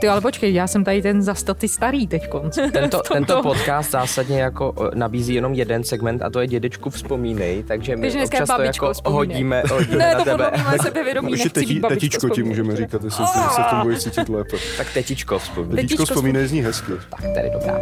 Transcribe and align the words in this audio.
Ty 0.00 0.08
ale 0.08 0.20
počkej, 0.20 0.54
já 0.54 0.66
jsem 0.66 0.84
tady 0.84 1.02
ten 1.02 1.22
za 1.22 1.34
ty 1.54 1.68
starý 1.68 2.06
teď. 2.06 2.28
Tento, 2.72 3.00
tento 3.12 3.42
podcast 3.42 3.90
zásadně 3.90 4.40
jako 4.42 4.74
nabízí 4.94 5.34
jenom 5.34 5.54
jeden 5.54 5.84
segment 5.84 6.22
a 6.22 6.30
to 6.30 6.40
je 6.40 6.46
dědečku 6.46 6.90
vzpomínej, 6.90 7.62
takže 7.62 7.96
my 7.96 8.02
Takže 8.02 8.24
občas 8.24 8.48
to 8.56 8.62
jako 8.62 8.92
vzpomínej. 8.92 9.34
hodíme, 9.34 9.62
hodíme 9.72 9.96
ne, 9.96 10.12
na 10.12 10.18
to 10.18 10.24
tebe. 10.24 10.50
podle 10.50 10.70
mě 10.70 10.78
sebevědomí, 10.82 11.30
nechci 11.32 11.48
být 11.48 11.52
teti, 11.52 11.80
babičko 11.80 11.94
tetičko 12.00 12.28
ti 12.28 12.42
můžeme 12.42 12.76
říkat, 12.76 13.04
jestli 13.04 13.26
se 13.26 13.32
se 13.54 13.62
v 13.62 13.70
tom 13.70 13.82
budeš 13.82 14.02
cítit 14.02 14.28
lépe. 14.28 14.56
Tak 14.76 14.92
tetičko 14.94 15.38
vzpomínej. 15.38 15.76
Tetičko 15.84 16.04
vzpomínej 16.04 16.46
zní 16.46 16.60
hezky. 16.60 16.92
Tak, 17.10 17.20
tady 17.34 17.50
dobrá. 17.50 17.80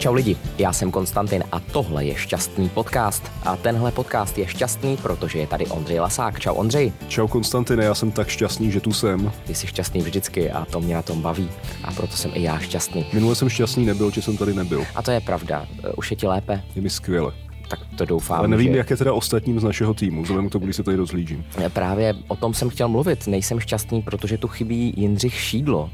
Čau 0.00 0.12
lidi, 0.12 0.36
já 0.58 0.72
jsem 0.72 0.90
Konstantin 0.90 1.44
a 1.52 1.60
tohle 1.60 2.04
je 2.04 2.14
šťastný 2.16 2.68
podcast. 2.68 3.32
A 3.42 3.56
tenhle 3.56 3.92
podcast 3.92 4.38
je 4.38 4.46
šťastný, 4.48 4.96
protože 4.96 5.38
je 5.38 5.46
tady 5.46 5.66
Ondřej 5.66 6.00
Lasák. 6.00 6.40
Čau 6.40 6.54
Ondřej, 6.54 6.92
Čau 7.08 7.26
Konstantine, 7.28 7.84
já 7.84 7.94
jsem 7.94 8.10
tak 8.10 8.28
šťastný, 8.28 8.70
že 8.70 8.80
tu 8.80 8.92
jsem. 8.92 9.32
ty 9.46 9.54
jsi 9.54 9.66
šťastný 9.66 10.00
vždycky 10.00 10.50
a 10.50 10.64
to 10.64 10.80
mě 10.80 10.94
na 10.94 11.02
tom 11.02 11.22
baví. 11.22 11.48
A 11.84 11.92
proto 11.92 12.16
jsem 12.16 12.30
i 12.34 12.42
já 12.42 12.58
šťastný. 12.58 13.06
Minule 13.12 13.34
jsem 13.34 13.48
šťastný 13.48 13.86
nebyl, 13.86 14.10
že 14.10 14.22
jsem 14.22 14.36
tady 14.36 14.54
nebyl. 14.54 14.84
A 14.94 15.02
to 15.02 15.10
je 15.10 15.20
pravda. 15.20 15.66
E, 15.84 15.92
Už 15.92 16.10
je 16.10 16.16
ti 16.16 16.26
lépe? 16.26 16.62
Je 16.74 16.82
mi 16.82 16.90
skvěle. 16.90 17.32
Tak 17.68 17.80
to 17.96 18.04
doufám. 18.04 18.38
Ale 18.38 18.48
nevím, 18.48 18.72
že... 18.72 18.78
jak 18.78 18.90
je 18.90 18.96
teda 18.96 19.12
ostatním 19.12 19.60
z 19.60 19.64
našeho 19.64 19.94
týmu, 19.94 20.22
vzhledem 20.22 20.48
k 20.48 20.52
tomu, 20.52 20.64
když 20.64 20.76
se 20.76 20.82
tady 20.82 20.96
rozhlížím. 20.96 21.44
Právě 21.68 22.14
o 22.28 22.36
tom 22.36 22.54
jsem 22.54 22.70
chtěl 22.70 22.88
mluvit. 22.88 23.26
Nejsem 23.26 23.60
šťastný, 23.60 24.02
protože 24.02 24.38
tu 24.38 24.48
chybí 24.48 24.94
Jindřich 24.96 25.34
Šídlo, 25.34 25.90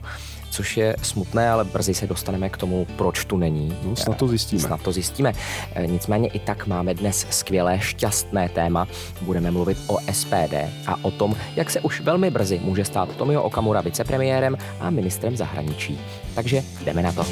což 0.57 0.77
je 0.77 0.97
smutné, 1.03 1.51
ale 1.51 1.65
brzy 1.65 1.95
se 1.95 2.07
dostaneme 2.07 2.49
k 2.49 2.57
tomu, 2.57 2.87
proč 2.97 3.25
tu 3.25 3.37
není. 3.37 3.77
No, 3.85 3.97
snad 3.97 4.17
to 4.17 4.29
zjistíme. 4.29 4.63
Snad 4.63 4.83
to 4.83 4.93
zjistíme. 4.93 5.33
E, 5.75 5.87
Nicméně 5.87 6.29
i 6.29 6.39
tak 6.39 6.67
máme 6.67 6.95
dnes 6.95 7.27
skvělé 7.31 7.81
šťastné 7.81 8.49
téma. 8.49 8.89
Budeme 9.21 9.51
mluvit 9.51 9.79
o 9.87 9.99
SPD 10.13 10.55
a 10.87 10.97
o 11.03 11.11
tom, 11.11 11.37
jak 11.57 11.71
se 11.71 11.81
už 11.81 12.01
velmi 12.01 12.31
brzy 12.31 12.61
může 12.65 12.85
stát 12.85 13.17
Tomio 13.17 13.43
Okamura 13.43 13.81
vicepremiérem 13.81 14.57
a 14.81 14.91
ministrem 14.91 15.37
zahraničí. 15.37 16.01
Takže 16.35 16.63
jdeme 16.85 17.03
na 17.03 17.13
to. 17.13 17.27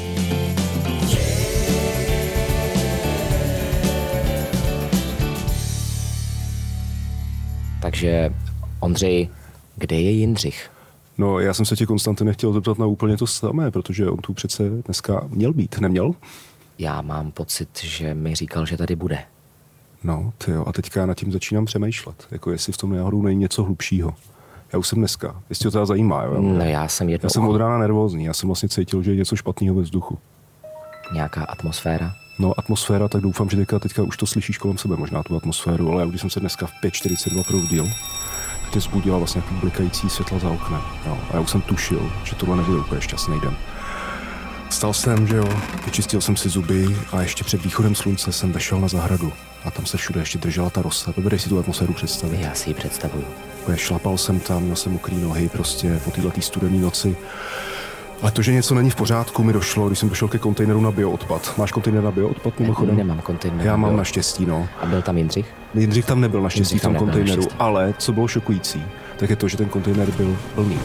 Takže 7.81 8.29
Ondřej, 8.79 9.29
kde 9.75 9.95
je 9.95 10.11
Jindřich? 10.11 10.74
No, 11.17 11.39
já 11.39 11.53
jsem 11.53 11.65
se 11.65 11.75
tě 11.75 11.85
Konstantine 11.85 12.33
chtěl 12.33 12.53
zeptat 12.53 12.77
na 12.79 12.85
úplně 12.85 13.17
to 13.17 13.27
samé, 13.27 13.71
protože 13.71 14.09
on 14.09 14.17
tu 14.17 14.33
přece 14.33 14.69
dneska 14.69 15.21
měl 15.29 15.53
být, 15.53 15.79
neměl? 15.79 16.11
Já 16.79 17.01
mám 17.01 17.31
pocit, 17.31 17.69
že 17.83 18.13
mi 18.13 18.35
říkal, 18.35 18.65
že 18.65 18.77
tady 18.77 18.95
bude. 18.95 19.19
No, 20.03 20.33
ty 20.37 20.51
jo, 20.51 20.63
a 20.67 20.71
teďka 20.71 20.99
já 20.99 21.05
nad 21.05 21.17
tím 21.17 21.31
začínám 21.31 21.65
přemýšlet, 21.65 22.27
jako 22.31 22.51
jestli 22.51 22.73
v 22.73 22.77
tom 22.77 22.95
náhodou 22.95 23.21
není 23.21 23.39
něco 23.39 23.63
hlubšího. 23.63 24.13
Já 24.73 24.79
už 24.79 24.87
jsem 24.87 24.99
dneska, 24.99 25.41
jestli 25.49 25.63
to 25.63 25.71
teda 25.71 25.85
zajímá, 25.85 26.23
jo? 26.23 26.41
No 26.41 26.65
já 26.65 26.87
jsem 26.87 27.09
jednou 27.09 27.25
Já 27.25 27.29
jsem 27.29 27.47
od 27.47 27.57
rána 27.57 27.77
nervózní, 27.77 28.23
já 28.23 28.33
jsem 28.33 28.49
vlastně 28.49 28.69
cítil, 28.69 29.03
že 29.03 29.11
je 29.11 29.17
něco 29.17 29.35
špatného 29.35 29.75
ve 29.75 29.81
vzduchu. 29.81 30.17
nějaká 31.13 31.43
atmosféra. 31.43 32.11
No, 32.39 32.59
atmosféra, 32.59 33.07
tak 33.07 33.21
doufám, 33.21 33.49
že 33.49 33.57
teďka, 33.57 33.79
teďka 33.79 34.03
už 34.03 34.17
to 34.17 34.25
slyšíš 34.25 34.57
kolem 34.57 34.77
sebe, 34.77 34.95
možná 34.97 35.23
tu 35.23 35.35
atmosféru, 35.35 35.91
ale 35.91 36.01
já 36.01 36.07
když 36.07 36.21
jsem 36.21 36.29
se 36.29 36.39
dneska 36.39 36.67
v 36.67 36.71
5.42 36.83 37.43
proudil, 37.47 37.87
mě 38.71 38.81
zbudila 38.81 39.17
vlastně 39.17 39.41
jako 39.45 39.53
blikající 39.53 40.09
světla 40.09 40.39
za 40.39 40.49
oknem. 40.49 40.81
Jo. 41.05 41.17
A 41.31 41.35
já 41.35 41.39
už 41.39 41.49
jsem 41.49 41.61
tušil, 41.61 42.11
že 42.23 42.35
tohle 42.35 42.55
nebude 42.55 42.79
úplně 42.79 43.01
šťastný 43.01 43.39
den. 43.39 43.57
Stal 44.69 44.93
jsem, 44.93 45.27
že 45.27 45.35
jo, 45.35 45.49
vyčistil 45.85 46.21
jsem 46.21 46.35
si 46.35 46.49
zuby 46.49 46.97
a 47.11 47.21
ještě 47.21 47.43
před 47.43 47.63
východem 47.63 47.95
slunce 47.95 48.31
jsem 48.31 48.51
vešel 48.51 48.81
na 48.81 48.87
zahradu. 48.87 49.33
A 49.65 49.71
tam 49.71 49.85
se 49.85 49.97
všude 49.97 50.19
ještě 50.19 50.37
držela 50.37 50.69
ta 50.69 50.81
rosa. 50.81 51.13
Dovedeš 51.17 51.41
si 51.41 51.49
tu 51.49 51.59
atmosféru 51.59 51.93
představit? 51.93 52.39
Já 52.41 52.53
si 52.53 52.69
ji 52.69 52.73
představuju. 52.73 53.25
Šlapal 53.75 54.17
jsem 54.17 54.39
tam, 54.39 54.63
měl 54.63 54.75
jsem 54.75 54.91
mokrý 54.91 55.17
nohy 55.17 55.49
prostě 55.49 56.01
po 56.03 56.11
této 56.11 56.41
studené 56.41 56.77
noci. 56.77 57.17
Ale 58.21 58.31
to, 58.31 58.41
že 58.41 58.51
něco 58.53 58.75
není 58.75 58.89
v 58.89 58.95
pořádku, 58.95 59.43
mi 59.43 59.53
došlo, 59.53 59.87
když 59.87 59.99
jsem 59.99 60.09
došel 60.09 60.27
ke 60.27 60.37
kontejneru 60.37 60.81
na 60.81 60.91
bioodpad. 60.91 61.53
Máš 61.57 61.71
kontejner 61.71 62.03
na 62.03 62.11
bioodpad 62.11 62.59
mimochodem? 62.59 62.95
Nemám 62.97 63.19
kontejner. 63.21 63.65
Já 63.67 63.75
mám 63.75 63.97
naštěstí, 63.97 64.45
no. 64.45 64.67
A 64.81 64.85
byl 64.85 65.01
tam 65.01 65.17
Jindřich? 65.17 65.45
Jindřich 65.73 66.05
tam 66.05 66.21
nebyl 66.21 66.41
naštěstí 66.41 66.77
v 66.79 66.81
tom 66.81 66.95
kontejneru, 66.95 67.37
naštěstí. 67.41 67.55
ale 67.59 67.93
co 67.97 68.13
bylo 68.13 68.27
šokující, 68.27 68.83
tak 69.17 69.29
je 69.29 69.35
to, 69.35 69.47
že 69.47 69.57
ten 69.57 69.69
kontejner 69.69 70.11
byl 70.11 70.37
plný. 70.55 70.79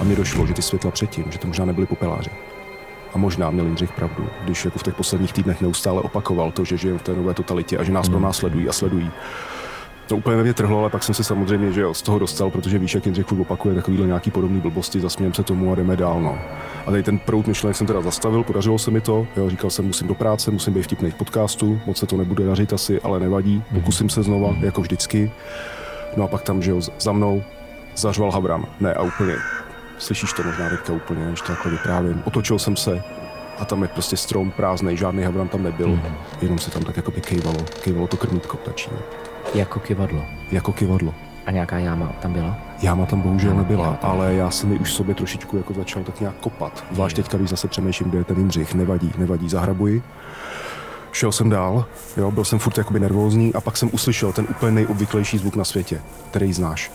A 0.00 0.04
mi 0.04 0.16
došlo, 0.16 0.46
že 0.46 0.54
ty 0.54 0.62
světla 0.62 0.90
předtím, 0.90 1.24
že 1.30 1.38
to 1.38 1.46
možná 1.46 1.64
nebyly 1.64 1.86
popeláři. 1.86 2.30
A 3.14 3.18
možná 3.18 3.50
měl 3.50 3.64
Jindřich 3.64 3.92
pravdu, 3.92 4.26
když 4.44 4.64
jako 4.64 4.78
v 4.78 4.82
těch 4.82 4.94
posledních 4.94 5.32
týdnech 5.32 5.60
neustále 5.60 6.00
opakoval 6.00 6.50
to, 6.52 6.64
že 6.64 6.76
žijeme 6.76 6.98
v 6.98 7.02
té 7.02 7.14
nové 7.14 7.34
totalitě 7.34 7.78
a 7.78 7.82
že 7.84 7.92
nás 7.92 8.06
Hmm. 8.06 8.12
pro 8.14 8.20
nás 8.26 8.36
sledují 8.36 8.68
a 8.68 8.72
sledují. 8.72 9.10
To 10.06 10.16
úplně 10.16 10.36
ve 10.36 10.42
mě 10.42 10.54
trhlo, 10.54 10.80
ale 10.80 10.90
pak 10.90 11.02
jsem 11.02 11.14
se 11.14 11.24
samozřejmě 11.24 11.72
že 11.72 11.80
jo, 11.80 11.94
z 11.94 12.02
toho 12.02 12.18
dostal, 12.18 12.50
protože 12.50 12.78
víš, 12.78 12.94
jak 12.94 13.06
Jindřich 13.06 13.26
furt 13.26 13.40
opakuje 13.40 13.74
takovýhle 13.74 14.06
nějaký 14.06 14.30
podobný 14.30 14.60
blbosti, 14.60 15.00
zasmějem 15.00 15.34
se 15.34 15.42
tomu 15.42 15.72
a 15.72 15.74
jdeme 15.74 15.96
dál. 15.96 16.20
No. 16.22 16.38
A 16.86 16.90
tady 16.90 17.02
ten 17.02 17.18
prout 17.18 17.46
myšlenek 17.46 17.76
jsem 17.76 17.86
teda 17.86 18.02
zastavil, 18.02 18.42
podařilo 18.44 18.78
se 18.78 18.90
mi 18.90 19.00
to. 19.00 19.26
Jo, 19.36 19.50
říkal 19.50 19.70
jsem, 19.70 19.84
musím 19.86 20.08
do 20.08 20.14
práce, 20.14 20.50
musím 20.50 20.74
být 20.74 20.82
vtipný 20.82 21.10
v 21.10 21.14
podcastu, 21.14 21.80
moc 21.86 21.98
se 21.98 22.06
to 22.06 22.16
nebude 22.16 22.46
dařit 22.46 22.72
asi, 22.72 23.00
ale 23.00 23.20
nevadí, 23.20 23.62
pokusím 23.74 24.10
se 24.10 24.22
znova, 24.22 24.54
jako 24.60 24.80
vždycky. 24.80 25.30
No 26.16 26.24
a 26.24 26.28
pak 26.28 26.42
tam, 26.42 26.62
že 26.62 26.70
jo, 26.70 26.80
za 27.00 27.12
mnou 27.12 27.42
zařval 27.96 28.30
Havran. 28.30 28.64
Ne, 28.80 28.94
a 28.94 29.02
úplně, 29.02 29.34
slyšíš 29.98 30.32
to 30.32 30.42
možná 30.42 30.68
teďka 30.70 30.92
úplně, 30.92 31.24
když 31.28 31.40
to 31.40 31.46
takhle 31.46 31.72
vyprávím. 31.72 32.22
Otočil 32.24 32.58
jsem 32.58 32.76
se 32.76 33.02
a 33.58 33.64
tam 33.64 33.82
je 33.82 33.88
prostě 33.88 34.16
strom 34.16 34.50
prázdný, 34.50 34.96
žádný 34.96 35.22
Havran 35.22 35.48
tam 35.48 35.62
nebyl, 35.62 35.88
Mhm. 35.88 36.14
jenom 36.42 36.58
se 36.58 36.70
tam 36.70 36.82
tak 36.82 36.96
jako 36.96 37.10
by 37.10 37.20
kejvalo, 37.20 37.58
kejvalo 37.82 38.06
to 38.06 38.16
krmítko 38.16 38.56
ptačí, 38.56 38.90
Jako 39.54 39.80
kivadlo. 39.80 40.24
jako 40.52 40.72
kivadlo. 40.72 41.14
A 41.46 41.50
nějaká 41.50 41.78
jáma 41.78 42.12
tam 42.22 42.32
byla? 42.32 42.58
Jáma 42.82 43.06
tam 43.06 43.20
bohužel 43.20 43.50
Jáma 43.50 43.62
nebyla, 43.62 43.92
tam 43.92 44.10
ale 44.10 44.34
já 44.34 44.50
jsem 44.50 44.72
ji 44.72 44.78
už 44.78 44.92
sobě 44.92 45.14
trošičku 45.14 45.56
jako 45.56 45.74
začal 45.74 46.02
tak 46.04 46.20
nějak 46.20 46.36
kopat. 46.36 46.84
Zvlášť 46.92 47.16
teďka, 47.16 47.38
když 47.38 47.50
zase 47.50 47.68
přemýšlím, 47.68 48.10
kde 48.10 48.18
je 48.18 48.24
ten 48.24 48.36
Jindřich. 48.36 48.74
Nevadí, 48.74 49.12
nevadí, 49.18 49.48
zahrabuji. 49.48 50.02
Šel 51.12 51.32
jsem 51.32 51.50
dál, 51.50 51.84
jo, 52.16 52.30
byl 52.30 52.44
jsem 52.44 52.58
furt 52.58 52.78
jakoby 52.78 53.00
nervózní 53.00 53.54
a 53.54 53.60
pak 53.60 53.76
jsem 53.76 53.90
uslyšel 53.92 54.32
ten 54.32 54.46
úplně 54.50 54.72
nejobvyklejší 54.72 55.38
zvuk 55.38 55.56
na 55.56 55.64
světě, 55.64 56.00
který 56.30 56.52
znáš. 56.52 56.92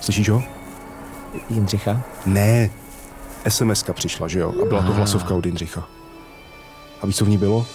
Slyšíš 0.00 0.28
ho? 0.28 0.42
Jindřicha? 1.50 2.02
Ne. 2.26 2.70
SMS-ka 3.44 3.92
přišla, 3.92 4.28
že 4.28 4.40
jo? 4.40 4.54
A 4.62 4.64
byla 4.68 4.82
to 4.82 4.92
hlasovka 4.92 5.34
od 5.34 5.46
Jindřicha. 5.46 5.88
A 7.02 7.06
víš, 7.06 7.16
co 7.16 7.24
v 7.24 7.28
ní 7.28 7.38
bylo? 7.38 7.66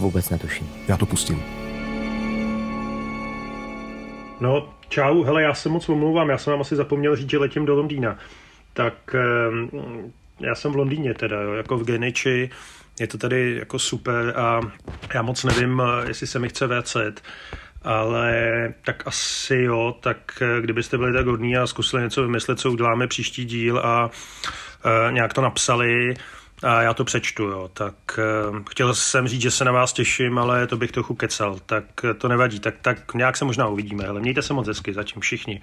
Vůbec 0.00 0.30
netuším. 0.30 0.68
Já 0.88 0.96
to 0.96 1.06
pustím. 1.06 1.63
No, 4.44 4.74
čau, 4.88 5.22
hele, 5.22 5.42
já 5.42 5.54
se 5.54 5.68
moc 5.68 5.88
omlouvám, 5.88 6.30
já 6.30 6.38
jsem 6.38 6.50
vám 6.50 6.60
asi 6.60 6.76
zapomněl 6.76 7.16
říct, 7.16 7.30
že 7.30 7.38
letím 7.38 7.66
do 7.66 7.74
Londýna. 7.74 8.18
Tak 8.72 9.14
ehm, 9.14 9.70
já 10.40 10.54
jsem 10.54 10.72
v 10.72 10.76
Londýně 10.76 11.14
teda, 11.14 11.42
jo, 11.42 11.52
jako 11.52 11.76
v 11.76 11.84
Greenwichi, 11.84 12.50
je 13.00 13.06
to 13.06 13.18
tady 13.18 13.56
jako 13.58 13.78
super 13.78 14.34
a 14.36 14.60
já 15.14 15.22
moc 15.22 15.44
nevím, 15.44 15.82
jestli 16.06 16.26
se 16.26 16.38
mi 16.38 16.48
chce 16.48 16.66
vracet, 16.66 17.22
ale 17.82 18.32
tak 18.84 19.06
asi 19.06 19.56
jo, 19.56 19.96
tak 20.00 20.42
eh, 20.42 20.60
kdybyste 20.60 20.98
byli 20.98 21.12
tak 21.12 21.26
hodní 21.26 21.56
a 21.56 21.66
zkusili 21.66 22.02
něco 22.02 22.22
vymyslet, 22.22 22.60
co 22.60 22.70
uděláme 22.70 23.06
příští 23.06 23.44
díl 23.44 23.78
a 23.78 24.10
eh, 24.84 25.12
nějak 25.12 25.34
to 25.34 25.40
napsali, 25.40 26.14
a 26.62 26.82
já 26.82 26.94
to 26.94 27.04
přečtu, 27.04 27.42
jo. 27.42 27.70
Tak 27.74 27.94
uh, 28.50 28.58
chtěl 28.70 28.94
jsem 28.94 29.28
říct, 29.28 29.40
že 29.42 29.50
se 29.50 29.64
na 29.64 29.72
vás 29.72 29.92
těším, 29.92 30.38
ale 30.38 30.66
to 30.66 30.76
bych 30.76 30.92
trochu 30.92 31.14
kecal, 31.14 31.58
tak 31.66 31.84
eh, 32.04 32.14
to 32.14 32.28
nevadí. 32.28 32.60
Tak, 32.60 32.74
tak 32.82 33.14
nějak 33.14 33.36
se 33.36 33.44
možná 33.44 33.66
uvidíme, 33.68 34.06
ale 34.06 34.20
mějte 34.20 34.42
se 34.42 34.54
moc 34.54 34.66
hezky 34.66 34.94
zatím 34.94 35.22
všichni. 35.22 35.62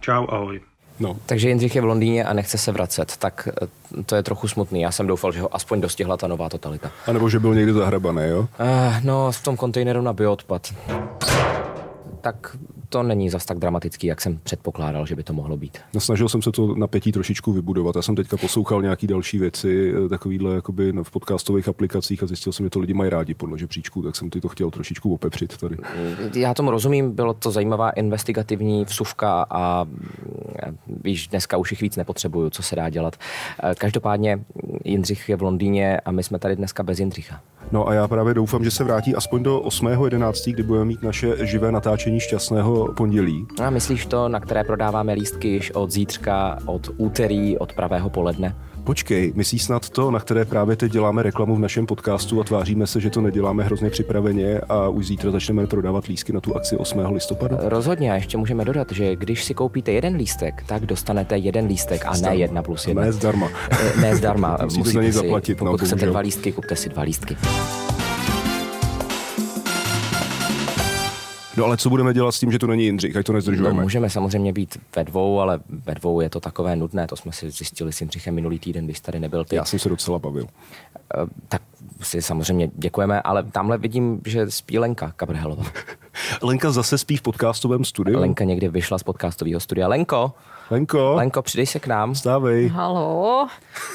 Čau, 0.00 0.26
ahoj. 0.28 0.60
No, 1.00 1.16
Takže 1.26 1.48
Jindřich 1.48 1.76
je 1.76 1.82
v 1.82 1.84
Londýně 1.84 2.24
a 2.24 2.32
nechce 2.32 2.58
se 2.58 2.72
vracet, 2.72 3.16
tak 3.16 3.48
eh, 3.62 4.02
to 4.02 4.16
je 4.16 4.22
trochu 4.22 4.48
smutný. 4.48 4.80
Já 4.80 4.90
jsem 4.90 5.06
doufal, 5.06 5.32
že 5.32 5.40
ho 5.40 5.54
aspoň 5.54 5.80
dostihla 5.80 6.16
ta 6.16 6.26
nová 6.26 6.48
totalita. 6.48 6.90
a 7.06 7.12
nebo 7.12 7.28
že 7.28 7.38
byl 7.38 7.54
někde 7.54 7.72
zahrabaný, 7.72 8.22
jo? 8.28 8.40
Uh, 8.40 8.46
no, 9.02 9.32
v 9.32 9.42
tom 9.42 9.56
kontejneru 9.56 10.02
na 10.02 10.12
bioodpad. 10.12 10.74
Tak 12.24 12.56
to 12.88 13.02
není 13.02 13.30
zas 13.30 13.44
tak 13.44 13.58
dramatický, 13.58 14.06
jak 14.06 14.20
jsem 14.20 14.38
předpokládal, 14.42 15.06
že 15.06 15.16
by 15.16 15.22
to 15.22 15.32
mohlo 15.32 15.56
být. 15.56 15.78
No, 15.94 16.00
snažil 16.00 16.28
jsem 16.28 16.42
se 16.42 16.52
to 16.52 16.74
napětí 16.74 17.12
trošičku 17.12 17.52
vybudovat. 17.52 17.96
Já 17.96 18.02
jsem 18.02 18.16
teďka 18.16 18.36
poslouchal 18.36 18.82
nějaký 18.82 19.06
další 19.06 19.38
věci, 19.38 19.94
eh, 20.06 20.08
takovýhle 20.08 20.54
jakoby 20.54 20.92
v 21.02 21.10
podcastových 21.10 21.68
aplikacích 21.68 22.22
a 22.22 22.26
zjistil 22.26 22.52
jsem, 22.52 22.66
že 22.66 22.70
to 22.70 22.80
lidi 22.80 22.94
mají 22.94 23.10
rádi 23.10 23.34
podle 23.34 23.58
žebříčku, 23.58 24.02
tak 24.02 24.16
jsem 24.16 24.30
ty 24.30 24.40
to 24.40 24.48
chtěl 24.48 24.70
trošičku 24.70 25.14
opepřit 25.14 25.56
tady. 25.56 25.76
Já 26.34 26.54
tomu 26.54 26.70
rozumím, 26.70 27.12
bylo 27.12 27.34
to 27.34 27.50
zajímavá 27.50 27.90
investigativní 27.90 28.84
vsuvka 28.84 29.46
a 29.50 29.84
mm, 29.84 30.76
víš, 31.04 31.28
dneska 31.28 31.56
už 31.56 31.70
jich 31.70 31.80
víc 31.80 31.96
nepotřebuju, 31.96 32.50
co 32.50 32.62
se 32.62 32.76
dá 32.76 32.88
dělat. 32.90 33.16
Eh, 33.62 33.74
Každopádně 33.74 34.44
Jindřich 34.84 35.28
je 35.28 35.36
v 35.36 35.42
Londýně 35.42 36.00
a 36.00 36.10
my 36.10 36.22
jsme 36.22 36.38
tady 36.38 36.56
dneska 36.56 36.82
bez 36.82 36.98
Jindřicha. 36.98 37.40
No 37.72 37.88
a 37.88 37.94
já 37.94 38.08
právě 38.08 38.34
doufám, 38.34 38.64
že 38.64 38.70
se 38.70 38.84
vrátí 38.84 39.14
aspoň 39.14 39.42
do 39.42 39.60
8.11., 39.60 40.52
kdy 40.52 40.62
budeme 40.62 40.84
mít 40.84 41.02
naše 41.02 41.46
živé 41.46 41.72
natáčení 41.72 42.20
šťastného 42.20 42.92
pondělí. 42.96 43.46
A 43.62 43.70
myslíš 43.70 44.06
to, 44.06 44.28
na 44.28 44.40
které 44.40 44.64
prodáváme 44.64 45.12
lístky 45.12 45.48
již 45.48 45.70
od 45.70 45.90
zítřka, 45.90 46.58
od 46.66 46.90
úterý, 46.96 47.58
od 47.58 47.72
pravého 47.72 48.10
poledne? 48.10 48.54
Počkej, 48.84 49.32
myslíš 49.34 49.62
snad 49.64 49.90
to, 49.90 50.10
na 50.10 50.20
které 50.20 50.44
právě 50.44 50.76
teď 50.76 50.92
děláme 50.92 51.22
reklamu 51.22 51.56
v 51.56 51.58
našem 51.58 51.86
podcastu 51.86 52.40
a 52.40 52.44
tváříme 52.44 52.86
se, 52.86 53.00
že 53.00 53.10
to 53.10 53.20
neděláme 53.20 53.64
hrozně 53.64 53.90
připraveně 53.90 54.58
a 54.68 54.88
už 54.88 55.06
zítra 55.06 55.30
začneme 55.30 55.66
prodávat 55.66 56.06
lísky 56.06 56.32
na 56.32 56.40
tu 56.40 56.56
akci 56.56 56.76
8. 56.76 56.98
listopadu? 57.12 57.56
Rozhodně 57.60 58.12
a 58.12 58.14
ještě 58.14 58.36
můžeme 58.38 58.64
dodat, 58.64 58.92
že 58.92 59.16
když 59.16 59.44
si 59.44 59.54
koupíte 59.54 59.92
jeden 59.92 60.14
lístek, 60.16 60.62
tak 60.66 60.86
dostanete 60.86 61.36
jeden 61.38 61.66
lístek 61.66 62.06
a 62.06 62.12
ne 62.16 62.36
jedna 62.36 62.62
plus 62.62 62.86
jedna. 62.86 63.02
Ne 63.02 63.12
zdarma. 63.12 63.48
Eh, 63.70 64.00
Ne 64.00 64.16
zdarma. 64.16 64.58
Musíte 64.64 64.90
za 64.90 65.02
něj 65.02 65.12
si, 65.12 65.18
zaplatit, 65.18 65.60
no, 65.60 65.70
Pokud 65.70 65.80
chcete 65.86 65.94
bohužel. 65.94 66.10
dva 66.12 66.20
lístky, 66.20 66.52
kupte 66.52 66.76
si 66.76 66.88
dva 66.88 67.02
lístky. 67.02 67.36
No 71.56 71.64
ale 71.64 71.76
co 71.76 71.90
budeme 71.90 72.14
dělat 72.14 72.32
s 72.32 72.40
tím, 72.40 72.52
že 72.52 72.58
to 72.58 72.66
není 72.66 72.84
Jindřich, 72.84 73.16
ať 73.16 73.26
to 73.26 73.32
No, 73.32 73.36
nezdržujeme? 73.36 73.82
můžeme 73.82 74.10
samozřejmě 74.10 74.52
být 74.52 74.78
ve 74.96 75.04
dvou, 75.04 75.40
ale 75.40 75.60
ve 75.68 75.94
dvou 75.94 76.20
je 76.20 76.30
to 76.30 76.40
takové 76.40 76.76
nudné. 76.76 77.06
To 77.06 77.16
jsme 77.16 77.32
si 77.32 77.50
zjistili 77.50 77.92
s 77.92 78.00
Jindřichem 78.00 78.34
minulý 78.34 78.58
týden, 78.58 78.84
když 78.84 79.00
tady 79.00 79.20
nebyl 79.20 79.44
ty. 79.44 79.56
Já 79.56 79.64
jsem 79.64 79.78
se 79.78 79.88
docela 79.88 80.18
bavil. 80.18 80.46
Eh, 81.14 81.26
Tak 81.48 81.62
si 82.00 82.22
samozřejmě 82.22 82.70
děkujeme, 82.74 83.22
ale 83.22 83.42
tamhle 83.42 83.78
vidím, 83.78 84.20
že 84.26 84.50
spí 84.50 84.78
Lenka 84.78 85.12
Kabrhelová. 85.16 85.64
Lenka 86.42 86.70
zase 86.70 86.98
spí 86.98 87.16
v 87.16 87.22
podcastovém 87.22 87.84
studiu. 87.84 88.20
Lenka 88.20 88.44
někdy 88.44 88.68
vyšla 88.68 88.98
z 88.98 89.02
podcastového 89.02 89.60
studia. 89.60 89.88
Lenko, 89.88 90.32
Lenko, 90.70 91.14
Lenko, 91.14 91.42
přidej 91.42 91.66
se 91.66 91.78
k 91.80 91.86
nám. 91.86 92.14
stávej. 92.14 92.68
Halo? 92.68 93.46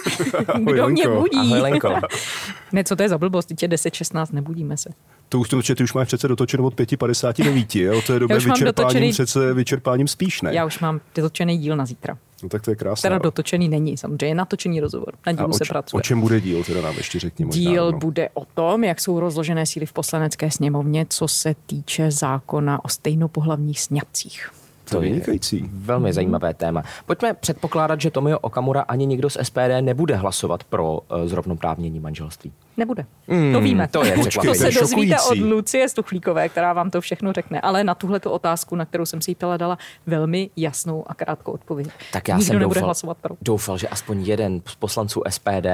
Ahoj, 0.47 0.73
Kdo 0.73 0.89
mě 0.89 1.07
Lenko. 1.07 1.19
budí? 1.21 1.37
Ahoj 1.37 1.59
Lenko. 1.59 1.89
Ne, 2.71 2.83
co 2.83 2.95
to 2.95 3.03
je 3.03 3.09
za 3.09 3.17
blbost? 3.17 3.45
Teď 3.45 3.63
je 3.63 3.69
10.16, 3.69 4.25
nebudíme 4.31 4.77
se. 4.77 4.89
To 5.29 5.39
už, 5.39 5.49
to, 5.49 5.61
ty 5.75 5.83
už 5.83 5.93
máš 5.93 6.07
přece 6.07 6.27
dotočeno 6.27 6.63
od 6.63 6.75
5.59, 6.75 7.91
a 7.91 7.97
od 7.97 8.05
té 8.07 8.19
doby 8.19 8.33
Já 8.33 8.37
už 8.37 8.45
mám 8.45 8.53
vyčerpáním, 8.53 8.87
dotočený- 8.87 9.11
přece 9.11 9.53
vyčerpáním 9.53 10.07
spíš, 10.07 10.41
ne? 10.41 10.55
Já 10.55 10.65
už 10.65 10.79
mám 10.79 11.01
dotočený 11.15 11.57
díl 11.57 11.75
na 11.75 11.85
zítra. 11.85 12.17
No 12.43 12.49
tak 12.49 12.61
to 12.61 12.71
je 12.71 12.75
krásné. 12.75 13.07
Teda 13.07 13.15
no. 13.15 13.23
dotočený 13.23 13.69
není, 13.69 13.97
samozřejmě 13.97 14.25
je 14.25 14.35
natočený 14.35 14.79
rozhovor. 14.79 15.13
Na 15.25 15.31
dílu 15.31 15.49
o, 15.49 15.53
se 15.53 15.65
č- 15.65 15.69
pracuje. 15.69 15.99
o 15.99 16.01
čem 16.01 16.21
bude 16.21 16.41
díl, 16.41 16.63
teda 16.63 16.81
nám 16.81 16.97
ještě 16.97 17.19
řekni 17.19 17.45
možná. 17.45 17.59
Díl 17.61 17.91
no. 17.91 17.97
bude 17.99 18.29
o 18.33 18.45
tom, 18.45 18.83
jak 18.83 19.01
jsou 19.01 19.19
rozložené 19.19 19.65
síly 19.65 19.85
v 19.85 19.93
poslanecké 19.93 20.51
sněmovně, 20.51 21.05
co 21.09 21.27
se 21.27 21.55
týče 21.65 22.11
zákona 22.11 22.85
o 22.85 22.89
stejnopohlavních 22.89 23.81
sňatcích. 23.81 24.49
To 24.89 25.01
je 25.01 25.09
vynikající. 25.09 25.69
Velmi 25.73 26.13
zajímavé 26.13 26.53
téma. 26.53 26.83
Pojďme 27.05 27.33
předpokládat, 27.33 28.01
že 28.01 28.11
Tomio 28.11 28.39
Okamura 28.39 28.81
ani 28.81 29.05
nikdo 29.05 29.29
z 29.29 29.37
SPD 29.43 29.81
nebude 29.81 30.15
hlasovat 30.15 30.63
pro 30.63 30.93
uh, 30.93 31.25
zrovnoprávnění 31.25 31.99
manželství. 31.99 32.51
Nebude. 32.79 33.05
Mm, 33.27 33.53
to 33.53 33.61
víme. 33.61 33.87
to 33.87 34.05
je 34.05 34.15
to 34.17 34.23
se 34.23 34.39
To 34.39 34.65
je 34.65 34.71
dozvíte 34.79 35.15
od. 35.31 35.37
Lucie 35.37 35.89
Stuchlíkové, 35.89 36.49
která 36.49 36.73
vám 36.73 36.89
to 36.91 37.01
všechno 37.01 37.33
řekne. 37.33 37.61
Ale 37.61 37.83
na 37.83 37.95
tuhle 37.95 38.19
otázku, 38.19 38.75
na 38.75 38.85
kterou 38.85 39.05
jsem 39.05 39.21
si 39.21 39.35
ptala, 39.35 39.57
dala 39.57 39.77
velmi 40.07 40.49
jasnou 40.57 41.03
a 41.07 41.13
krátkou 41.13 41.51
odpověď. 41.51 41.87
Tak 42.13 42.27
já 42.27 42.35
Nikdo 42.35 42.47
jsem 42.47 42.59
nebude 42.59 42.75
doufal, 42.79 42.87
hlasovat 42.87 43.17
pro. 43.17 43.35
doufal, 43.41 43.77
že 43.77 43.87
aspoň 43.87 44.21
jeden 44.23 44.61
z 44.65 44.75
poslanců 44.75 45.21
SPD 45.29 45.65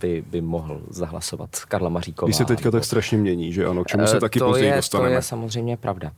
by, 0.00 0.24
by 0.26 0.40
mohl 0.40 0.80
zahlasovat 0.90 1.50
Karla 1.68 1.88
Maříková. 1.88 2.26
Když 2.26 2.36
se 2.36 2.44
teďka 2.44 2.70
tak 2.70 2.84
strašně 2.84 3.18
mění, 3.18 3.52
že 3.52 3.66
ano, 3.66 3.84
k 3.84 3.86
čemu 3.86 4.06
se 4.06 4.16
Eh, 4.16 4.20
taky 4.20 4.38
to 4.38 4.44
později 4.46 4.70
je, 4.70 4.76
dostaneme. 4.76 5.10
To 5.10 5.14
je 5.14 5.22
samozřejmě 5.22 5.76
pravda. 5.76 6.10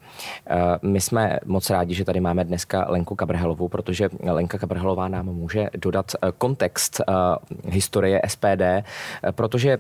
Eh, 0.47 0.57
My 0.83 1.01
jsme 1.01 1.39
moc 1.45 1.71
rádi, 1.71 1.95
že 1.95 2.05
tady 2.05 2.21
máme 2.21 2.45
dneska 2.45 2.87
Lenku 2.89 3.15
Kabrhelovou, 3.15 3.69
protože 3.69 4.09
Lenka 4.23 4.59
Kabrhelová 4.59 5.09
nám 5.09 5.27
může 5.27 5.71
dodat 5.77 6.07
eh, 6.15 6.33
kontext 6.39 7.01
eh, 7.01 7.13
historie 7.71 8.21
SPD, 8.29 8.63
protože 9.31 9.79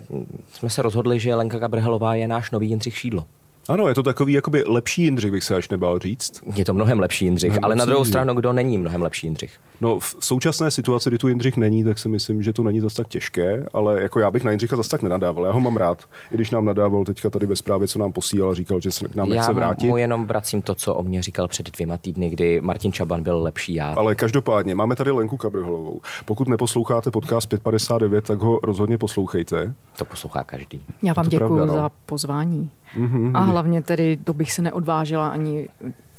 jsme 0.52 0.70
se 0.70 0.82
rozhodli, 0.82 1.20
že 1.20 1.34
Lenka 1.34 1.58
Kabrhelová 1.58 2.14
je 2.14 2.28
náš 2.28 2.50
nový 2.50 2.68
Jindřich 2.68 2.98
Šídlo. 2.98 3.26
Ano, 3.68 3.88
je 3.88 3.94
to 3.94 4.02
takový 4.02 4.32
jakoby 4.32 4.64
lepší 4.66 5.02
Jindřich, 5.02 5.32
bych 5.32 5.44
se 5.44 5.56
až 5.56 5.68
nebál 5.68 5.98
říct. 5.98 6.42
Je 6.54 6.64
to 6.64 6.74
mnohem 6.74 7.00
lepší 7.00 7.24
Jindřich, 7.24 7.50
Mnohem 7.50 7.64
ale 7.64 7.76
na 7.76 7.84
druhou 7.84 7.98
Jindřich. 7.98 8.12
stranu, 8.12 8.34
kdo 8.34 8.52
není 8.52 8.78
mnohem 8.78 9.02
lepší 9.02 9.26
Jindřich? 9.26 9.52
No 9.80 9.98
v 9.98 10.16
současné 10.20 10.70
situaci, 10.70 11.10
kdy 11.10 11.18
tu 11.18 11.28
Jindřich 11.28 11.56
není, 11.56 11.84
tak 11.84 11.98
si 11.98 12.08
myslím, 12.08 12.42
že 12.42 12.52
to 12.52 12.62
není 12.62 12.80
zas 12.80 12.94
tak 12.94 13.08
těžké, 13.08 13.66
ale 13.72 14.02
jako 14.02 14.20
já 14.20 14.30
bych 14.30 14.44
na 14.44 14.50
Jindřicha 14.50 14.76
zas 14.76 14.88
tak 14.88 15.02
nenadával. 15.02 15.44
Já 15.44 15.52
ho 15.52 15.60
mám 15.60 15.76
rád, 15.76 16.04
i 16.32 16.34
když 16.34 16.50
nám 16.50 16.64
nadával 16.64 17.04
teďka 17.04 17.30
tady 17.30 17.46
ve 17.46 17.56
zprávě, 17.56 17.88
co 17.88 17.98
nám 17.98 18.12
posílal, 18.12 18.54
říkal, 18.54 18.80
že 18.80 18.90
se 18.90 19.08
k 19.08 19.14
nám 19.14 19.28
nechce 19.28 19.46
Já 19.50 19.52
vrátit. 19.52 19.86
mu 19.86 19.96
jenom 19.96 20.26
vracím 20.26 20.62
to, 20.62 20.74
co 20.74 20.94
o 20.94 21.02
mě 21.02 21.22
říkal 21.22 21.48
před 21.48 21.70
dvěma 21.70 21.96
týdny, 21.96 22.30
kdy 22.30 22.60
Martin 22.60 22.92
Čaban 22.92 23.22
byl 23.22 23.42
lepší 23.42 23.74
já. 23.74 23.94
Ale 23.96 24.14
každopádně, 24.14 24.74
máme 24.74 24.96
tady 24.96 25.10
Lenku 25.10 25.36
Kabrhelovou. 25.36 26.00
Pokud 26.24 26.48
neposloucháte 26.48 27.10
podcast 27.10 27.48
559, 27.48 28.24
tak 28.24 28.38
ho 28.38 28.60
rozhodně 28.62 28.98
poslouchejte. 28.98 29.74
To 29.98 30.04
poslouchá 30.04 30.44
každý. 30.44 30.80
Já 31.02 31.12
vám 31.12 31.28
děkuji 31.28 31.46
pravda, 31.48 31.66
no. 31.66 31.74
za 31.74 31.90
pozvání. 32.06 32.70
Mm-hmm. 32.96 33.30
A 33.34 33.40
hlavně 33.40 33.82
tedy, 33.82 34.16
to 34.16 34.32
bych 34.34 34.52
se 34.52 34.62
neodvážila 34.62 35.28
ani 35.28 35.68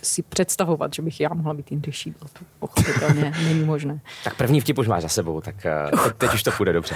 si 0.03 0.21
představovat, 0.21 0.93
že 0.93 1.01
bych 1.01 1.19
já 1.19 1.29
mohla 1.33 1.53
být 1.53 1.71
Jindřich 1.71 1.95
Šídlo. 1.95 2.27
To 2.33 2.45
pochopitelně 2.59 3.33
není 3.43 3.63
možné. 3.63 3.99
Tak 4.23 4.35
první 4.35 4.61
vtip 4.61 4.77
už 4.77 4.87
máš 4.87 5.01
za 5.01 5.09
sebou, 5.09 5.41
tak 5.41 5.65
eh, 5.65 5.91
teď, 5.91 6.15
teď 6.17 6.33
už 6.33 6.43
to 6.43 6.51
půjde 6.51 6.73
dobře. 6.73 6.95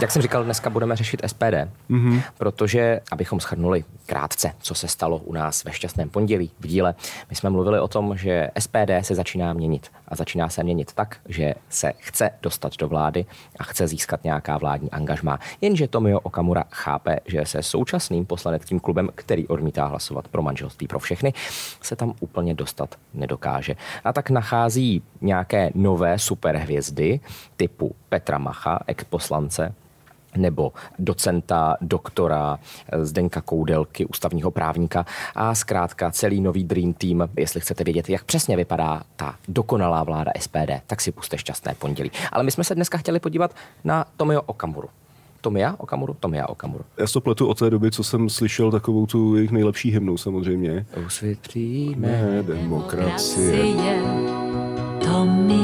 Jak 0.00 0.10
jsem 0.10 0.22
říkal, 0.22 0.44
dneska 0.44 0.70
budeme 0.70 0.96
řešit 0.96 1.22
SPD, 1.26 1.54
mm-hmm. 1.90 2.22
protože, 2.38 3.00
abychom 3.12 3.40
schrnuli 3.40 3.84
krátce, 4.06 4.52
co 4.60 4.74
se 4.74 4.88
stalo 4.88 5.18
u 5.18 5.32
nás 5.32 5.64
ve 5.64 5.72
šťastném 5.72 6.10
pondělí 6.10 6.50
v 6.60 6.66
díle, 6.66 6.94
my 7.30 7.36
jsme 7.36 7.50
mluvili 7.50 7.80
o 7.80 7.88
tom, 7.88 8.16
že 8.16 8.50
SPD 8.58 8.90
se 9.00 9.14
začíná 9.14 9.52
měnit. 9.52 9.90
A 10.08 10.16
začíná 10.16 10.48
se 10.48 10.62
měnit 10.62 10.92
tak, 10.92 11.16
že 11.28 11.54
se 11.68 11.92
chce 11.98 12.30
dostat 12.42 12.76
do 12.76 12.88
vlády 12.88 13.24
a 13.58 13.64
chce 13.64 13.88
získat 13.88 14.24
nějaká 14.24 14.58
vládní 14.58 14.90
angažmá. 14.90 15.38
Jenže 15.60 15.88
Tomio 15.88 16.20
Okamura 16.20 16.64
chápe, 16.70 17.20
že 17.26 17.46
se 17.46 17.62
současným 17.62 18.26
poslaneckým 18.26 18.80
klubem, 18.80 19.10
který 19.14 19.48
odmítá 19.48 19.86
hlasovat 19.86 20.28
pro 20.28 20.42
manželství 20.42 20.86
pro 20.86 20.98
všechny, 20.98 21.32
se 21.80 21.96
tam 21.96 22.14
úplně 22.20 22.54
dostat 22.54 22.94
nedokáže. 23.14 23.76
A 24.04 24.12
tak 24.12 24.30
nachází 24.30 25.02
nějaké 25.20 25.70
nové 25.74 26.18
superhvězdy 26.18 27.20
typu 27.56 27.94
Petra 28.08 28.38
Macha, 28.38 28.80
ex-poslance, 28.86 29.74
nebo 30.36 30.72
docenta, 30.98 31.76
doktora 31.80 32.58
eh, 32.92 33.04
Zdenka 33.06 33.40
Koudelky, 33.40 34.06
ústavního 34.06 34.50
právníka 34.50 35.06
a 35.34 35.54
zkrátka 35.54 36.10
celý 36.10 36.40
nový 36.40 36.64
Dream 36.64 36.92
Team. 36.92 37.28
Jestli 37.36 37.60
chcete 37.60 37.84
vědět, 37.84 38.08
jak 38.08 38.24
přesně 38.24 38.56
vypadá 38.56 39.02
ta 39.16 39.34
dokonalá 39.48 40.04
vláda 40.04 40.32
SPD, 40.40 40.70
tak 40.86 41.00
si 41.00 41.12
puste 41.12 41.38
šťastné 41.38 41.74
pondělí. 41.78 42.10
Ale 42.32 42.44
my 42.44 42.50
jsme 42.50 42.64
se 42.64 42.74
dneska 42.74 42.98
chtěli 42.98 43.20
podívat 43.20 43.54
na 43.84 44.04
Tomio 44.16 44.42
Okamuru. 44.42 44.88
Tomia 45.40 45.74
Okamuru? 45.78 46.16
Tomia 46.20 46.46
Okamuru. 46.46 46.84
Já 46.98 47.06
to 47.06 47.20
pletu 47.20 47.46
od 47.46 47.58
té 47.58 47.70
doby, 47.70 47.90
co 47.90 48.04
jsem 48.04 48.30
slyšel 48.30 48.70
takovou 48.70 49.06
tu 49.06 49.36
jejich 49.36 49.50
nejlepší 49.50 49.90
hymnu 49.90 50.16
samozřejmě. 50.16 50.86
Ne, 51.96 52.42
demokracie. 52.42 53.74
Tomio 55.00 55.63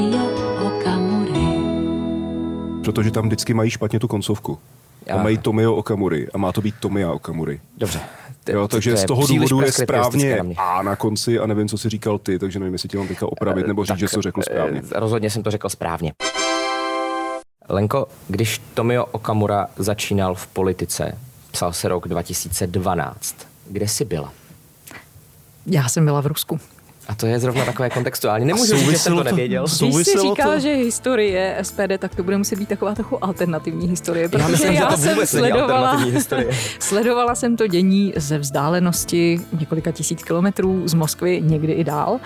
Protože 2.83 3.11
tam 3.11 3.25
vždycky 3.25 3.53
mají 3.53 3.69
špatně 3.69 3.99
tu 3.99 4.07
koncovku. 4.07 4.59
Já. 5.05 5.23
mají 5.23 5.37
Tomio 5.37 5.75
Okamury 5.75 6.27
a 6.33 6.37
má 6.37 6.51
to 6.51 6.61
být 6.61 6.75
Tomia 6.79 7.11
Okamury. 7.11 7.61
Dobře. 7.77 7.99
To- 8.43 8.51
Jo, 8.51 8.67
takže 8.67 8.91
to 8.91 8.97
z 8.97 9.05
toho 9.05 9.27
důvodu 9.27 9.61
je 9.61 9.71
správně. 9.71 10.37
A 10.57 10.81
na 10.81 10.95
konci 10.95 11.39
a 11.39 11.45
nevím, 11.47 11.67
co 11.67 11.77
si 11.77 11.89
říkal 11.89 12.17
ty, 12.17 12.39
takže 12.39 12.59
nevím, 12.59 12.73
jestli 12.73 12.89
tě 12.89 12.97
mám 12.97 13.07
teďka 13.07 13.25
opravit 13.31 13.67
nebo 13.67 13.83
říct, 13.83 13.87
Tak, 13.89 13.99
že 13.99 14.07
jsi 14.07 14.15
to 14.15 14.21
řekl 14.21 14.41
správně. 14.41 14.81
eh, 14.95 14.99
Rozhodně 14.99 15.29
jsem 15.29 15.43
to 15.43 15.51
řekl 15.51 15.69
správně. 15.69 16.13
Lenko, 17.69 18.07
když 18.27 18.61
Tomio 18.73 19.05
Okamura 19.05 19.67
začínal 19.77 20.35
v 20.35 20.47
politice, 20.47 21.17
psal 21.51 21.73
se 21.73 21.87
rok 21.87 22.07
2012, 22.07 23.35
kde 23.69 23.87
jsi 23.87 24.05
byla? 24.05 24.33
Já 25.65 25.89
jsem 25.89 26.05
byla 26.05 26.21
v 26.21 26.25
Rusku. 26.27 26.59
A 27.11 27.15
to 27.15 27.25
je 27.25 27.39
zrovna 27.39 27.65
takové 27.65 27.89
kontextuální. 27.89 28.45
Nemůžu 28.45 28.75
říct, 28.77 28.79
že 28.79 28.85
jsem 28.85 28.91
to 28.91 28.97
souviselo 28.97 29.17
to- 29.17 29.23
nevěděl. 29.23 29.67
sou- 29.67 29.85
Když 29.85 29.95
si 29.95 30.03
Souviselo 30.03 30.35
říká, 30.35 30.43
to? 30.53 30.59
že 30.59 30.73
historie 30.73 31.57
SPD, 31.61 31.97
tak 31.97 32.15
to 32.15 32.23
bude 32.23 32.37
muset 32.37 32.59
být 32.59 32.69
taková 32.69 32.95
trochu 32.95 33.23
alternativní 33.25 33.87
historie, 33.87 34.29
protože 34.29 34.47
myslím, 34.47 34.71
že 34.73 34.79
já 34.79 34.87
to 34.87 34.97
jsem 34.97 35.25
sledovala, 35.25 35.73
alternativní 35.73 36.11
historie. 36.11 36.49
sledovala 36.79 37.35
jsem 37.35 37.57
to 37.57 37.67
dění 37.67 38.13
ze 38.15 38.37
vzdálenosti 38.37 39.39
několika 39.59 39.91
tisíc 39.91 40.23
kilometrů 40.23 40.87
z 40.87 40.93
Moskvy, 40.93 41.41
někdy 41.41 41.73
i 41.73 41.83
dál. 41.83 42.19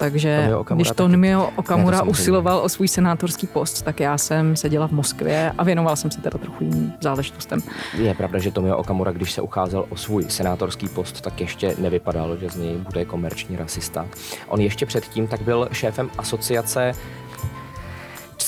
Takže 0.00 0.40
Tomio 0.42 0.60
Okamura 0.60 0.82
když. 0.84 0.96
Tomio 0.96 1.40
Ne, 1.40 1.52
Okamura 1.56 1.96
to 1.96 1.98
samozřejmě. 1.98 2.10
usiloval 2.10 2.58
o 2.58 2.68
svůj 2.68 2.88
senátorský 2.88 3.46
post, 3.46 3.82
tak 3.82 4.00
já 4.00 4.18
jsem 4.18 4.56
seděla 4.56 4.88
v 4.88 4.90
Moskvě 4.90 5.52
a 5.58 5.64
věnovala 5.64 5.96
jsem 5.96 6.10
se 6.10 6.20
teda 6.20 6.38
trochu 6.38 6.64
jiným 6.64 6.92
záležitostem. 7.00 7.60
Je 7.98 8.14
pravda, 8.14 8.38
že 8.38 8.50
Tomio 8.50 8.76
Okamura, 8.76 9.12
když 9.12 9.32
se 9.32 9.42
ucházel 9.42 9.84
o 9.88 9.96
svůj 9.96 10.24
senátorský 10.28 10.88
post, 10.88 11.20
tak 11.20 11.40
ještě 11.40 11.74
nevypadalo, 11.78 12.36
že 12.36 12.48
z 12.50 12.56
něj 12.56 12.76
bude 12.76 13.04
komerční 13.04 13.56
rasista. 13.56 14.06
On 14.48 14.60
ještě 14.60 14.86
předtím 14.86 15.26
tak 15.26 15.42
byl 15.42 15.68
šéfem 15.72 16.10
asociace 16.18 16.92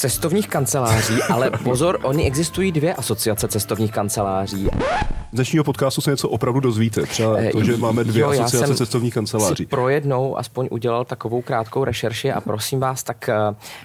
cestovních 0.03 0.49
kanceláří, 0.49 1.23
ale 1.23 1.51
pozor, 1.65 1.99
oni 2.03 2.27
existují 2.27 2.73
dvě 2.73 2.95
asociace 2.95 3.49
cestovních 3.49 3.93
kanceláří. 3.93 4.69
Z 5.33 5.35
dnešního 5.35 5.65
podcastu 5.65 6.01
se 6.01 6.11
něco 6.11 6.29
opravdu 6.29 6.61
dozvíte. 6.61 7.03
Třeba 7.03 7.37
Eh, 7.39 7.51
to, 7.53 7.65
že 7.65 7.77
máme 7.77 8.05
dvě 8.05 8.23
jo, 8.23 8.33
já 8.33 8.45
asociace 8.45 8.67
jsem 8.67 8.77
cestovních 8.77 9.13
Si 9.13 9.15
kanceláří. 9.15 9.67
pro 9.67 9.89
jednou 9.89 10.39
aspoň 10.39 10.69
udělal 10.71 11.05
takovou 11.05 11.43
krátkou 11.43 11.85
rešerši 11.85 12.33
a 12.33 12.41
prosím 12.41 12.81
vás, 12.81 13.03
tak 13.03 13.29
eh, 13.29 13.35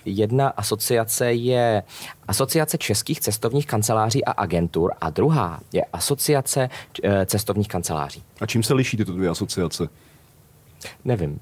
jedna 0.05 0.47
asociace 0.47 1.33
je 1.33 1.83
Asociace 2.27 2.77
českých 2.77 3.19
cestovních 3.19 3.67
kanceláří 3.67 4.25
a 4.25 4.31
agentur 4.31 4.91
a 5.01 5.09
druhá 5.09 5.59
je 5.73 5.85
Asociace 5.93 6.69
eh, 7.03 7.25
cestovních 7.25 7.67
kanceláří. 7.67 8.23
A 8.41 8.45
čím 8.45 8.63
se 8.63 8.73
liší 8.73 8.97
tyto 8.97 9.11
dvě 9.13 9.29
asociace? 9.29 9.87
Nevím. 11.05 11.39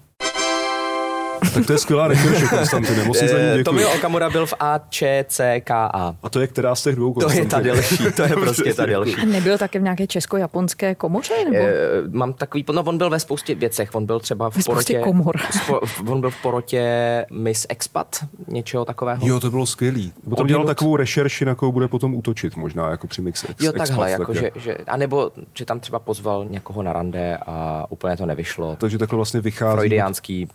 Tak 1.54 1.66
to 1.66 1.72
je 1.74 1.78
skvělá 1.78 2.08
rešerše, 2.08 2.46
Konstantine, 2.48 3.04
musím 3.04 3.28
za 3.28 3.38
ní 3.38 3.44
Eh, 3.44 3.50
děkuji. 3.52 3.64
Tomio 3.64 3.90
Okamura 3.96 4.30
byl 4.30 4.46
v 4.46 4.54
AČCKA. 4.60 5.86
A 6.24 6.30
to 6.30 6.40
je 6.40 6.48
která 6.48 6.76
z 6.76 6.84
těch 6.84 6.96
dvou, 6.96 7.14
To 7.14 7.32
je 7.32 7.46
ta 7.46 7.60
delší, 7.62 7.98
to 8.16 8.22
je 8.24 8.30
prostě 8.42 8.74
ta 8.74 8.86
delší. 8.86 9.16
A 9.16 9.26
nebyl 9.26 9.58
také 9.58 9.80
v 9.80 9.82
nějaké 9.82 10.08
česko-japonské 10.08 10.96
komoře? 10.96 11.34
Nebo? 11.44 11.66
Eh, 11.66 11.76
Mám 12.12 12.34
takový, 12.34 12.66
no 12.74 12.82
on 12.84 12.98
byl 12.98 13.10
ve 13.10 13.20
spoustě 13.20 13.56
věcech, 13.56 13.96
on 13.96 14.06
byl 14.06 14.20
třeba 14.20 14.50
v 14.50 14.56
Ve 14.56 14.62
spoustě 14.62 14.94
porotě, 14.94 15.08
komor. 15.10 15.36
spo, 15.64 15.80
on 16.12 16.22
byl 16.22 16.30
v 16.30 16.42
porotě 16.42 16.86
Miss 17.32 17.66
Expat, 17.70 18.16
něčeho 18.48 18.86
takového. 18.86 19.28
Jo, 19.28 19.40
to 19.40 19.52
bylo 19.52 19.66
skvělý. 19.66 20.14
Potom 20.30 20.48
dělal 20.48 20.62
Odinut. 20.62 20.68
takovou 20.78 20.96
rešerši, 20.96 21.46
na 21.46 21.56
koho 21.56 21.72
bude 21.72 21.88
potom 21.88 22.16
útočit, 22.16 22.56
možná 22.56 22.90
jako 22.90 23.08
při 23.08 23.22
Mix 23.22 23.44
Ex, 23.50 23.64
Jo, 23.64 23.72
takhle, 23.72 23.84
Expat, 24.08 24.20
jako, 24.20 24.34
tak 24.34 24.42
že, 24.44 24.52
že, 24.56 24.78
anebo 24.88 25.32
že 25.54 25.66
tam 25.66 25.80
třeba 25.80 26.00
pozval 26.00 26.46
někoho 26.50 26.84
na 26.84 26.94
rande 26.94 27.38
a 27.46 27.86
úplně 27.90 28.18
to 28.18 28.26
nevyšlo. 28.26 28.76
Takže 28.80 28.98
takhle 28.98 29.16
vlastně 29.16 29.42
vychází 29.42 29.78
Freudiánský 29.78 30.48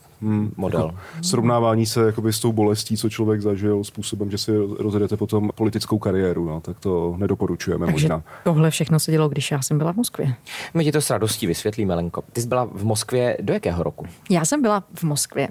model. 0.57 0.81
jako 0.87 0.99
srovnávání 1.23 1.87
se 1.87 2.07
jakoby 2.07 2.33
s 2.33 2.41
tou 2.41 2.53
bolestí, 2.53 2.97
co 2.97 3.09
člověk 3.11 3.41
zažil, 3.41 3.85
způsobem, 3.85 4.31
že 4.31 4.39
si 4.39 4.53
rozjedete 4.79 5.17
potom 5.17 5.51
politickou 5.55 5.99
kariéru, 5.99 6.45
no, 6.49 6.61
tak 6.61 6.81
to 6.81 7.15
nedoporučujeme 7.19 7.87
Takže 7.87 7.93
možná. 8.09 8.23
tohle 8.45 8.71
všechno 8.71 9.01
se 9.01 9.11
dělo, 9.13 9.29
když 9.29 9.51
já 9.51 9.63
jsem 9.63 9.79
byla 9.79 9.93
v 9.93 9.97
Moskvě. 9.97 10.35
My 10.75 10.85
ti 10.85 10.93
to 10.93 11.01
s 11.01 11.11
radostí 11.11 11.47
vysvětlíme, 11.47 11.95
Lenko. 11.95 12.23
Ty 12.33 12.41
jsi 12.41 12.49
byla 12.49 12.65
v 12.65 12.85
Moskvě 12.85 13.37
do 13.41 13.53
jakého 13.53 13.83
roku? 13.83 14.07
Já 14.31 14.45
jsem 14.45 14.63
byla 14.63 14.85
v 14.95 15.03
Moskvě 15.03 15.49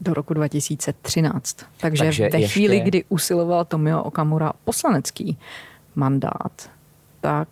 do 0.00 0.14
roku 0.14 0.34
2013. 0.34 1.56
Takže, 1.80 2.04
Takže 2.04 2.28
ve 2.32 2.40
ještě- 2.40 2.52
chvíli, 2.54 2.80
kdy 2.80 3.04
usiloval 3.08 3.64
Tomio 3.64 4.02
Okamura 4.02 4.52
poslanecký 4.64 5.38
mandát, 5.94 6.70
tak 7.20 7.48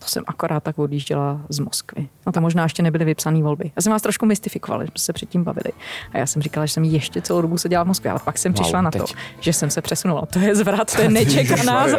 to 0.00 0.06
jsem 0.08 0.24
akorát 0.26 0.62
tak 0.62 0.78
odjížděla 0.78 1.40
z 1.48 1.58
Moskvy. 1.58 2.08
A 2.26 2.32
to 2.32 2.40
možná 2.40 2.62
ještě 2.62 2.82
nebyly 2.82 3.04
vypsané 3.04 3.42
volby. 3.42 3.70
Já 3.76 3.82
jsem 3.82 3.92
vás 3.92 4.02
trošku 4.02 4.26
mystifikovala, 4.26 4.84
že 4.84 4.90
jsme 4.90 4.98
se 4.98 5.12
předtím 5.12 5.44
bavili. 5.44 5.72
A 6.12 6.18
já 6.18 6.26
jsem 6.26 6.42
říkala, 6.42 6.66
že 6.66 6.72
jsem 6.72 6.84
ještě 6.84 7.22
celou 7.22 7.42
dobu 7.42 7.58
seděla 7.58 7.84
v 7.84 7.86
Moskvě, 7.86 8.10
ale 8.10 8.20
pak 8.24 8.38
jsem 8.38 8.52
Wow, 8.52 8.62
přišla 8.62 8.82
na 8.82 8.90
teď. 8.90 9.02
to, 9.02 9.14
že 9.40 9.52
jsem 9.52 9.70
se 9.70 9.82
přesunula. 9.82 10.26
To 10.26 10.38
je 10.38 10.54
zvrat, 10.56 10.96
to 10.96 11.02
je 11.02 11.08
nečekaná. 11.08 11.86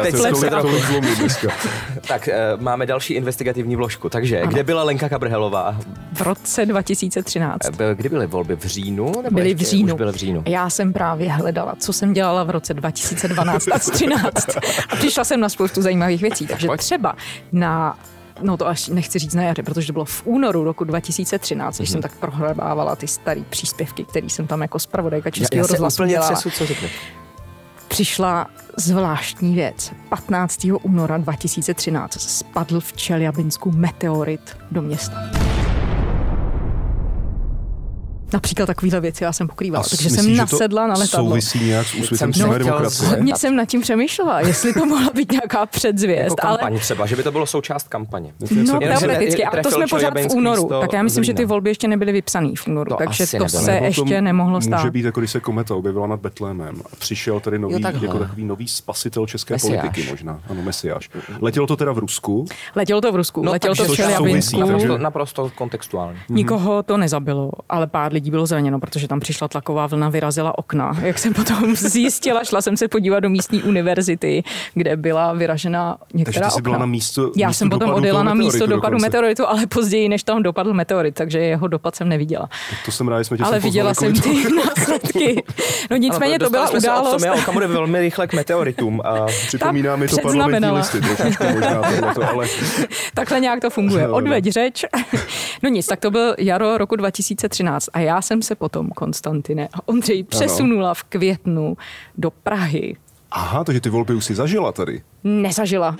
Tak 2.08 2.28
eh, 2.28 2.36
máme 2.60 2.86
další 2.86 3.14
investigativní 3.14 3.76
vložku. 3.76 4.08
Takže 4.08 4.40
Ano. 4.42 4.50
kde 4.52 4.64
byla 4.64 4.82
Lenka 4.82 5.08
Kabrhelová? 5.08 5.76
V 6.12 6.20
roce 6.20 6.66
2013. 6.66 7.64
Eh, 7.64 7.70
byl- 7.70 7.94
Kdy 7.94 8.08
byly 8.08 8.26
volby? 8.26 8.56
V 8.56 8.64
říjnu? 8.66 9.12
Nebo 9.22 9.34
byly 9.36 9.54
v 9.54 9.58
říjnu. 9.60 9.94
Už 9.94 9.98
byly 9.98 10.12
v 10.12 10.16
říjnu. 10.16 10.42
Já 10.46 10.70
jsem 10.70 10.92
právě 10.92 11.32
hledala, 11.32 11.74
co 11.78 11.92
jsem 11.92 12.12
dělala 12.12 12.44
v 12.44 12.50
roce 12.50 12.74
2012 12.74 13.68
a 13.68 13.70
2013. 13.70 14.48
A 14.88 14.96
přišla 14.96 15.24
jsem 15.24 15.40
na 15.40 15.48
spoustu 15.48 15.82
zajímavých 15.82 16.22
věcí. 16.22 16.46
Takže 16.46 16.68
třeba 16.76 17.14
na 17.52 17.91
No 18.42 18.56
to 18.56 18.66
až 18.68 18.88
nechci 18.88 19.18
říct 19.18 19.34
na 19.34 19.42
jaře, 19.42 19.62
protože 19.62 19.86
to 19.86 19.92
bylo 19.92 20.04
v 20.04 20.22
únoru 20.26 20.64
roku 20.64 20.84
2013, 20.84 21.76
když 21.76 21.88
Mhm. 21.88 21.92
jsem 21.92 22.02
tak 22.02 22.12
prohledávala 22.16 22.96
ty 22.96 23.08
staré 23.08 23.40
příspěvky, 23.50 24.04
které 24.04 24.26
jsem 24.26 24.46
tam 24.46 24.62
jako 24.62 24.78
zpravodajka 24.78 25.30
Českého 25.30 25.66
rozhlasu 25.66 26.04
dělala. 26.06 26.32
třesu, 26.32 26.50
co 26.50 26.66
řekneš. 26.66 26.92
Přišla 27.88 28.46
zvláštní 28.76 29.54
věc. 29.54 29.92
15. 30.08 30.66
února 30.82 31.18
2013 31.18 32.20
spadl 32.20 32.80
v 32.80 32.92
Čeljabinsku 32.92 33.70
meteorit 33.70 34.56
do 34.70 34.82
města. 34.82 35.16
Například 38.32 38.66
takovýhle 38.66 39.00
věci 39.00 39.24
já 39.24 39.32
jsem 39.32 39.48
pokrývala, 39.48 39.84
takže 39.90 40.10
jsem 40.10 40.24
že 40.24 40.30
to 40.32 40.36
nasedla 40.36 40.86
na 40.86 40.94
letadlo. 40.94 41.28
Souvisí 41.28 41.64
nějak 41.64 41.86
s 41.86 41.94
úsvitem 41.94 42.32
chtěl 42.32 42.58
demokracie. 42.58 43.08
Hodně 43.08 43.36
jsem 43.36 43.56
nad 43.56 43.64
tím 43.64 43.80
přemýšlela, 43.80 44.40
jestli 44.40 44.74
to 44.74 44.86
mohla 44.86 45.10
být 45.14 45.32
nějaká 45.32 45.58
Jako 45.58 45.70
předzvěst, 45.70 46.36
ale 46.44 46.58
kampaň 46.58 46.78
třeba, 46.78 47.06
že 47.06 47.16
by 47.16 47.22
to 47.22 47.32
bylo 47.32 47.46
součást 47.46 47.88
kampaně. 47.88 48.32
No, 48.66 48.78
teoreticky. 48.80 49.44
A 49.44 49.62
to 49.62 49.70
jsme 49.70 49.86
pořád 49.90 50.14
v 50.14 50.34
únoru. 50.34 50.62
místo 50.62 50.80
Tak 50.80 50.92
já 50.92 51.02
myslím, 51.02 51.24
že 51.24 51.34
ty 51.34 51.44
volby 51.44 51.70
ještě 51.70 51.88
nebyly 51.88 52.12
vypsané 52.12 52.52
v 52.58 52.66
únoru, 52.66 52.88
To 52.90 52.96
takže 52.96 53.26
to 53.38 53.48
se 53.48 53.78
to 53.78 53.84
ještě 53.84 54.20
nemohlo 54.20 54.60
stát. 54.60 54.78
Může 54.80 54.90
být, 54.90 55.04
jako 55.04 55.20
když 55.20 55.30
se 55.30 55.40
kometa 55.40 55.74
objevila 55.74 56.06
nad 56.06 56.20
Betlémem 56.20 56.82
a 56.92 56.96
přišel 56.98 57.40
tady 57.40 57.58
nový, 57.58 57.82
jako 58.02 58.18
takový 58.18 58.44
nový 58.44 58.68
spasitel 58.68 59.26
české 59.26 59.54
Mesiáš. 59.54 59.80
politiky 59.80 60.10
možná. 60.10 60.40
Ano, 60.48 60.62
mesiáš. 60.62 61.10
Letělo 61.40 61.66
to 61.66 61.76
teda 61.76 61.92
v 61.92 61.98
Rusku. 61.98 62.44
Letělo 62.74 63.00
to 63.00 63.12
v 63.12 63.16
Rusku, 63.16 63.42
No, 63.42 63.52
letělo 63.52 63.74
to 63.74 63.84
v 63.84 63.86
takže- 63.86 64.02
Naprosto, 64.58 64.98
naprosto 64.98 65.50
kontextuálně. 65.54 66.18
Nikoho 66.28 66.82
to 66.82 66.96
nezabilo, 66.96 67.50
ale 67.68 67.86
pár 67.86 68.12
lidí 68.22 68.30
bylo 68.30 68.46
zraněno, 68.46 68.80
protože 68.80 69.08
tam 69.08 69.20
přišla 69.20 69.48
tlaková 69.48 69.86
vlna, 69.86 70.08
vyrazila 70.08 70.58
okna. 70.58 70.92
Jak 71.02 71.18
jsem 71.18 71.34
potom 71.34 71.76
zjistila, 71.76 72.44
šla 72.44 72.62
jsem 72.62 72.76
se 72.76 72.88
podívat 72.88 73.20
do 73.20 73.30
místní 73.30 73.62
univerzity, 73.62 74.42
kde 74.74 74.96
byla 74.96 75.32
vyražena 75.32 75.96
některá 76.14 76.32
Takže 76.32 76.40
ty 76.40 76.50
jsi 76.50 76.58
okna. 76.60 76.70
byla 76.70 76.78
na 76.78 76.86
místo 76.86 77.32
Já 77.36 77.48
místo 77.48 77.58
jsem 77.58 77.70
potom 77.70 77.90
odjela 77.90 78.22
na 78.22 78.34
místo 78.34 78.66
dopadu 78.66 78.76
dokonce. 78.76 79.06
meteoritu, 79.06 79.48
ale 79.48 79.66
později, 79.66 80.08
než 80.08 80.22
tam 80.22 80.42
dopadl 80.42 80.74
meteorit, 80.74 81.14
takže 81.14 81.38
jeho 81.38 81.68
dopad 81.68 81.96
jsem 81.96 82.08
neviděla. 82.08 82.48
To 82.84 82.92
jsem 82.92 83.08
rád, 83.08 83.18
že 83.20 83.24
jsme 83.24 83.36
tě 83.36 83.42
Ale 83.44 83.60
viděla 83.60 83.94
jsem 83.94 84.12
ty 84.12 84.44
následky. 84.56 85.42
No 85.90 85.96
nicméně 85.96 86.38
to 86.38 86.50
byla 86.50 86.70
událost. 86.70 87.10
Tomia 87.22 87.34
Okamury 87.34 87.66
velmi 87.66 88.00
rychle 88.00 88.26
k 88.26 88.32
meteoritům. 88.34 89.00
A 89.04 89.26
Připomíná 89.46 89.96
mi 89.96 90.08
to 90.08 90.16
parlamentní 90.22 90.70
listy 90.70 91.00
trošičku 91.00 91.44
možná 91.44 91.82
tohleto, 91.82 92.28
ale 92.28 92.46
Takhle 93.14 93.40
nějak 93.40 93.60
to 93.60 93.70
funguje. 93.70 94.08
Odveď 94.08 94.44
řeč. 94.44 94.84
No 95.62 95.68
nic, 95.68 95.86
tak 95.86 96.00
to 96.00 96.10
byl 96.10 96.34
jaro 96.38 96.78
roku 96.78 96.96
2013 96.96 97.88
a 97.92 97.98
já 98.00 98.11
jsem 98.20 98.42
se 98.42 98.54
potom, 98.54 98.88
Konstantine 98.90 99.68
a 99.72 99.88
Ondřej, 99.88 100.22
přesunula 100.22 100.94
v 100.94 101.02
květnu 101.02 101.76
do 102.18 102.30
Prahy. 102.30 102.96
aha, 103.30 103.64
takže 103.64 103.80
ty 103.80 103.88
volby 103.90 104.14
už 104.14 104.24
si 104.24 104.34
zažila 104.34 104.72
tady. 104.72 105.02
Nezažila. 105.24 105.96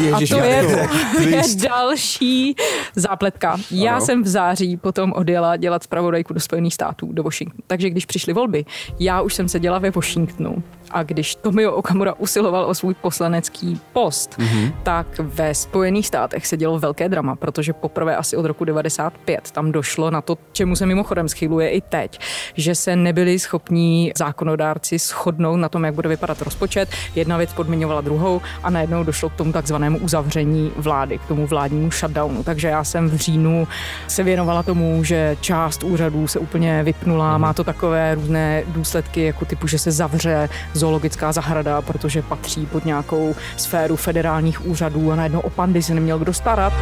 Ježiš, 0.00 0.32
a 0.32 0.36
to 0.38 0.44
je, 0.44 0.88
to 1.16 1.22
je 1.22 1.42
další 1.68 2.54
zápletka. 2.94 3.56
Já 3.70 3.92
Ano. 3.96 4.04
jsem 4.06 4.22
v 4.22 4.26
září 4.28 4.76
potom 4.76 5.12
odjela 5.12 5.56
dělat 5.56 5.82
zpravodajku 5.82 6.34
do 6.34 6.40
Spojených 6.40 6.74
států, 6.74 7.12
do 7.12 7.22
Washingtonu. 7.22 7.62
Takže 7.66 7.90
když 7.90 8.06
přišly 8.06 8.32
volby, 8.32 8.64
já 9.00 9.20
už 9.20 9.34
jsem 9.34 9.48
seděla 9.48 9.78
ve 9.78 9.90
Washingtonu 9.90 10.62
a 10.90 11.02
když 11.02 11.34
Tomio 11.34 11.72
Okamura 11.72 12.14
usiloval 12.14 12.64
o 12.64 12.74
svůj 12.74 12.94
poslanecký 12.94 13.80
post, 13.92 14.38
mm-hmm. 14.38 14.72
tak 14.82 15.06
ve 15.18 15.54
Spojených 15.54 16.06
státech 16.06 16.46
se 16.46 16.56
dělo 16.56 16.78
velké 16.78 17.08
drama, 17.08 17.36
protože 17.36 17.72
poprvé 17.72 18.16
asi 18.16 18.36
od 18.36 18.46
roku 18.46 18.64
95 18.64 19.50
tam 19.50 19.72
došlo 19.72 20.10
na 20.10 20.20
to, 20.20 20.38
čemu 20.52 20.76
se 20.76 20.86
mimochodem 20.86 21.28
schyluje 21.28 21.70
i 21.70 21.80
teď, 21.80 22.20
že 22.54 22.74
se 22.74 22.96
nebyli 22.96 23.38
schopní 23.38 24.12
zákonodárci 24.16 24.98
shodnout 24.98 25.56
na 25.56 25.68
tom, 25.68 25.84
jak 25.84 25.94
bude 25.94 26.08
vypadat 26.08 26.42
rozpočet. 26.42 26.88
Jedna 27.14 27.36
věc 27.36 27.52
podmiňovala 27.52 28.00
druhou 28.00 28.40
a 28.62 28.70
najednou 28.70 29.04
došlo 29.04 29.30
k 29.30 29.34
tomu 29.34 29.52
takzvanému 29.52 29.98
uzavření 29.98 30.72
vlády, 30.76 31.18
k 31.18 31.26
tomu 31.26 31.46
vládnímu 31.46 31.90
shutdownu. 31.90 32.42
Takže 32.42 32.68
já 32.68 32.84
jsem 32.84 33.10
v 33.10 33.14
říjnu 33.14 33.68
se 34.08 34.22
věnovala 34.22 34.62
tomu, 34.62 35.04
že 35.04 35.36
část 35.40 35.82
úřadů 35.82 36.28
se 36.28 36.38
úplně 36.38 36.82
vypnula. 36.82 37.38
Má 37.38 37.52
to 37.52 37.64
takové 37.64 38.14
různé 38.14 38.62
důsledky, 38.66 39.24
jako 39.24 39.44
typu, 39.44 39.66
že 39.66 39.78
se 39.78 39.90
zavře 39.92 40.48
zoologická 40.78 41.32
zahrada, 41.32 41.82
protože 41.82 42.22
patří 42.22 42.66
pod 42.66 42.84
nějakou 42.84 43.34
sféru 43.56 43.96
federálních 43.96 44.66
úřadů 44.66 45.12
a 45.12 45.16
najednou 45.16 45.40
o 45.40 45.50
pandy 45.50 45.82
se 45.82 45.94
neměl 45.94 46.18
kdo 46.18 46.32
starat. 46.32 46.72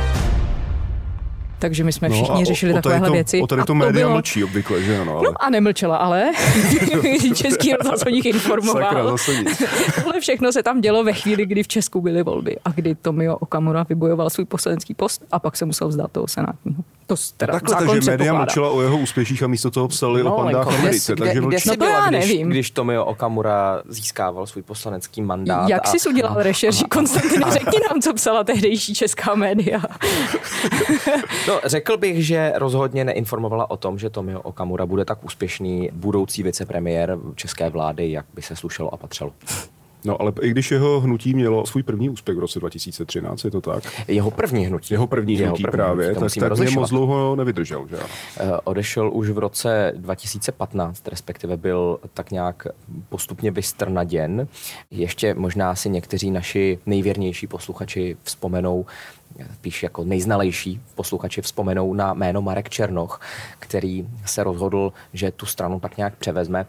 Takže 1.58 1.84
my 1.84 1.92
jsme 1.92 2.08
všichni 2.08 2.28
No 2.28 2.34
a 2.36 2.40
o- 2.40 2.44
řešili 2.44 2.72
o 2.72 2.74
tady 2.74 2.82
takovéhle 2.82 3.08
to, 3.08 3.12
věci. 3.12 3.40
O 3.40 3.46
tady 3.46 3.62
a 3.62 3.64
to 3.64 3.74
média 3.74 4.06
bylo- 4.06 4.12
mlčí 4.14 4.44
obvykle, 4.44 4.82
že 4.82 4.98
ano, 5.00 5.12
ale 5.18 5.22
No 5.24 5.42
a 5.42 5.50
nemlčela, 5.50 5.96
ale 5.96 6.24
Český 7.34 7.72
rozhlas 7.72 8.02
o 8.06 8.08
nich 8.08 8.24
informoval. 8.24 8.82
sakra, 8.82 9.04
zase 9.10 9.34
nic. 9.34 9.62
Tohle 9.94 10.20
všechno 10.20 10.52
se 10.52 10.62
tam 10.62 10.80
dělo 10.80 11.04
ve 11.04 11.12
chvíli, 11.12 11.46
kdy 11.46 11.62
v 11.62 11.68
Česku 11.68 12.00
byly 12.00 12.22
volby 12.22 12.56
a 12.64 12.70
kdy 12.70 12.94
Tomio 12.94 13.36
Okamura 13.36 13.82
vybojoval 13.88 14.30
svůj 14.30 14.44
poslanecký 14.44 14.94
post 14.94 15.24
a 15.32 15.38
pak 15.38 15.56
se 15.56 15.64
musel 15.64 15.88
vzdát 15.88 16.12
toho 16.12 16.28
senátního. 16.28 16.82
To 17.06 17.14
teda 17.36 17.52
Takhle, 17.52 17.70
zákon 17.70 17.88
takže 17.88 18.10
média 18.10 18.32
mlčela 18.34 18.70
o 18.70 18.80
jeho 18.80 18.98
úspěších 18.98 19.42
a 19.42 19.46
místo 19.46 19.70
toho 19.70 19.88
psali 19.88 20.22
o 20.22 20.30
pandách 20.30 20.54
Lenko, 20.54 20.70
v 20.70 20.74
kde, 20.74 20.82
Americe, 20.82 21.14
kde, 21.14 21.24
takže 21.24 21.40
kde 21.40 21.60
jsi 21.60 21.68
No 21.68 21.74
to 21.74 21.78
byla, 21.78 21.90
já 21.90 22.08
když, 22.08 22.28
nevím. 22.28 22.48
když 22.48 22.70
Tomio 22.70 23.04
Okamura 23.04 23.82
získával 23.88 24.46
svůj 24.46 24.62
poslanecký 24.62 25.22
mandát? 25.22 25.68
Jak 25.68 25.86
jsi 25.86 26.08
udělal 26.08 26.34
rešerši, 26.42 26.84
Konstantine? 26.90 27.50
Řekni 27.50 27.78
nám, 27.90 28.00
co 28.02 28.14
psala 28.14 28.44
tehdejší 28.44 28.94
česká 28.94 29.34
média. 29.34 29.80
No, 31.48 31.60
řekl 31.64 31.96
bych, 31.96 32.26
že 32.26 32.52
rozhodně 32.54 33.04
neinformovala 33.04 33.70
o 33.70 33.76
tom, 33.76 33.98
že 33.98 34.10
Tomio 34.10 34.40
Okamura 34.40 34.86
bude 34.86 35.04
tak 35.04 35.24
úspěšný 35.24 35.90
budoucí 35.92 36.42
vicepremiér 36.42 37.18
české 37.34 37.70
vlády, 37.70 38.10
jak 38.12 38.26
by 38.34 38.42
se 38.42 38.56
slušelo 38.56 38.94
a 38.94 38.96
patřilo. 38.96 39.32
No 40.06 40.22
ale 40.22 40.32
i 40.40 40.50
když 40.50 40.70
jeho 40.70 41.00
hnutí 41.00 41.34
mělo 41.34 41.66
svůj 41.66 41.82
první 41.82 42.10
úspěch 42.10 42.36
v 42.36 42.40
roce 42.40 42.60
2013, 42.60 43.44
je 43.44 43.50
to 43.50 43.60
tak? 43.60 43.82
Jeho 44.08 44.30
první 44.30 44.66
hnutí. 44.66 44.94
Jeho 44.94 45.06
první 45.06 45.34
Jeho 45.34 45.46
hnutí 45.46 45.62
první 45.62 45.72
právě, 45.72 46.06
hnutí, 46.12 46.40
tak, 46.40 46.48
tak 46.48 46.58
mě 46.58 46.70
moc 46.70 46.90
dlouho 46.90 47.36
nevydržel, 47.36 47.86
že? 47.90 47.96
Eh, 48.40 48.52
Odešel 48.64 49.10
už 49.12 49.30
v 49.30 49.38
roce 49.38 49.92
2015, 49.96 51.08
respektive 51.08 51.56
byl 51.56 51.98
tak 52.14 52.30
nějak 52.30 52.66
postupně 53.08 53.50
vystrnaděn. 53.50 54.48
Ještě 54.90 55.34
možná 55.34 55.74
si 55.74 55.90
někteří 55.90 56.30
naši 56.30 56.78
nejvěrnější 56.86 57.46
posluchači 57.46 58.16
vzpomenou, 58.22 58.86
spíš 59.54 59.82
jako 59.82 60.04
nejznalejší 60.04 60.80
posluchači 60.94 61.42
vzpomenou 61.42 61.94
na 61.94 62.14
jméno 62.14 62.42
Marek 62.42 62.68
Černoch, 62.68 63.20
který 63.58 64.08
se 64.26 64.44
rozhodl, 64.44 64.92
že 65.12 65.30
tu 65.30 65.46
stranu 65.46 65.80
tak 65.80 65.96
nějak 65.96 66.16
převezme 66.16 66.66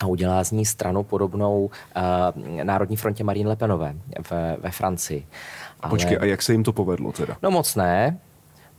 a 0.00 0.06
udělá 0.06 0.44
z 0.44 0.50
ní 0.50 0.66
stranu 0.66 1.02
podobnou 1.02 1.64
uh, 1.64 2.62
Národní 2.62 2.96
frontě 2.96 3.24
Marine 3.24 3.48
Le 3.48 3.56
Penové 3.56 3.94
ve, 4.30 4.56
ve 4.60 4.70
Francii. 4.70 5.26
A 5.80 5.88
počkej, 5.88 6.18
a 6.20 6.24
jak 6.24 6.42
se 6.42 6.52
jim 6.52 6.64
to 6.64 6.72
povedlo 6.72 7.12
teda? 7.12 7.36
No 7.42 7.50
moc 7.50 7.74
ne. 7.74 8.18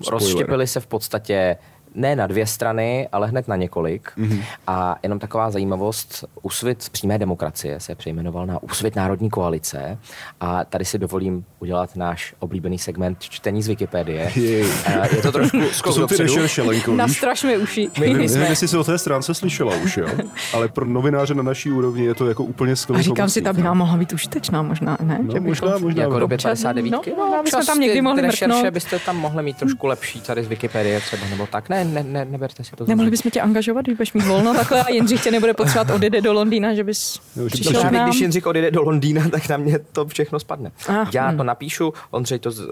Spoiler. 0.01 0.24
Rozštěpili 0.24 0.67
se 0.67 0.79
v 0.79 0.88
podstatě 0.88 1.57
ne 1.95 2.15
na 2.15 2.27
dvě 2.27 2.47
strany, 2.47 3.09
ale 3.11 3.27
hned 3.27 3.47
na 3.47 3.55
několik. 3.55 4.11
Mm-hmm. 4.17 4.43
A 4.67 4.95
jenom 5.03 5.19
taková 5.19 5.51
zajímavost, 5.51 6.25
Úsvit 6.41 6.89
přímé 6.91 7.17
demokracie 7.17 7.79
se 7.79 7.95
přejmenoval 7.95 8.45
na 8.45 8.63
Úsvit 8.63 8.95
národní 8.95 9.29
koalice 9.29 9.97
a 10.39 10.65
tady 10.65 10.85
si 10.85 10.97
dovolím 10.99 11.45
udělat 11.59 11.95
náš 11.95 12.33
oblíbený 12.39 12.79
segment 12.79 13.17
čtení 13.19 13.63
z 13.63 13.67
Wikipedie. 13.67 14.31
Jej. 14.35 14.65
Je 15.15 15.21
to 15.21 15.31
trošku 15.31 15.57
To 15.83 15.93
jsou 15.93 16.07
ty 16.07 16.17
rešerše, 16.17 16.61
Lenko, 16.61 16.91
mi 17.45 17.57
uši. 17.57 17.89
My- 17.99 18.07
my 18.07 18.13
Nevím, 18.13 18.29
jsme- 18.29 18.45
jestli 18.49 18.67
jsi 18.67 18.77
o 18.77 18.83
té 18.83 18.97
stránce 18.97 19.33
slyšela 19.33 19.75
už, 19.83 19.97
jo? 19.97 20.07
Ale 20.53 20.67
pro 20.67 20.85
novináře 20.85 21.33
na 21.33 21.43
naší 21.43 21.71
úrovni 21.71 22.05
je 22.05 22.13
to 22.15 22.27
jako 22.27 22.43
úplně 22.43 22.75
skvělý 22.75 22.99
A 22.99 23.03
říkám 23.03 23.29
si, 23.29 23.41
ta 23.41 23.53
by 23.53 23.61
no. 23.61 23.65
nám 23.65 23.77
mohla 23.77 23.97
být 23.97 24.13
užitečná 24.13 24.61
možná, 24.61 24.97
ne? 25.01 25.19
No, 25.23 25.33
Že 25.33 25.39
možná, 25.39 25.67
bychom- 25.67 25.83
možná. 25.83 26.01
Jako 26.03 26.19
době 26.19 26.35
občas- 26.35 26.49
59. 26.49 26.91
no, 26.91 27.01
no, 27.17 27.25
my 27.43 27.49
jsme 27.49 27.59
občas 27.59 27.65
tam 27.65 27.79
někdy 27.79 28.01
mohli 28.01 28.21
rešerše 28.21 28.47
mrknout. 28.47 28.73
byste 28.73 28.99
tam 28.99 29.17
mohli 29.17 29.43
mít 29.43 29.57
trošku 29.57 29.87
lepší 29.87 30.21
tady 30.21 30.43
z 30.43 30.47
Wikipedie 30.47 30.99
třeba, 31.01 31.27
nebo 31.29 31.47
tak. 31.47 31.69
Ne, 31.69 31.85
ne, 31.86 32.04
ne 32.04 32.25
neberte 32.25 32.63
si 32.63 32.72
to. 32.75 32.86
Nemohli 32.88 33.12
bychom 33.12 33.32
tě 33.32 33.42
angažovat, 33.42 33.82
když 33.86 33.98
budeš 33.98 34.13
mít 34.13 34.25
volno 34.25 34.54
takhle 34.54 34.84
a 34.84 34.89
Jindřich 34.92 35.24
tě 35.24 35.32
nebude 35.32 35.54
potřebovat 35.54 35.89
odjede 35.96 36.22
do 36.22 36.34
Londýna, 36.34 36.74
že 36.74 36.84
bys 36.84 37.20
Jo, 37.36 37.44
že 37.44 37.50
přišel 37.50 37.82
to 37.82 37.92
nám. 37.92 38.10
když 38.10 38.22
Jindřich 38.22 38.46
odjede 38.48 38.72
do 38.72 38.82
Londýna, 38.82 39.30
tak 39.30 39.50
na 39.50 39.58
mě 39.58 39.80
to 39.80 40.06
všechno 40.06 40.39
spadne. 40.39 40.72
Ah, 40.88 41.08
Já 41.13 41.32
hm. 41.32 41.38
to 41.38 41.44
napíšu, 41.44 41.94
Ondřej 42.12 42.39
to 42.39 42.51
z, 42.51 42.60
uh, 42.60 42.65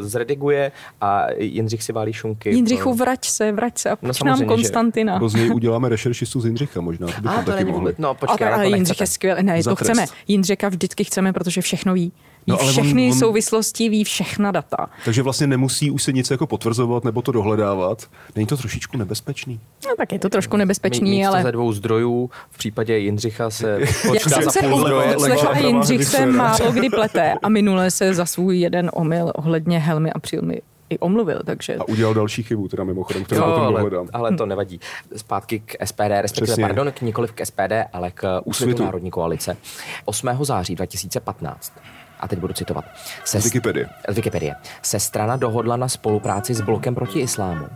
zrediguje 0.00 0.72
a 1.00 1.26
Jindřich 1.38 1.82
si 1.82 1.92
válí 1.92 2.12
šunky. 2.12 2.50
Jindřichu, 2.50 2.94
vrať 2.94 3.24
se, 3.24 3.52
vrať 3.52 3.78
se 3.78 3.90
a 3.90 3.96
No, 4.02 4.06
nám 4.06 4.14
samozřejmě, 4.14 4.44
že- 4.44 4.46
Konstantina. 4.46 5.14
Nebo 5.14 5.28
z 5.28 5.34
něj 5.34 5.50
uděláme 5.50 5.88
rešeršistu 5.88 6.40
z 6.40 6.44
Jindřicha 6.44 6.80
možná, 6.80 7.06
to 7.06 7.12
bychom 7.20 7.28
A 7.38 7.42
to 7.42 7.50
taky 7.50 7.64
není 7.64 7.76
mohli. 7.76 7.94
no 7.98 8.08
A 8.08 8.14
počkej, 8.14 8.48
ale 8.48 8.68
to 8.68 8.74
Jindřich 8.74 9.00
je 9.00 9.06
skvělý. 9.06 9.42
Ne, 9.42 9.62
to 9.62 9.76
chceme. 9.76 10.06
Jindřicha 10.28 10.68
vždycky 10.68 11.04
chceme, 11.04 11.32
protože 11.32 11.60
všechno 11.60 11.94
ví. 11.94 12.12
Ví 12.50 12.56
No, 12.56 12.60
ale 12.60 12.68
on- 12.68 12.72
všechny 12.84 13.06
on- 13.12 13.18
souvislosti, 13.18 13.88
ví 13.88 14.04
všechna 14.04 14.50
data. 14.50 14.86
Takže 15.04 15.22
vlastně 15.22 15.46
nemusí 15.46 15.90
už 15.90 16.02
se 16.02 16.12
nic 16.12 16.30
jako 16.30 16.46
potvrzovat 16.46 17.04
nebo 17.04 17.22
to 17.22 17.32
dohledávat. 17.32 18.06
Není 18.36 18.46
to 18.46 18.56
trošičku 18.56 18.96
nebezpečný? 18.96 19.60
No, 19.86 19.94
tak 19.96 20.12
je 20.12 20.18
to 20.18 20.28
trošku 20.28 20.56
nebezpečný, 20.56 21.22
to 21.22 21.28
ale 21.28 21.42
ze 21.42 21.52
dvou 21.52 21.72
zdrojů, 21.72 22.30
v 22.50 22.58
případě 22.58 22.98
Jindřicha 22.98 23.50
se 23.50 23.78
Jak 23.80 24.06
počká 24.06 24.30
jsem 24.30 24.42
za 24.42 24.50
se 24.50 24.60
půl 24.60 24.80
zdroje. 24.80 25.08
leva- 25.08 25.18
slechla, 25.18 25.54
leva- 25.54 25.66
Jindřich 25.66 26.04
se 26.04 26.26
málo 26.26 26.72
kdy 26.72 26.90
plete 26.90 27.34
a 27.42 27.48
minule 27.48 27.90
se 27.90 28.14
za 28.14 28.26
svůj 28.26 28.58
jeden 28.60 28.90
omyl 28.94 29.32
ohledně 29.34 29.78
Helmy 29.78 30.12
a 30.12 30.18
Přilmy 30.18 30.62
i 30.90 30.98
omluvil, 30.98 31.40
takže 31.44 31.76
A 31.76 31.88
udělal 31.88 32.14
další 32.14 32.42
chybu, 32.42 32.68
teda 32.68 32.84
mimochodem, 32.84 33.24
kterou 33.24 33.40
Jo, 33.40 33.46
potom 33.46 33.62
ale, 33.62 33.72
dohledám. 33.72 34.08
ale 34.12 34.36
to 34.36 34.46
nevadí. 34.46 34.80
Zpátky 35.16 35.60
k 35.60 35.76
SPD, 35.84 36.22
respektive, 36.22 36.46
Přesně. 36.46 36.64
pardon, 36.64 36.92
k 36.92 37.00
nikoliv 37.02 37.32
k 37.32 37.40
SPD, 37.46 37.72
ale 37.92 38.10
k 38.10 38.40
Úsvitu. 38.44 38.84
národní 38.84 39.10
koalice. 39.10 39.56
8. 40.04 40.44
září 40.44 40.74
2015 40.74 41.72
a 42.20 42.28
teď 42.28 42.38
budu 42.38 42.52
citovat. 42.54 42.84
Se 43.24 43.40
Z 43.40 43.44
Wikipedie. 43.44 43.88
Z 44.08 44.14
Wikipedie. 44.16 44.54
Se 44.82 45.00
strana 45.00 45.36
dohodla 45.36 45.76
na 45.76 45.88
spolupráci 45.88 46.54
s 46.54 46.60
blokem 46.60 46.94
proti 46.94 47.20
islámu, 47.20 47.66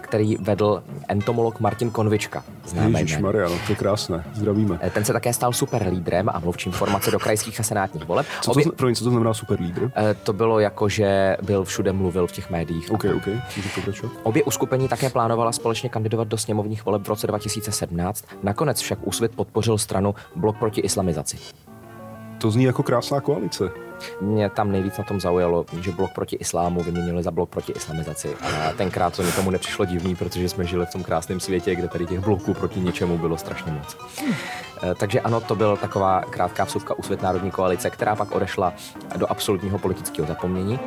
který 0.00 0.36
vedl 0.36 0.82
entomolog 1.08 1.60
Martin 1.60 1.90
Konvička. 1.90 2.44
Ježíš. 2.98 3.18
Maria, 3.18 3.48
no, 3.48 3.54
to 3.66 3.72
je 3.72 3.76
krásné. 3.76 4.24
Zdravíme. 4.34 4.78
Eh, 4.82 4.90
Ten 4.90 5.04
se 5.04 5.12
také 5.12 5.32
stal 5.32 5.52
super 5.52 5.86
lídrem 5.88 6.28
a 6.28 6.38
mluvčím 6.38 6.72
formace 6.72 7.10
do 7.10 7.18
krajských 7.18 7.60
a 7.60 7.62
senátních 7.62 8.04
voleb. 8.04 8.26
Co 8.40 8.54
to, 8.54 8.60
pro 8.76 8.94
co 8.94 9.04
to 9.04 9.10
znamená 9.10 9.34
super 9.34 9.60
lídr? 9.60 9.90
Eh, 9.96 10.14
to 10.14 10.32
bylo 10.32 10.60
jako, 10.60 10.88
že 10.88 11.36
byl 11.42 11.64
všude 11.64 11.92
mluvil 11.92 12.26
v 12.26 12.32
těch 12.32 12.50
médiích. 12.50 12.90
OK, 12.92 13.04
OK, 13.16 13.26
můžu 13.56 13.68
pokračovat. 13.74 14.12
Obě 14.22 14.42
uskupení 14.42 14.88
také 14.88 15.10
plánovala 15.10 15.52
společně 15.52 15.88
kandidovat 15.88 16.28
do 16.28 16.38
sněmovních 16.38 16.84
voleb 16.84 17.02
v 17.02 17.08
roce 17.08 17.26
2017. 17.26 18.24
Nakonec 18.42 18.80
však 18.80 18.98
Úsvit 19.02 19.34
podpořil 19.36 19.78
stranu 19.78 20.14
Blok 20.36 20.58
proti 20.58 20.80
islamizaci. 20.80 21.36
To 22.40 22.50
zní 22.50 22.64
jako 22.64 22.82
krásná 22.82 23.20
koalice. 23.20 23.70
Mě 24.20 24.50
tam 24.50 24.72
nejvíc 24.72 24.98
na 24.98 25.04
tom 25.04 25.20
zaujalo, 25.20 25.66
že 25.80 25.92
blok 25.92 26.10
proti 26.14 26.36
islámu 26.36 26.82
vyměnili 26.82 27.22
za 27.22 27.30
blok 27.30 27.50
proti 27.50 27.72
islamizaci. 27.72 28.34
A 28.34 28.72
tenkrát 28.72 29.16
to 29.16 29.22
nikomu 29.22 29.50
nepřišlo 29.50 29.84
divný, 29.84 30.16
protože 30.16 30.48
jsme 30.48 30.64
žili 30.64 30.86
v 30.86 30.92
tom 30.92 31.02
krásném 31.02 31.40
světě, 31.40 31.74
kde 31.74 31.88
tady 31.88 32.06
těch 32.06 32.20
bloků 32.20 32.54
proti 32.54 32.80
něčemu 32.80 33.18
bylo 33.18 33.36
strašně 33.36 33.72
moc. 33.72 33.96
Eh, 34.82 34.94
Takže 34.94 35.20
ano, 35.20 35.40
to 35.40 35.54
byla 35.54 35.76
taková 35.76 36.20
krátká 36.20 36.64
vsuvka 36.64 36.98
Úsvit 36.98 37.22
národní 37.22 37.50
koalice, 37.50 37.90
která 37.90 38.16
pak 38.16 38.32
odešla 38.32 38.72
do 39.16 39.30
absolutního 39.30 39.78
politického 39.78 40.28
zapomnění. 40.28 40.78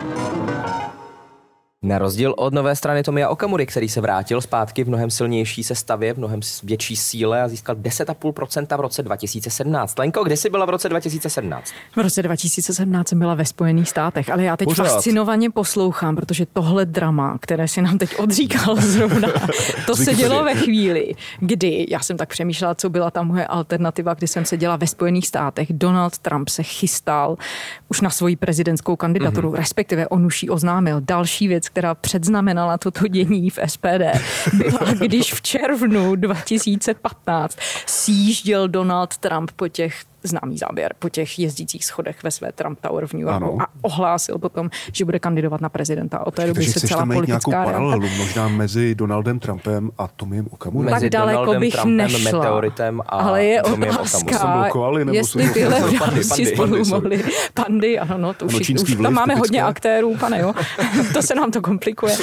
Na 1.84 1.98
rozdíl 1.98 2.34
od 2.38 2.54
nové 2.54 2.76
strany 2.76 3.04
Tomia 3.04 3.30
Okamury, 3.30 3.66
který 3.66 3.90
se 3.90 4.02
vrátil 4.02 4.42
zpátky 4.42 4.84
v 4.84 4.88
mnohem 4.88 5.10
silnější 5.10 5.64
sestavě, 5.64 6.14
v 6.14 6.18
mnohem 6.18 6.40
větší 6.64 6.96
síle 6.96 7.42
a 7.42 7.48
získal 7.48 7.76
10,5% 7.76 8.78
v 8.78 8.80
roce 8.80 9.04
2017. 9.04 10.00
Lenko, 10.00 10.24
kde 10.24 10.38
jsi 10.38 10.50
byla 10.50 10.66
v 10.66 10.70
roce 10.70 10.90
2017? 10.90 11.74
v 11.96 11.98
roce 11.98 12.24
2017 12.24 13.08
jsem 13.08 13.20
byla 13.20 13.34
ve 13.36 13.46
Spojených 13.46 13.90
státech, 13.90 14.30
ale 14.30 14.44
já 14.44 14.58
teď 14.58 14.66
Pořád. 14.66 14.84
fascinovaně 14.84 15.50
poslouchám, 15.50 16.16
protože 16.16 16.46
tohle 16.46 16.86
drama, 16.86 17.38
které 17.42 17.68
si 17.68 17.82
nám 17.82 17.98
teď 17.98 18.20
odříkal 18.20 18.76
zrovna, 18.80 19.30
to 19.86 19.96
se 19.96 20.14
dělo 20.14 20.44
ve 20.44 20.56
chvíli, 20.56 21.16
kdy, 21.40 21.86
já 21.90 22.00
jsem 22.00 22.18
tak 22.18 22.30
přemýšlela, 22.30 22.76
co 22.76 22.90
byla 22.90 23.12
ta 23.12 23.24
moje 23.24 23.48
alternativa, 23.48 24.14
kdy 24.14 24.28
jsem 24.28 24.46
seděla 24.46 24.76
ve 24.76 24.88
Spojených 24.88 25.28
státech, 25.28 25.68
Donald 25.72 26.18
Trump 26.18 26.50
se 26.50 26.64
chystal 26.64 27.38
už 27.90 28.02
na 28.02 28.10
svoji 28.10 28.36
prezidentskou 28.36 28.96
kandidaturu, 28.96 29.52
mm-hmm. 29.52 29.58
respektive 29.58 30.08
on 30.08 30.26
už 30.26 30.44
ji 30.44 30.50
oznámil. 30.50 31.02
Další 31.02 31.48
věc, 31.48 31.73
která 31.74 31.96
předznamenala 31.96 32.78
toto 32.78 33.08
dění 33.08 33.50
v 33.50 33.60
SPD, 33.66 34.04
byla, 34.54 34.94
když 35.00 35.34
v 35.34 35.42
červnu 35.42 36.16
2015 36.16 37.58
sjížděl 37.86 38.68
Donald 38.68 39.18
Trump 39.18 39.52
po 39.56 39.68
těch 39.68 40.06
známý 40.24 40.58
záběr 40.58 40.94
po 41.00 41.10
těch 41.10 41.40
jezdících 41.40 41.86
schodech 41.86 42.24
ve 42.24 42.32
své 42.32 42.52
Trump 42.52 42.80
Tower 42.82 43.08
v 43.08 43.14
New 43.14 43.22
Yorku 43.22 43.36
Ano. 43.36 43.58
a 43.62 43.68
ohlásil 43.82 44.38
potom, 44.38 44.70
že 44.94 45.06
bude 45.06 45.20
kandidovat 45.20 45.62
na 45.62 45.70
prezidenta. 45.70 46.28
Od 46.28 46.34
té 46.36 46.48
doby 46.48 46.66
se 46.66 46.88
celá 46.88 47.06
nějakou 47.06 47.14
politická 47.14 47.52
realita 47.52 47.72
paralelu, 47.72 48.08
možná 48.18 48.48
mezi 48.48 48.96
Donaldem 48.96 49.40
Trumpem 49.40 49.92
a 49.98 50.08
Tomiem 50.08 50.48
Okamurou. 50.52 50.90
Tak 50.90 51.04
daleko 51.10 51.40
Donaldem 51.40 51.62
bych 51.62 51.74
Trumpem, 51.74 51.98
nešla. 51.98 52.40
meteoritem 52.40 53.02
a 53.02 53.04
Ale 53.06 53.46
je 53.46 53.64
otázka, 53.64 54.58
nebo 54.98 55.14
jestli 55.14 55.50
tyhle 55.50 55.82
pandy, 56.00 56.24
spolu 56.24 56.86
mohly. 56.86 57.24
Pandy, 57.54 58.00
ano, 58.00 58.18
no, 58.18 58.34
to 58.34 58.46
Ano, 58.46 58.58
už, 58.60 58.70
už 58.70 58.96
tam 58.96 59.14
máme 59.14 59.36
hodně 59.36 59.64
aktérů, 59.64 60.18
pane, 60.20 60.40
jo. 60.40 60.54
to 61.14 61.22
se 61.22 61.36
nám 61.36 61.52
to 61.52 61.62
komplikuje. 61.62 62.16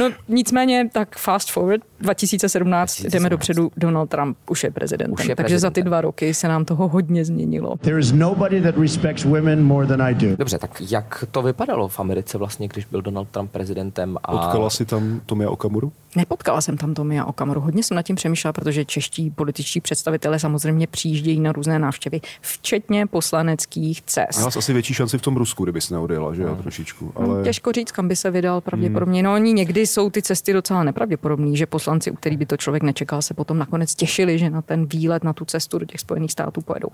No 0.00 0.10
nicméně, 0.28 0.88
tak 0.92 1.18
fast 1.18 1.50
forward, 1.50 1.82
2017, 2.00 2.90
2017. 2.90 3.12
jdeme 3.12 3.30
dopředu, 3.30 3.70
Donald 3.76 4.10
Trump 4.10 4.36
už 4.50 4.64
je 4.64 4.70
prezidentem. 4.70 5.12
Už 5.12 5.28
je 5.28 5.36
takže 5.36 5.58
za 5.58 5.68
ty 5.68 5.72
prezidentem. 5.72 5.90
dva 5.90 6.00
roky 6.00 6.34
se 6.34 6.48
nám 6.48 6.64
toho 6.64 6.88
hodně 6.88 7.24
změnilo. 7.48 7.76
There 7.76 7.98
is 7.98 8.12
nobody 8.12 8.60
that 8.60 8.76
respects 8.76 9.24
women 9.24 9.64
more 9.64 9.86
than 9.86 10.02
I 10.02 10.14
do. 10.14 10.36
Dobře, 10.36 10.58
tak 10.58 10.82
jak 10.90 11.24
to 11.30 11.42
vypadalo 11.42 11.88
v 11.88 12.00
Americe 12.00 12.38
vlastně, 12.38 12.68
když 12.68 12.84
byl 12.84 13.02
Donald 13.02 13.28
Trump 13.28 13.50
prezidentem? 13.50 14.16
A... 14.24 14.32
Potkala 14.32 14.70
si 14.70 14.84
tam 14.84 15.20
Tomia 15.26 15.50
Okamuru? 15.50 15.92
Nepotkala 16.16 16.60
jsem 16.60 16.76
tam 16.76 16.94
Tomia 16.94 17.24
Okamoru. 17.24 17.60
Hodně 17.60 17.82
jsem 17.82 17.94
nad 17.94 18.02
tím 18.02 18.16
přemýšlela, 18.16 18.52
protože 18.52 18.84
čeští 18.84 19.30
političtí 19.30 19.80
představitelé 19.80 20.38
samozřejmě 20.38 20.86
přijíždějí 20.86 21.40
na 21.40 21.52
různé 21.52 21.78
návštěvy, 21.78 22.20
včetně 22.40 23.06
poslaneckých 23.06 24.02
cest. 24.02 24.36
Měla 24.36 24.50
asi 24.56 24.72
větší 24.72 24.94
šanci 24.94 25.18
v 25.18 25.22
tom 25.22 25.36
Rusku, 25.36 25.64
kdybys 25.64 25.90
neodjela, 25.90 26.34
že 26.34 26.42
jo, 26.42 26.56
trošičku. 26.62 27.12
Ale... 27.16 27.26
Ale... 27.26 27.44
Těžko 27.44 27.72
říct, 27.72 27.92
kam 27.92 28.08
by 28.08 28.16
se 28.16 28.30
vydal 28.30 28.60
pravděpodobně. 28.60 29.22
No 29.22 29.34
oni 29.34 29.52
někdy 29.52 29.86
jsou 29.86 30.10
ty 30.10 30.22
cesty 30.22 30.52
docela 30.52 30.84
nepravděpodobné, 30.84 31.56
že 31.56 31.66
poslanci, 31.66 32.10
u 32.10 32.14
kterých 32.14 32.38
by 32.38 32.46
to 32.46 32.56
člověk 32.56 32.82
nečekal, 32.82 33.22
se 33.22 33.34
potom 33.34 33.58
nakonec 33.58 33.94
těšili, 33.94 34.38
že 34.38 34.50
na 34.50 34.62
ten 34.62 34.86
výlet, 34.86 35.24
na 35.24 35.32
tu 35.32 35.44
cestu 35.44 35.78
do 35.78 35.86
těch 35.86 36.00
Spojených 36.00 36.32
států 36.32 36.60
pojedou. 36.60 36.88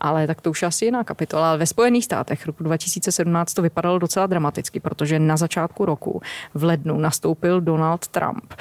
Ale 0.00 0.26
tak 0.26 0.40
to 0.40 0.50
už 0.50 0.62
asi 0.62 0.84
jiná 0.84 1.04
kapitola. 1.04 1.48
Ale 1.48 1.58
ve 1.58 1.66
Spojených 1.66 2.04
státech 2.04 2.46
roku 2.46 2.64
2017 2.64 3.54
to 3.54 3.62
vypadalo 3.62 3.98
docela 3.98 4.26
dramaticky, 4.26 4.80
protože 4.80 5.18
na 5.18 5.36
začátku 5.36 5.84
roku 5.84 6.22
v 6.54 6.64
lednu 6.64 6.98
nastoupil 6.98 7.60
Donald 7.60 8.08
Trump. 8.08 8.54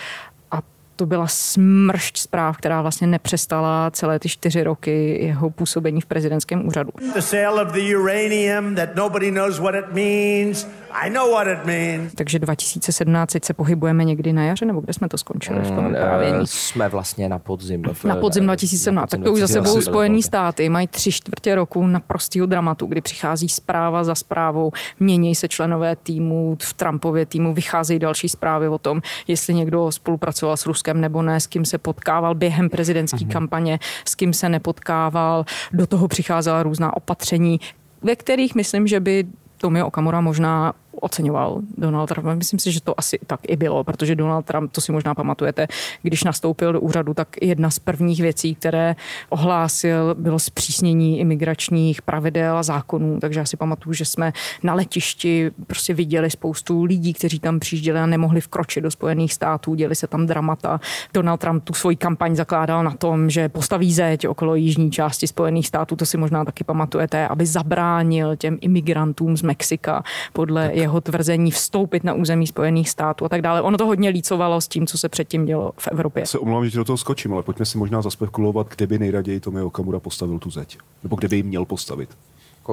A 0.51 0.61
to 0.95 1.05
byla 1.05 1.27
smršť 1.27 2.17
zpráv, 2.17 2.57
která 2.57 2.81
vlastně 2.81 3.07
nepřestala 3.07 3.91
celé 3.91 4.19
ty 4.19 4.29
čtyři 4.29 4.63
roky 4.63 5.25
jeho 5.25 5.49
působení 5.49 6.01
v 6.01 6.05
prezidentském 6.05 6.67
úřadu. 6.67 6.91
The 7.13 7.19
sale 7.19 7.61
of 7.61 7.71
the 7.71 7.95
uranium 7.95 8.75
that 8.75 8.95
nobody 8.95 9.31
knows 9.31 9.59
what 9.59 9.75
it 9.75 9.93
means. 9.93 10.67
I 11.05 11.09
know 11.09 11.31
what 11.31 11.47
it 11.47 11.65
means. 11.65 12.13
Takže 12.13 12.39
2017 12.39 13.31
teď 13.33 13.45
se 13.45 13.53
pohybujeme 13.53 14.03
někdy 14.05 14.33
na 14.33 14.43
jaře, 14.43 14.65
nebo 14.65 14.81
kde 14.81 14.93
jsme 14.93 15.09
to 15.09 15.17
skončili 15.17 15.59
v 15.61 15.67
tom 15.71 15.85
Mm, 15.85 15.93
vyprávění? 15.93 16.37
eh, 16.43 16.47
jsme 16.47 16.89
vlastně 16.89 17.29
na 17.29 17.39
podzim. 17.39 17.83
V, 17.93 18.05
Na 18.05 18.15
podzim 18.15 18.43
eh, 18.43 18.45
2017. 18.47 19.11
na 19.11 19.17
Tak 19.17 19.25
to 19.25 19.33
už 19.33 19.39
za 19.39 19.47
sebou 19.47 19.63
2017 19.63 19.85
Spojený 19.93 20.23
státy 20.23 20.69
mají 20.69 20.87
tři 20.87 21.11
čtvrtě 21.11 21.55
roku 21.55 21.87
na 21.87 21.99
prostýho 21.99 22.45
dramatu, 22.45 22.85
kdy 22.85 23.01
přichází 23.01 23.49
zpráva 23.49 24.03
za 24.03 24.15
zprávou, 24.15 24.71
mění 24.99 25.35
se 25.35 25.47
členové 25.47 25.95
týmu, 25.95 26.57
v 26.61 26.73
Trumpově 26.73 27.25
týmu 27.25 27.53
vycházejí 27.53 27.99
další 27.99 28.29
zprávy 28.29 28.67
o 28.67 28.77
tom, 28.77 29.01
jestli 29.27 29.53
někdo 29.53 29.91
spolupracoval 29.91 30.57
s 30.57 30.65
Ruskem 30.65 31.01
nebo 31.01 31.21
ne, 31.21 31.39
s 31.39 31.47
kým 31.47 31.65
se 31.65 31.77
potkával 31.77 32.35
během 32.35 32.69
prezidentské 32.69 33.23
Mhm. 33.23 33.31
kampaně, 33.31 33.79
s 34.05 34.15
kým 34.15 34.33
se 34.33 34.49
nepotkával. 34.49 35.45
Do 35.73 35.87
toho 35.87 36.07
přicházela 36.07 36.63
různá 36.63 36.97
opatření, 36.97 37.59
ve 38.01 38.15
kterých 38.15 38.55
myslím, 38.55 38.87
že 38.87 38.99
by 38.99 39.25
Tomio 39.57 39.87
Okamura 39.87 40.21
možná 40.21 40.73
oceňoval 41.01 41.61
Donald 41.77 42.07
Trump. 42.07 42.27
Myslím 42.37 42.59
si, 42.59 42.71
že 42.71 42.81
to 42.81 42.99
asi 42.99 43.19
tak 43.27 43.39
i 43.47 43.55
bylo, 43.55 43.83
protože 43.83 44.15
Donald 44.15 44.45
Trump, 44.45 44.71
to 44.71 44.81
si 44.81 44.91
možná 44.91 45.15
pamatujete, 45.15 45.67
když 46.01 46.23
nastoupil 46.23 46.73
do 46.73 46.81
úřadu, 46.81 47.13
tak 47.13 47.27
jedna 47.41 47.69
z 47.69 47.79
prvních 47.79 48.21
věcí, 48.21 48.55
které 48.55 48.95
ohlásil, 49.29 50.15
bylo 50.15 50.39
zpřísnění 50.39 51.19
imigračních 51.19 52.01
pravidel 52.01 52.57
a 52.57 52.63
zákonů. 52.63 53.19
Takže 53.19 53.39
já 53.39 53.45
si 53.45 53.57
pamatuju, 53.57 53.93
že 53.93 54.05
jsme 54.05 54.33
na 54.63 54.73
letišti 54.73 55.51
prostě 55.67 55.93
viděli 55.93 56.29
spoustu 56.29 56.83
lidí, 56.83 57.13
kteří 57.13 57.39
tam 57.39 57.59
přijížděli 57.59 57.99
a 57.99 58.05
nemohli 58.05 58.41
vkročit 58.41 58.83
do 58.83 58.91
Spojených 58.91 59.33
států, 59.33 59.75
děli 59.75 59.95
se 59.95 60.07
tam 60.07 60.25
dramata. 60.25 60.79
Donald 61.13 61.37
Trump 61.37 61.63
tu 61.63 61.73
svoji 61.73 61.95
kampaň 61.95 62.35
zakládal 62.35 62.83
na 62.83 62.91
tom, 62.91 63.29
že 63.29 63.49
postaví 63.49 63.93
zeď 63.93 64.27
okolo 64.27 64.55
jižní 64.55 64.91
části 64.91 65.27
Spojených 65.27 65.67
států, 65.67 65.95
to 65.95 66.05
si 66.05 66.17
možná 66.17 66.45
taky 66.45 66.63
pamatujete, 66.63 67.27
aby 67.27 67.45
zabránil 67.45 68.35
těm 68.35 68.57
imigrantům 68.61 69.37
z 69.37 69.41
Mexika 69.41 70.03
podle 70.33 70.67
tak. 70.67 70.77
Jeho 70.87 71.01
tvrzení 71.01 71.51
vstoupit 71.51 72.03
na 72.03 72.13
území 72.13 72.47
Spojených 72.47 72.89
států 72.89 73.25
a 73.25 73.29
tak 73.29 73.41
dále. 73.41 73.61
Ono 73.61 73.77
to 73.77 73.85
hodně 73.85 74.09
lícovalo 74.09 74.61
s 74.61 74.67
tím, 74.67 74.87
co 74.87 74.97
se 74.97 75.09
předtím 75.09 75.45
dělo 75.45 75.71
v 75.77 75.87
Evropě. 75.87 76.25
Se 76.25 76.39
omlouvám, 76.39 76.69
že 76.69 76.77
do 76.77 76.85
toho 76.85 76.97
skočím, 76.97 77.33
ale 77.33 77.43
pojďme 77.43 77.65
si 77.65 77.77
možná 77.77 78.01
zaspekulovat, 78.01 78.67
kde 78.75 78.87
by 78.87 78.99
nejraději 78.99 79.39
Tomio 79.39 79.67
Okamura 79.67 79.99
postavil 79.99 80.39
tu 80.39 80.49
zeď. 80.49 80.77
Nebo 81.03 81.15
kde 81.15 81.27
by 81.27 81.35
ji 81.35 81.43
měl 81.43 81.65
postavit. 81.65 82.09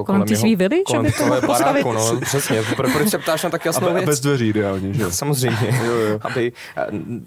Kolem, 0.03 0.05
kolem 0.05 0.27
ty 0.27 0.35
svý 0.35 0.55
vily, 0.55 0.83
kolem 0.83 1.05
že 1.05 1.11
by 1.11 1.41
to 1.41 1.47
baráku, 1.47 1.91
no, 1.91 2.19
přesně. 2.21 2.61
Pro, 2.75 2.89
proč 2.89 3.09
se 3.09 3.17
ptáš 3.17 3.43
na 3.43 3.49
tak 3.49 3.65
jasnou 3.65 3.93
věc? 3.93 4.05
bez 4.05 4.19
dveří 4.19 4.49
ideálně, 4.49 4.93
že? 4.93 5.03
Samozřejmě. 5.11 5.81
jo, 5.85 5.93
jo. 5.93 6.19
Aby, 6.21 6.51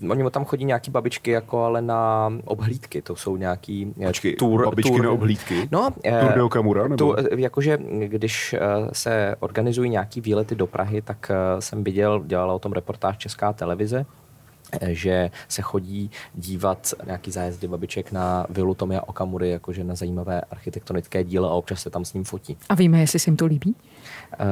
uh, 0.04 0.10
oni 0.10 0.30
tam 0.30 0.44
chodí 0.44 0.64
nějaký 0.64 0.90
babičky 0.90 1.30
jako 1.30 1.64
ale 1.64 1.82
na 1.82 2.32
obhlídky, 2.44 3.02
to 3.02 3.16
jsou 3.16 3.36
nějaký 3.36 3.94
eh, 4.00 4.06
Počkej, 4.06 4.34
tour, 4.34 4.64
babičky 4.64 4.90
tour, 4.90 5.04
na 5.04 5.10
obhlídky? 5.10 5.68
No, 5.72 5.80
uh, 5.80 6.20
tour 6.20 6.32
de 6.34 6.42
Okamura, 6.42 6.88
nebo? 6.88 6.96
Tu, 6.96 7.14
jakože 7.36 7.78
když 8.06 8.54
uh, 8.54 8.88
se 8.92 9.34
organizují 9.40 9.90
nějaký 9.90 10.20
výlety 10.20 10.54
do 10.54 10.66
Prahy, 10.66 11.02
tak 11.02 11.30
uh, 11.30 11.60
jsem 11.60 11.84
viděl, 11.84 12.22
dělala 12.26 12.54
o 12.54 12.58
tom 12.58 12.72
reportáž 12.72 13.16
Česká 13.18 13.52
televize, 13.52 14.06
že 14.88 15.30
se 15.48 15.62
chodí 15.62 16.10
dívat 16.34 16.94
nějaký 17.06 17.30
zájezdy 17.30 17.68
babiček 17.68 18.12
na 18.12 18.46
vilu 18.50 18.74
Tomia 18.74 19.02
Okamury, 19.06 19.50
jakože 19.50 19.84
na 19.84 19.94
zajímavé 19.94 20.40
architektonické 20.40 21.24
dílo 21.24 21.50
a 21.50 21.54
občas 21.54 21.82
se 21.82 21.90
tam 21.90 22.04
s 22.04 22.14
ním 22.14 22.24
fotí. 22.24 22.56
A 22.68 22.74
víme, 22.74 23.00
jestli 23.00 23.18
si 23.18 23.30
jim 23.30 23.36
to 23.36 23.46
líbí? 23.46 23.74
Uh, 24.40 24.46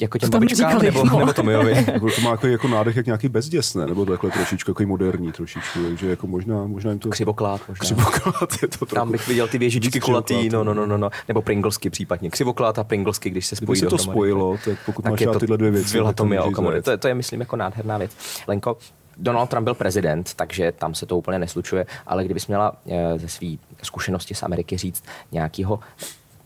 jako 0.00 0.18
těm 0.18 0.30
babičkám 0.30 0.82
nebo, 0.82 1.04
no. 1.04 1.18
nebo 1.18 1.32
Tomiovi? 1.32 1.72
jako 1.92 2.10
to 2.10 2.20
má 2.20 2.30
jako, 2.30 2.46
jako 2.46 2.68
nádech 2.68 2.96
jak 2.96 3.06
nějaký 3.06 3.28
bezděs, 3.28 3.74
ne? 3.74 3.86
Nebo 3.86 4.06
takhle 4.06 4.30
trošičku 4.30 4.70
jako 4.70 4.82
moderní 4.82 5.32
trošičku, 5.32 5.82
takže 5.82 6.10
jako 6.10 6.26
možná, 6.26 6.66
možná 6.66 6.90
jim 6.90 6.98
to... 6.98 7.08
Křivoklát 7.08 7.60
možná. 7.68 7.80
Křivoklát 7.80 8.62
je 8.62 8.68
to 8.68 8.78
trochu. 8.78 8.94
Tam 8.94 9.12
bych 9.12 9.28
viděl 9.28 9.48
ty 9.48 9.58
věžičky 9.58 10.00
kulatý, 10.00 10.48
no, 10.48 10.64
no, 10.64 10.74
no, 10.74 10.86
no, 10.86 10.98
no, 10.98 11.10
nebo 11.28 11.42
Pringlesky 11.42 11.90
případně. 11.90 12.30
Křivoklát 12.30 12.78
a 12.78 12.84
Pringlesky, 12.84 13.30
když 13.30 13.46
se 13.46 13.56
spojí 13.56 13.80
Kdyby 13.80 13.90
se 13.90 13.90
to 13.90 13.98
spojilo, 13.98 14.56
tak 14.64 14.78
pokud 14.86 15.02
tak 15.02 15.10
máš 15.10 15.20
to 15.20 15.38
tyhle 15.38 15.58
dvě 15.58 15.70
věci. 15.70 15.92
Vila 15.92 16.12
Tomia 16.12 16.42
Okamury, 16.42 16.82
to, 16.82 16.98
to 16.98 17.08
je, 17.08 17.14
myslím, 17.14 17.40
jako 17.40 17.56
nádherná 17.56 17.98
věc. 17.98 18.12
Lenko, 18.48 18.76
Donald 19.22 19.46
Trump 19.46 19.64
byl 19.64 19.74
prezident, 19.74 20.34
takže 20.34 20.72
tam 20.72 20.94
se 20.94 21.06
to 21.06 21.16
úplně 21.16 21.38
neslučuje, 21.38 21.86
ale 22.06 22.24
kdybys 22.24 22.46
měla 22.46 22.72
eh, 22.90 23.18
ze 23.18 23.28
své 23.28 23.48
zkušenosti 23.82 24.34
z 24.34 24.42
Ameriky 24.42 24.76
říct 24.76 25.04
nějakého 25.32 25.80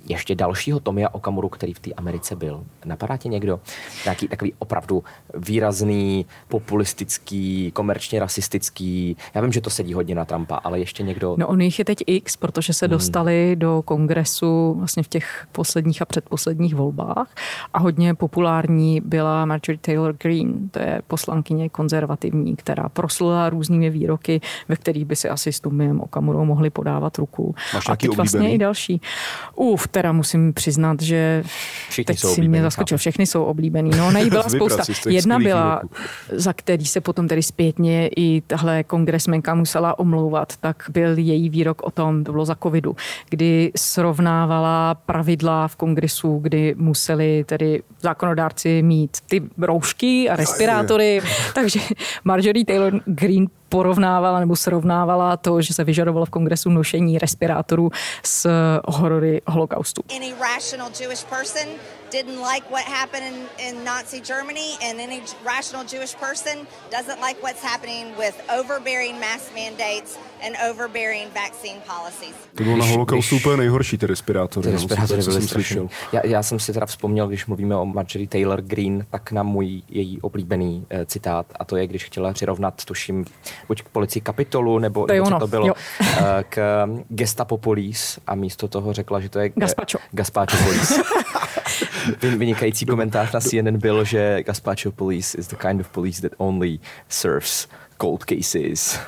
ještě 0.09 0.35
dalšího 0.35 0.81
Tomia 0.81 1.09
Okamuru, 1.13 1.49
který 1.49 1.75
v 1.75 1.81
té 1.81 1.93
Americe 1.93 2.37
byl. 2.37 2.65
Napadá 2.85 3.17
tě 3.17 3.29
někdo? 3.29 3.61
Nějaký 4.05 4.29
takový 4.29 4.55
opravdu 4.59 5.05
výrazný, 5.35 6.27
populistický, 6.49 7.71
komerčně 7.71 8.21
rasistický. 8.21 9.17
Já 9.35 9.41
vím, 9.41 9.53
že 9.53 9.61
to 9.61 9.71
sedí 9.71 9.95
hodně 9.95 10.15
na 10.15 10.25
Trumpa, 10.25 10.57
ale 10.57 10.79
ještě 10.79 11.03
někdo. 11.03 11.35
No 11.39 11.47
on 11.47 11.61
jich 11.61 11.79
je 11.79 11.85
teď 11.85 11.99
X, 12.07 12.37
protože 12.37 12.73
se 12.73 12.87
hmm. 12.87 12.91
dostali 12.91 13.57
do 13.57 13.83
kongresu 13.85 14.75
vlastně 14.79 15.03
v 15.03 15.09
těch 15.09 15.47
posledních 15.53 16.03
a 16.03 16.05
předposledních 16.05 16.75
volbách 16.75 17.35
a 17.75 17.79
hodně 17.79 18.15
populární 18.15 19.01
byla 19.01 19.45
Marjorie 19.45 19.79
Taylor 19.79 20.13
Greene, 20.13 20.53
to 20.71 20.79
je 20.79 21.03
poslankyně 21.07 21.69
konzervativní, 21.69 22.57
která 22.57 22.89
proslula 22.89 23.51
různými 23.51 23.91
výroky, 23.91 24.41
ve 24.69 24.77
kterých 24.77 25.05
by 25.05 25.17
si 25.17 25.29
asi 25.29 25.53
s 25.53 25.61
Tomiem 25.61 26.01
Okamurou 26.01 26.45
mohli 26.45 26.71
podávat 26.71 27.19
ruku. 27.19 27.55
Máš 27.75 27.89
a 27.89 27.97
teď 27.97 28.17
vlastně 28.17 28.55
i 28.55 28.59
další. 28.59 29.01
Uf, 29.55 29.89
teda 29.97 30.13
musím 30.13 30.53
přiznat, 30.53 31.03
že 31.03 31.43
Všichni 31.89 32.05
teď 32.05 32.19
jsou 32.19 32.35
si 32.35 32.49
mě 32.49 32.63
zaskočil. 32.63 32.99
Všechny 32.99 33.27
jsou 33.27 33.45
oblíbený. 33.45 33.91
No, 33.97 34.07
ona 34.07 34.25
byla 34.25 34.43
spousta. 34.49 34.83
Jedna 35.09 35.39
byla, 35.39 35.81
za 36.33 36.53
který 36.53 36.87
se 36.87 37.01
potom 37.01 37.29
tedy 37.29 37.43
zpětně 37.43 38.09
i 38.17 38.41
tahle 38.47 38.85
kongresmenka 38.85 39.55
musela 39.55 39.99
omlouvat, 39.99 40.57
tak 40.57 40.85
byl 40.93 41.19
její 41.19 41.49
výrok 41.49 41.83
o 41.83 41.91
tom, 41.91 42.25
to 42.25 42.33
bylo 42.33 42.45
za 42.45 42.55
covidu, 42.55 42.97
kdy 43.31 43.73
srovnávala 43.77 44.95
pravidla 44.95 45.69
v 45.69 45.77
kongresu, 45.77 46.39
kdy 46.43 46.75
museli 46.79 47.45
tedy 47.45 47.83
zákonodárci 48.01 48.83
mít 48.83 49.17
ty 49.27 49.43
roušky 49.59 50.29
a 50.29 50.37
respirátory. 50.37 51.21
Takže 51.55 51.81
Marjorie 52.25 52.65
Taylor 52.65 53.01
Greene 53.07 53.47
porovnávala 53.69 54.41
nebo 54.41 54.57
srovnávala 54.57 55.37
to, 55.37 55.61
že 55.63 55.75
se 55.75 55.85
vyžadovalo 55.85 56.27
v 56.27 56.31
kongresu 56.31 56.71
nošení 56.71 57.19
respirátorů 57.19 57.91
s 58.23 58.51
horory 58.89 59.43
holokaustu. 59.47 60.03
Didn't 62.11 62.41
like 62.41 62.71
what 62.71 62.85
happened 62.85 63.25
in, 63.27 63.67
in 63.69 63.85
Nazi 63.85 64.21
Germany, 64.21 64.77
and 64.83 65.01
any 65.01 65.23
rational 65.45 65.85
Jewish 65.85 66.15
person 66.17 66.67
doesn't 66.91 67.21
like 67.21 67.43
what's 67.43 67.63
happening 67.63 68.17
with 68.19 68.35
overbearing 68.51 69.21
mask 69.21 69.55
mandates 69.55 70.19
and 70.43 70.57
overbearing 70.71 71.29
vaccine 71.35 71.81
policies. 71.87 72.35
To 72.55 72.65
bylo 72.65 72.77
na 72.77 72.85
holokaustu 72.85 73.37
úplně 73.37 73.57
nejhorší, 73.57 73.99
ty 73.99 74.07
respirátory. 74.07 74.67
Ty 74.67 74.73
respirátory 74.73 75.23
byly 75.23 75.43
strašný. 75.43 75.89
Já, 76.13 76.21
já, 76.27 76.43
jsem 76.43 76.59
si 76.61 76.73
teda 76.73 76.87
vzpomněl, 76.87 77.29
když 77.29 77.47
mluvíme 77.47 77.77
o 77.77 77.85
Marjorie 77.85 78.29
Taylor 78.29 78.63
Green, 78.63 79.07
tak 79.11 79.33
na 79.33 79.43
můj 79.43 79.83
její 79.89 80.21
oblíbený 80.21 80.87
e, 80.91 81.07
citát, 81.07 81.47
a 81.59 81.65
to 81.65 81.77
je, 81.77 81.87
když 81.87 82.05
chtěla 82.05 82.33
přirovnat, 82.33 82.85
tuším, 82.85 83.25
buď 83.69 83.83
k 83.83 83.89
policii 83.89 84.23
kapitolu, 84.23 84.79
nebo, 84.79 85.07
to, 85.07 85.13
nebo 85.13 85.31
co 85.31 85.39
to 85.39 85.47
bylo, 85.47 85.75
e, 86.01 86.45
k 86.49 86.87
Gestapo 87.09 87.59
Police 87.59 88.21
a 88.27 88.35
místo 88.35 88.69
toho 88.69 88.93
řekla, 88.93 89.21
že 89.21 89.29
to 89.29 89.39
je 89.39 89.49
Gaspacho. 89.57 89.99
Gaspacho 90.13 90.57
Police. 90.65 91.03
Vynikající 92.37 92.87
komentář 92.87 93.33
na 93.33 93.41
CNN 93.41 93.79
byl, 93.79 94.05
že 94.05 94.43
Gaspacho 94.43 94.93
Police 94.93 95.39
is 95.39 95.49
the 95.49 95.57
kind 95.57 95.81
of 95.81 95.89
police 95.89 96.23
that 96.23 96.33
only 96.37 96.79
serves 97.09 97.69
cold 98.01 98.25
cases. 98.25 99.01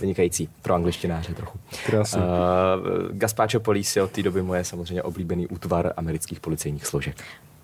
Vynikající 0.00 0.48
pro 0.62 0.74
angličtináře 0.74 1.34
trochu. 1.34 1.58
Krásně. 1.86 2.20
Uh, 2.20 2.26
Gaspacho 3.10 3.60
Police 3.60 3.98
je 3.98 4.02
od 4.02 4.10
té 4.10 4.22
doby 4.22 4.42
moje 4.42 4.64
samozřejmě 4.64 5.02
oblíbený 5.02 5.46
útvar 5.46 5.92
amerických 5.96 6.40
policejních 6.40 6.86
složek. 6.86 7.16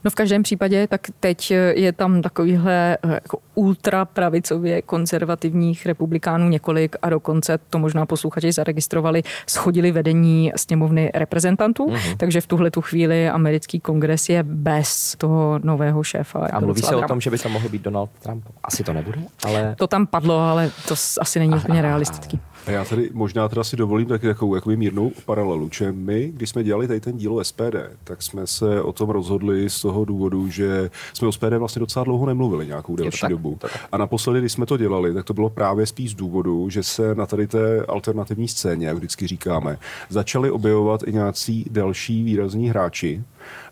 No 0.05 0.11
v 0.11 0.15
každém 0.15 0.43
případě, 0.43 0.87
tak 0.87 1.01
teď 1.21 1.51
je 1.75 1.93
tam 1.93 2.23
takovýhle 2.23 2.99
eh, 3.03 3.15
jako 3.15 3.39
ultrapravicově 3.55 4.83
konzervativních 4.83 5.87
republikánů 5.87 6.49
několik 6.49 6.97
a 7.03 7.11
dokonce 7.11 7.59
to 7.71 7.79
možná 7.79 8.07
posluchači 8.07 8.53
zaregistrovali, 8.53 9.23
schodili 9.47 9.93
vedení 9.93 10.53
sněmovny 10.57 11.11
reprezentantů, 11.15 11.87
mm-hmm. 11.87 12.17
takže 12.17 12.41
v 12.41 12.47
tuhle 12.47 12.71
tu 12.71 12.81
chvíli 12.81 13.29
americký 13.29 13.81
kongres 13.81 14.29
je 14.29 14.43
bez 14.43 15.15
toho 15.19 15.61
nového 15.63 16.03
šéfa. 16.03 16.47
A 16.53 16.61
mluví 16.61 16.83
se 16.83 16.97
o 16.97 17.03
tom, 17.03 17.21
že 17.21 17.31
by 17.31 17.39
to 17.39 17.49
mohl 17.49 17.69
být 17.69 17.83
Donald 17.83 18.11
Trump? 18.23 18.45
Asi 18.65 18.85
to 18.85 18.93
nebude, 18.93 19.21
ale... 19.45 19.75
To 19.79 19.87
tam 19.87 20.07
padlo, 20.07 20.41
ale 20.41 20.71
to 20.89 20.95
asi 21.21 21.39
není 21.39 21.55
úplně 21.55 21.83
realistický. 21.83 22.41
A 22.67 22.71
já 22.71 22.85
tady 22.85 23.11
možná 23.13 23.49
teda 23.49 23.65
si 23.65 23.77
dovolím 23.77 24.09
tak 24.09 24.23
takovou 24.23 24.55
jakoby 24.55 24.77
mírnou 24.77 25.13
paralelu, 25.27 25.69
že 25.73 25.93
my, 25.93 26.33
když 26.35 26.51
jsme 26.51 26.65
dělali 26.65 26.89
tady 26.89 27.01
ten 27.01 27.17
díl 27.17 27.45
SPD, 27.45 27.77
tak 28.05 28.23
jsme 28.23 28.47
se 28.47 28.83
o 28.83 28.93
tom 28.93 29.11
rozhodli 29.11 29.71
z 29.71 29.81
toho 29.81 30.05
důvodu, 30.05 30.49
že 30.49 30.91
jsme 31.15 31.29
o 31.29 31.33
SPD 31.33 31.53
vlastně 31.59 31.81
docela 31.81 32.05
dlouho 32.05 32.27
nemluvili 32.27 32.67
nějakou 32.67 32.97
delší 32.97 33.27
dobu. 33.29 33.59
A 33.93 33.97
naposledy, 33.97 34.41
když 34.41 34.53
jsme 34.53 34.67
to 34.67 34.77
dělali, 34.77 35.15
tak 35.15 35.25
to 35.25 35.35
bylo 35.35 35.51
právě 35.51 35.87
spíš 35.87 36.11
z 36.11 36.15
důvodu, 36.15 36.71
že 36.71 36.83
se 36.83 37.15
na 37.15 37.27
tady 37.27 37.47
té 37.47 37.85
alternativní 37.89 38.49
scéně, 38.49 38.87
jak 38.87 38.97
vždycky 38.97 39.27
říkáme, 39.27 39.79
začali 40.09 40.51
objevovat 40.51 41.03
i 41.07 41.13
nějací 41.13 41.67
další 41.71 42.23
výrazní 42.23 42.71
hráči, 42.71 43.23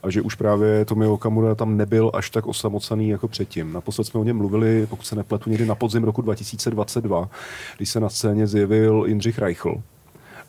a 0.02 0.10
že 0.10 0.22
už 0.22 0.34
právě 0.34 0.84
Tomio 0.84 1.14
Okamura 1.14 1.54
tam 1.54 1.76
nebyl 1.76 2.10
až 2.14 2.30
tak 2.30 2.46
osamocený 2.46 3.08
jako 3.08 3.28
předtím. 3.28 3.72
Naposled 3.72 4.04
jsme 4.04 4.20
o 4.20 4.24
něm 4.24 4.36
mluvili, 4.36 4.86
pokud 4.86 5.06
se 5.06 5.16
nepletu, 5.16 5.50
někdy 5.50 5.66
na 5.66 5.74
podzim 5.74 6.04
roku 6.04 6.22
2022, 6.22 7.28
když 7.76 7.90
se 7.90 8.00
na 8.00 8.08
scéně 8.08 8.46
zjevil 8.46 9.04
Jindřich 9.06 9.38
Reichl, 9.38 9.82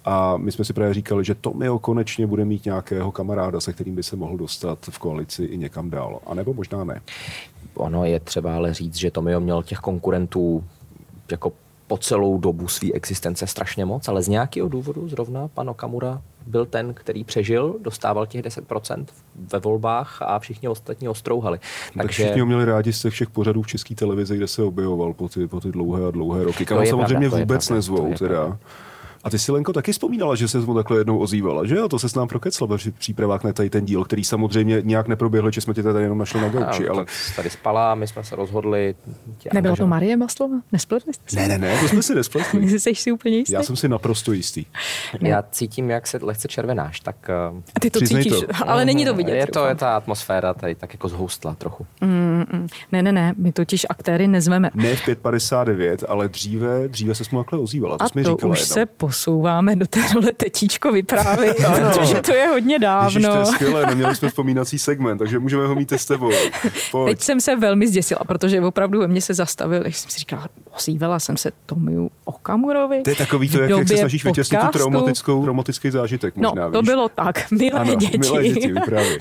a 0.06 0.38
my 0.38 0.52
jsme 0.52 0.66
si 0.66 0.74
právě 0.74 0.94
říkali, 0.94 1.26
že 1.26 1.36
Tomio 1.36 1.80
konečně 1.80 2.28
bude 2.28 2.46
mít 2.46 2.66
nějakého 2.66 3.12
kamaráda, 3.12 3.60
se 3.60 3.74
kterým 3.74 3.96
by 3.96 4.04
se 4.04 4.16
mohl 4.16 4.38
dostat 4.38 4.80
v 4.90 5.00
koalici 5.00 5.44
i 5.44 5.58
někam 5.58 5.90
dál. 5.90 6.20
A 6.28 6.34
nebo 6.34 6.54
možná 6.54 6.84
ne. 6.84 7.02
Ono 7.76 8.06
je 8.06 8.20
třeba 8.20 8.56
ale 8.56 8.74
říct, 8.74 8.96
že 8.96 9.12
Tomio 9.12 9.40
měl 9.40 9.64
těch 9.64 9.78
konkurentů 9.78 10.64
jako 11.32 11.52
po 11.90 11.98
celou 11.98 12.38
dobu 12.38 12.68
své 12.68 12.92
existence 12.94 13.48
strašně 13.48 13.86
moc, 13.86 14.08
ale 14.08 14.22
z 14.22 14.28
nějakého 14.28 14.70
důvodu 14.70 15.10
zrovna 15.10 15.48
pan 15.48 15.70
Okamura 15.70 16.22
byl 16.48 16.66
ten, 16.66 16.94
který 16.94 17.24
přežil, 17.24 17.76
dostával 17.82 18.26
těch 18.26 18.42
10% 18.42 19.06
ve 19.54 19.60
volbách 19.60 20.22
a 20.22 20.40
všichni 20.40 20.68
ostatní 20.68 21.10
ostrouhali. 21.10 21.58
Tak 21.58 21.98
Takže... 21.98 22.24
všichni 22.24 22.40
ho 22.40 22.46
měli 22.46 22.66
rádi 22.66 22.94
z 22.94 23.02
těch 23.02 23.14
všech 23.14 23.30
pořadů 23.30 23.62
v 23.62 23.68
české 23.68 23.96
televizi, 23.96 24.38
kde 24.38 24.48
se 24.48 24.64
objevoval 24.64 25.14
po 25.14 25.30
ty, 25.30 25.48
po 25.48 25.60
ty 25.60 25.72
dlouhé 25.72 26.08
a 26.08 26.12
dlouhé 26.12 26.44
roky. 26.44 26.66
Kam 26.66 26.86
samozřejmě 26.86 27.30
pravda, 27.30 27.38
vůbec 27.38 27.68
pravda, 27.68 27.78
nezvou. 27.78 28.14
Teda. 28.14 28.58
A 29.24 29.30
ty 29.30 29.40
si 29.40 29.52
Lenko 29.52 29.74
taky 29.74 29.92
vzpomínala, 29.92 30.36
že 30.36 30.48
se 30.48 30.60
mu 30.60 30.74
takhle 30.76 30.98
jednou 30.98 31.18
ozývala, 31.20 31.66
že 31.66 31.76
jo? 31.76 31.90
To 31.90 32.00
se 32.00 32.10
s 32.10 32.16
nám 32.16 32.28
prokeclo 32.28 32.78
při 32.78 32.92
přípravách 32.92 33.44
na 33.44 33.54
tady 33.54 33.70
ten 33.70 33.86
díl, 33.86 34.06
který 34.06 34.24
samozřejmě 34.24 34.82
nějak 34.84 35.08
neproběhl, 35.08 35.52
že 35.52 35.62
jsme 35.62 35.74
tě 35.74 35.84
tady 35.84 36.04
jenom 36.04 36.18
našli 36.18 36.42
na 36.42 36.50
gauči, 36.50 36.88
ale... 36.90 37.06
Tady 37.36 37.50
spala, 37.50 37.96
my 37.96 38.08
jsme 38.08 38.24
se 38.24 38.36
rozhodli. 38.36 38.96
Nebyla 39.54 39.76
to. 39.76 39.88
Marie 39.88 40.18
Maslova? 40.18 40.56
Nespletli 40.72 41.14
jste 41.14 41.24
se? 41.28 41.36
Ne, 41.36 41.48
ne, 41.48 41.58
ne, 41.58 41.80
to 41.82 41.88
jsme 41.88 42.04
si 42.04 42.16
nespletli. 42.16 42.70
Jsi 42.80 42.96
si 42.96 43.12
úplně 43.12 43.38
jistý? 43.38 43.54
Já 43.54 43.64
jsem 43.64 43.76
si 43.76 43.90
naprosto 43.90 44.32
jistý. 44.32 44.66
Já 45.22 45.44
cítím, 45.52 45.90
jak 45.90 46.08
se 46.08 46.20
lehce 46.22 46.48
červenáš, 46.48 47.00
tak... 47.00 47.16
eh, 47.30 47.62
A 47.76 47.80
ty 47.80 47.90
to 47.90 48.00
Přiznej 48.00 48.24
cítíš, 48.24 48.40
to. 48.40 48.70
ale 48.70 48.86
není 48.86 49.06
to 49.06 49.14
vidět. 49.14 49.36
Je 49.36 49.48
to, 49.48 49.66
je 49.66 49.76
ta 49.76 49.96
atmosféra 49.98 50.54
tady 50.54 50.76
tak 50.76 50.94
jako 50.94 51.08
zhoustla 51.08 51.56
trochu. 51.56 51.86
Ne, 52.92 53.04
ne, 53.04 53.12
ne, 53.12 53.34
my 53.38 53.52
totiž 53.52 53.86
aktéry 53.90 54.28
nezveme. 54.28 54.70
Ne 54.74 54.96
v 54.96 55.08
5.59, 55.08 55.98
ale 56.08 56.28
dříve, 56.30 56.88
dříve 56.88 57.16
se 57.16 57.24
mu 57.32 57.40
takhle 57.44 57.60
ozývala. 57.60 57.98
To 57.98 58.04
A 58.04 58.08
jsi 58.10 58.14
mi 58.16 58.24
to 58.24 58.30
říkala 58.32 58.52
už 58.52 58.60
jednou. 58.60 58.74
se 58.74 58.86
posouváme 59.10 59.76
do 59.76 59.88
té 59.88 60.00
role 60.14 60.32
tetíčko 60.38 60.92
vyprávy, 60.92 61.54
protože 61.58 62.22
to 62.22 62.34
je 62.34 62.48
hodně 62.48 62.76
Ježiš, 62.76 63.14
to 63.14 63.22
dávno. 63.22 63.40
je 63.40 63.46
skvělé, 63.46 63.86
neměli 63.90 64.16
jsme 64.16 64.30
vzpomínací 64.30 64.80
segment, 64.80 65.18
takže 65.18 65.40
můžeme 65.40 65.68
ho 65.68 65.76
mít 65.76 65.92
s 65.92 66.06
tebou. 66.06 66.32
Pojď. 66.92 67.18
Teď 67.18 67.22
jsem 67.22 67.42
se 67.42 67.56
velmi 67.56 67.88
zděsila, 67.88 68.20
protože 68.28 68.62
opravdu 68.62 69.00
ve 69.00 69.08
mně 69.08 69.22
se 69.22 69.34
zastavil, 69.34 69.82
když 69.82 69.98
jsem 69.98 70.10
si 70.12 70.20
říkala, 70.20 70.48
ozývala 70.78 71.20
jsem 71.20 71.38
se 71.38 71.52
Tomiu 71.66 72.12
Okamurovi. 72.26 73.02
To 73.02 73.10
je 73.10 73.16
takový 73.16 73.50
to, 73.50 73.62
jak, 73.62 73.70
jak 73.70 73.88
se 73.88 73.98
snažíš 73.98 74.26
vytěsnit 74.26 74.62
tu 74.62 74.68
traumatickou, 74.68 75.44
traumatický 75.44 75.92
zážitek 75.92 76.34
No, 76.38 76.50
možná, 76.50 76.70
to 76.72 76.82
víš? 76.82 76.90
bylo 76.90 77.10
tak, 77.10 77.52
milé 77.52 77.80
ano, 77.80 77.96
děti. 77.96 78.18
milé 78.18 78.44
děti, 78.44 78.74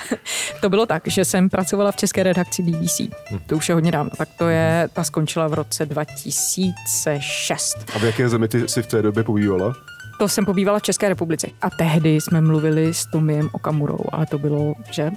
to 0.60 0.70
bylo 0.70 0.86
tak, 0.86 1.02
že 1.06 1.24
jsem 1.24 1.48
pracovala 1.48 1.92
v 1.92 1.96
české 1.96 2.22
redakci 2.22 2.62
BBC. 2.62 3.00
To 3.46 3.56
už 3.56 3.68
je 3.68 3.74
hodně 3.74 3.92
dávno. 3.92 4.10
Tak 4.18 4.28
to 4.38 4.48
je, 4.48 4.88
ta 4.92 5.04
skončila 5.04 5.48
v 5.48 5.54
roce 5.54 5.86
2006. 5.86 7.76
A 7.94 7.98
v 7.98 8.02
jaké 8.02 8.28
zemi 8.28 8.48
ty 8.48 8.68
si 8.68 8.82
v 8.82 8.86
té 8.86 9.02
době 9.02 9.24
pobývala? 9.24 9.74
To 10.18 10.28
jsem 10.28 10.44
pobývala 10.44 10.78
v 10.78 10.82
České 10.82 11.08
republice. 11.08 11.46
A 11.62 11.70
tehdy 11.70 12.14
jsme 12.20 12.40
mluvili 12.40 12.94
s 12.94 13.06
Tomiem 13.06 13.48
Okamurou, 13.52 13.98
ale 14.12 14.26
to 14.26 14.38
bylo, 14.38 14.74
že 14.90 15.10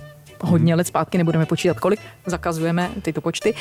hodně 0.44 0.76
let 0.76 0.88
zpátky, 0.88 1.18
nebudeme 1.18 1.46
počítat 1.46 1.80
kolik, 1.80 2.00
zakazujeme 2.26 2.90
tyto 3.02 3.22
počty. 3.22 3.54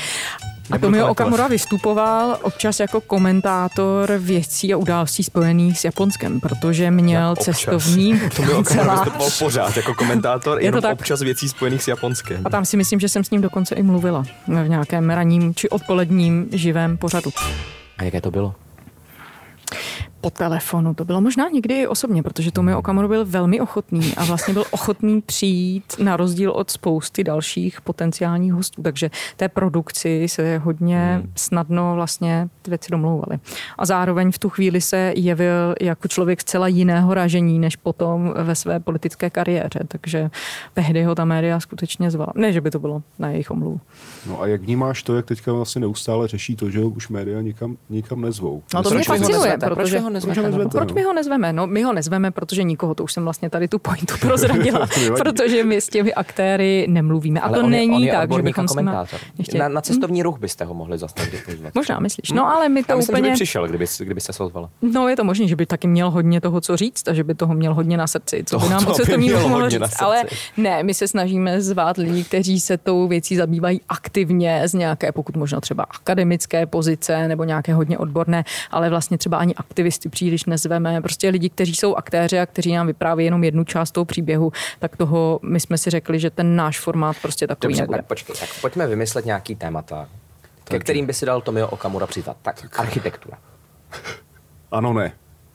A 0.70 0.78
Tomio 0.78 0.80
komentovat. 0.82 1.10
Okamura 1.10 1.48
vystupoval 1.48 2.38
občas 2.42 2.80
jako 2.80 3.00
komentátor 3.00 4.12
věcí 4.18 4.74
a 4.74 4.76
událostí 4.76 5.22
spojených 5.22 5.78
s 5.78 5.84
Japonskem, 5.84 6.40
protože 6.40 6.90
měl 6.90 7.30
občas. 7.30 7.44
cestovní 7.44 8.20
To 8.36 8.42
byl 8.42 8.54
kancelář. 8.54 8.98
vystupoval 8.98 9.30
pořád 9.38 9.76
jako 9.76 9.94
komentátor, 9.94 10.58
to 10.58 10.64
jenom 10.64 10.82
tak. 10.82 10.92
občas 10.92 11.20
věcí 11.22 11.48
spojených 11.48 11.82
s 11.82 11.88
Japonskem. 11.88 12.42
A 12.44 12.50
tam 12.50 12.64
si 12.64 12.76
myslím, 12.76 13.00
že 13.00 13.08
jsem 13.08 13.24
s 13.24 13.30
ním 13.30 13.40
dokonce 13.40 13.74
i 13.74 13.82
mluvila 13.82 14.24
v 14.48 14.68
nějakém 14.68 15.10
ranním 15.10 15.54
či 15.54 15.68
odpoledním 15.68 16.46
živém 16.52 16.96
pořadu. 16.96 17.30
A 17.98 18.04
jaké 18.04 18.20
to 18.20 18.30
bylo? 18.30 18.54
Po 20.20 20.30
telefonu, 20.30 20.94
to 20.94 21.04
bylo 21.04 21.20
možná 21.20 21.48
někdy 21.48 21.74
i 21.74 21.86
osobně, 21.86 22.22
protože 22.22 22.52
Tomio 22.52 22.78
Okamura 22.78 23.08
byl 23.08 23.26
velmi 23.26 23.60
ochotný 23.60 24.14
a 24.16 24.24
vlastně 24.24 24.54
byl 24.54 24.64
ochotný 24.70 25.20
přijít 25.20 25.84
na 25.98 26.16
rozdíl 26.16 26.50
od 26.50 26.70
spousty 26.70 27.24
dalších 27.24 27.80
potenciálních 27.80 28.52
hostů, 28.52 28.82
takže 28.82 29.10
té 29.36 29.48
produkci 29.48 30.26
se 30.28 30.58
hodně 30.58 31.22
snadno 31.36 31.94
vlastně 31.94 32.48
ty 32.62 32.70
věci 32.70 32.90
domlouvaly. 32.90 33.38
A 33.78 33.86
zároveň 33.86 34.32
v 34.32 34.38
tu 34.38 34.48
chvíli 34.48 34.80
se 34.80 35.12
jevil 35.16 35.74
jako 35.80 36.08
člověk 36.08 36.40
zcela 36.40 36.68
jiného 36.68 37.14
ražení, 37.14 37.58
než 37.58 37.76
potom 37.76 38.34
ve 38.36 38.54
své 38.54 38.80
politické 38.80 39.30
kariéře, 39.30 39.80
takže 39.88 40.30
tehdy 40.74 41.04
ho 41.04 41.14
ta 41.14 41.24
média 41.24 41.60
skutečně 41.60 42.10
zvala. 42.10 42.32
Ne, 42.34 42.52
že 42.52 42.60
by 42.60 42.70
to 42.70 42.78
bylo 42.78 43.02
na 43.18 43.30
jejich 43.30 43.50
omluvu. 43.50 43.80
No 44.26 44.40
a 44.40 44.46
jak 44.46 44.60
vnímáš 44.60 45.02
to, 45.02 45.16
jak 45.16 45.26
teďka 45.26 45.52
vlastně 45.52 45.80
neustále 45.80 46.28
řeší 46.28 46.56
to, 46.56 46.70
že 46.70 46.80
ho 46.80 46.88
už 46.88 47.08
média 47.08 47.40
nikam, 47.40 47.76
nikam 47.90 48.20
nezvou? 48.20 48.62
No 48.74 48.82
to 48.82 48.90
mě 48.90 49.04
fascinuje, 49.04 49.58
protože 49.58 50.09
ho 50.10 50.14
nezvete? 50.14 50.34
Proč 50.34 50.38
ho 50.38 50.42
nezvete? 50.50 50.64
Nebo- 50.64 50.70
Proč 50.86 50.92
my 50.92 51.02
ho 51.02 51.12
nezveme? 51.12 51.52
No, 51.52 51.66
my 51.66 51.82
ho 51.82 51.92
nezveme, 51.92 52.30
protože 52.30 52.62
nikoho, 52.62 52.94
to 52.94 53.04
už 53.04 53.12
jsem 53.12 53.24
vlastně 53.24 53.50
tady 53.50 53.68
tu 53.68 53.78
pointu 53.78 54.14
prozradila, 54.20 54.86
protože 55.18 55.64
my 55.64 55.80
s 55.80 55.88
těmi 55.88 56.14
aktéry 56.14 56.86
nemluvíme. 56.88 57.40
A 57.40 57.44
Ale 57.44 57.58
to 57.58 57.64
on 57.64 57.70
není 57.70 57.96
on 57.96 58.02
je 58.02 58.12
tak, 58.12 58.32
že 58.32 58.42
bychom 58.42 58.64
a 58.64 58.68
s 58.68 58.74
nimi 58.74 58.82
komentátor. 58.86 59.20
ještě... 59.38 59.58
Na, 59.58 59.68
na 59.68 59.80
cestovní 59.80 60.22
ruch 60.22 60.38
byste 60.38 60.64
ho 60.64 60.74
mohli 60.74 60.98
pozvat. 60.98 61.74
Možná 61.74 61.98
myslíš. 62.00 62.32
No 62.32 62.50
ale 62.56 62.68
my 62.68 62.82
to 62.84 62.92
Já 62.92 62.96
myslím, 62.96 63.16
že 63.16 63.20
úplně... 63.20 63.30
by 63.30 63.34
přišel, 63.34 63.68
kdyby, 63.68 63.86
kdyby 64.00 64.20
se 64.20 64.32
ozvala. 64.44 64.70
No 64.82 65.08
je 65.08 65.16
to 65.16 65.24
možné, 65.24 65.46
že 65.48 65.56
by 65.56 65.66
taky 65.66 65.86
měl 65.88 66.10
hodně 66.10 66.40
toho, 66.40 66.60
co 66.60 66.76
říct 66.76 67.08
a 67.08 67.12
že 67.14 67.24
by 67.24 67.34
toho 67.34 67.54
měl 67.54 67.74
hodně 67.74 67.96
na 67.96 68.06
srdci, 68.06 68.42
co 68.46 68.58
by 68.58 68.64
To- 68.64 68.70
nám 68.70 68.84
to 68.84 68.90
o 68.90 68.92
by 68.92 68.96
cestovní 68.96 69.32
ruch 69.32 69.42
mohl 69.42 69.62
hodně 69.62 69.78
říct. 69.78 70.02
Ale 70.02 70.22
ne, 70.56 70.82
my 70.82 70.94
se 70.94 71.08
snažíme 71.08 71.60
zvát 71.60 71.96
lidi, 71.96 72.24
kteří 72.24 72.60
se 72.60 72.76
tou 72.76 73.08
věcí 73.08 73.36
zabývají 73.36 73.80
aktivně 73.88 74.62
z 74.68 74.74
nějaké, 74.74 75.12
pokud 75.12 75.36
možno 75.36 75.60
třeba 75.60 75.84
akademické 75.90 76.66
pozice 76.66 77.28
nebo 77.28 77.44
nějaké 77.44 77.74
hodně 77.74 77.98
odborné, 77.98 78.44
ale 78.70 78.90
vlastně 78.90 79.18
třeba 79.18 79.36
ani 79.38 79.54
aktivisty 80.00 80.08
příliš 80.08 80.44
nezveme. 80.44 81.00
Prostě 81.02 81.28
lidi, 81.28 81.50
kteří 81.50 81.74
jsou 81.74 81.94
aktéři 81.94 82.38
a 82.40 82.46
kteří 82.46 82.72
nám 82.72 82.86
vypráví 82.86 83.24
jenom 83.24 83.44
jednu 83.44 83.64
část 83.64 83.90
toho 83.90 84.04
příběhu, 84.04 84.52
tak 84.78 84.96
toho 84.96 85.40
my 85.42 85.60
jsme 85.60 85.78
si 85.78 85.90
řekli, 85.90 86.20
že 86.20 86.30
ten 86.30 86.56
náš 86.56 86.80
formát 86.80 87.16
prostě 87.22 87.46
takový 87.46 87.72
Dobře, 87.74 87.82
nebude. 87.82 87.98
tak 87.98 88.06
počkej, 88.06 88.36
tak 88.40 88.48
pojďme 88.60 88.86
vymyslet 88.86 89.24
nějaký 89.24 89.56
témata, 89.56 90.08
ke 90.64 90.78
kterým 90.78 91.06
by 91.06 91.14
si 91.14 91.26
dal 91.26 91.40
Tomio 91.40 91.68
Okamura 91.68 92.06
přizvat. 92.06 92.36
Tak, 92.42 92.80
architektura. 92.80 93.38
Ano, 94.72 94.92
ne. 94.92 95.12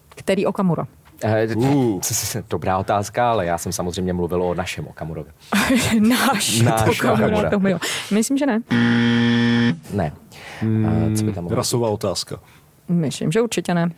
Který 0.10 0.46
Okamura? 0.46 0.88
Eh, 1.24 1.48
Uh. 1.56 2.02
Dobrá 2.50 2.78
otázka, 2.78 3.32
ale 3.32 3.46
já 3.46 3.58
jsem 3.58 3.72
samozřejmě 3.72 4.14
mluvil 4.14 4.44
o 4.44 4.54
našem 4.54 4.88
Okamurovi. 4.88 5.30
náš, 6.00 6.62
Náš 6.62 7.00
Okamura. 7.02 7.48
Okamura. 7.48 7.80
Myslím, 8.12 8.38
že 8.38 8.46
ne. 8.46 8.60
Ne. 9.94 10.12
Hmm, 10.62 11.16
co 11.16 11.24
by 11.24 11.32
tam 11.32 11.44
mohlo? 11.44 11.56
Rasová 11.58 11.90
otázka. 11.90 12.40
Myslím, 12.90 13.32
že 13.32 13.42
určitě 13.42 13.74
ne. 13.74 13.92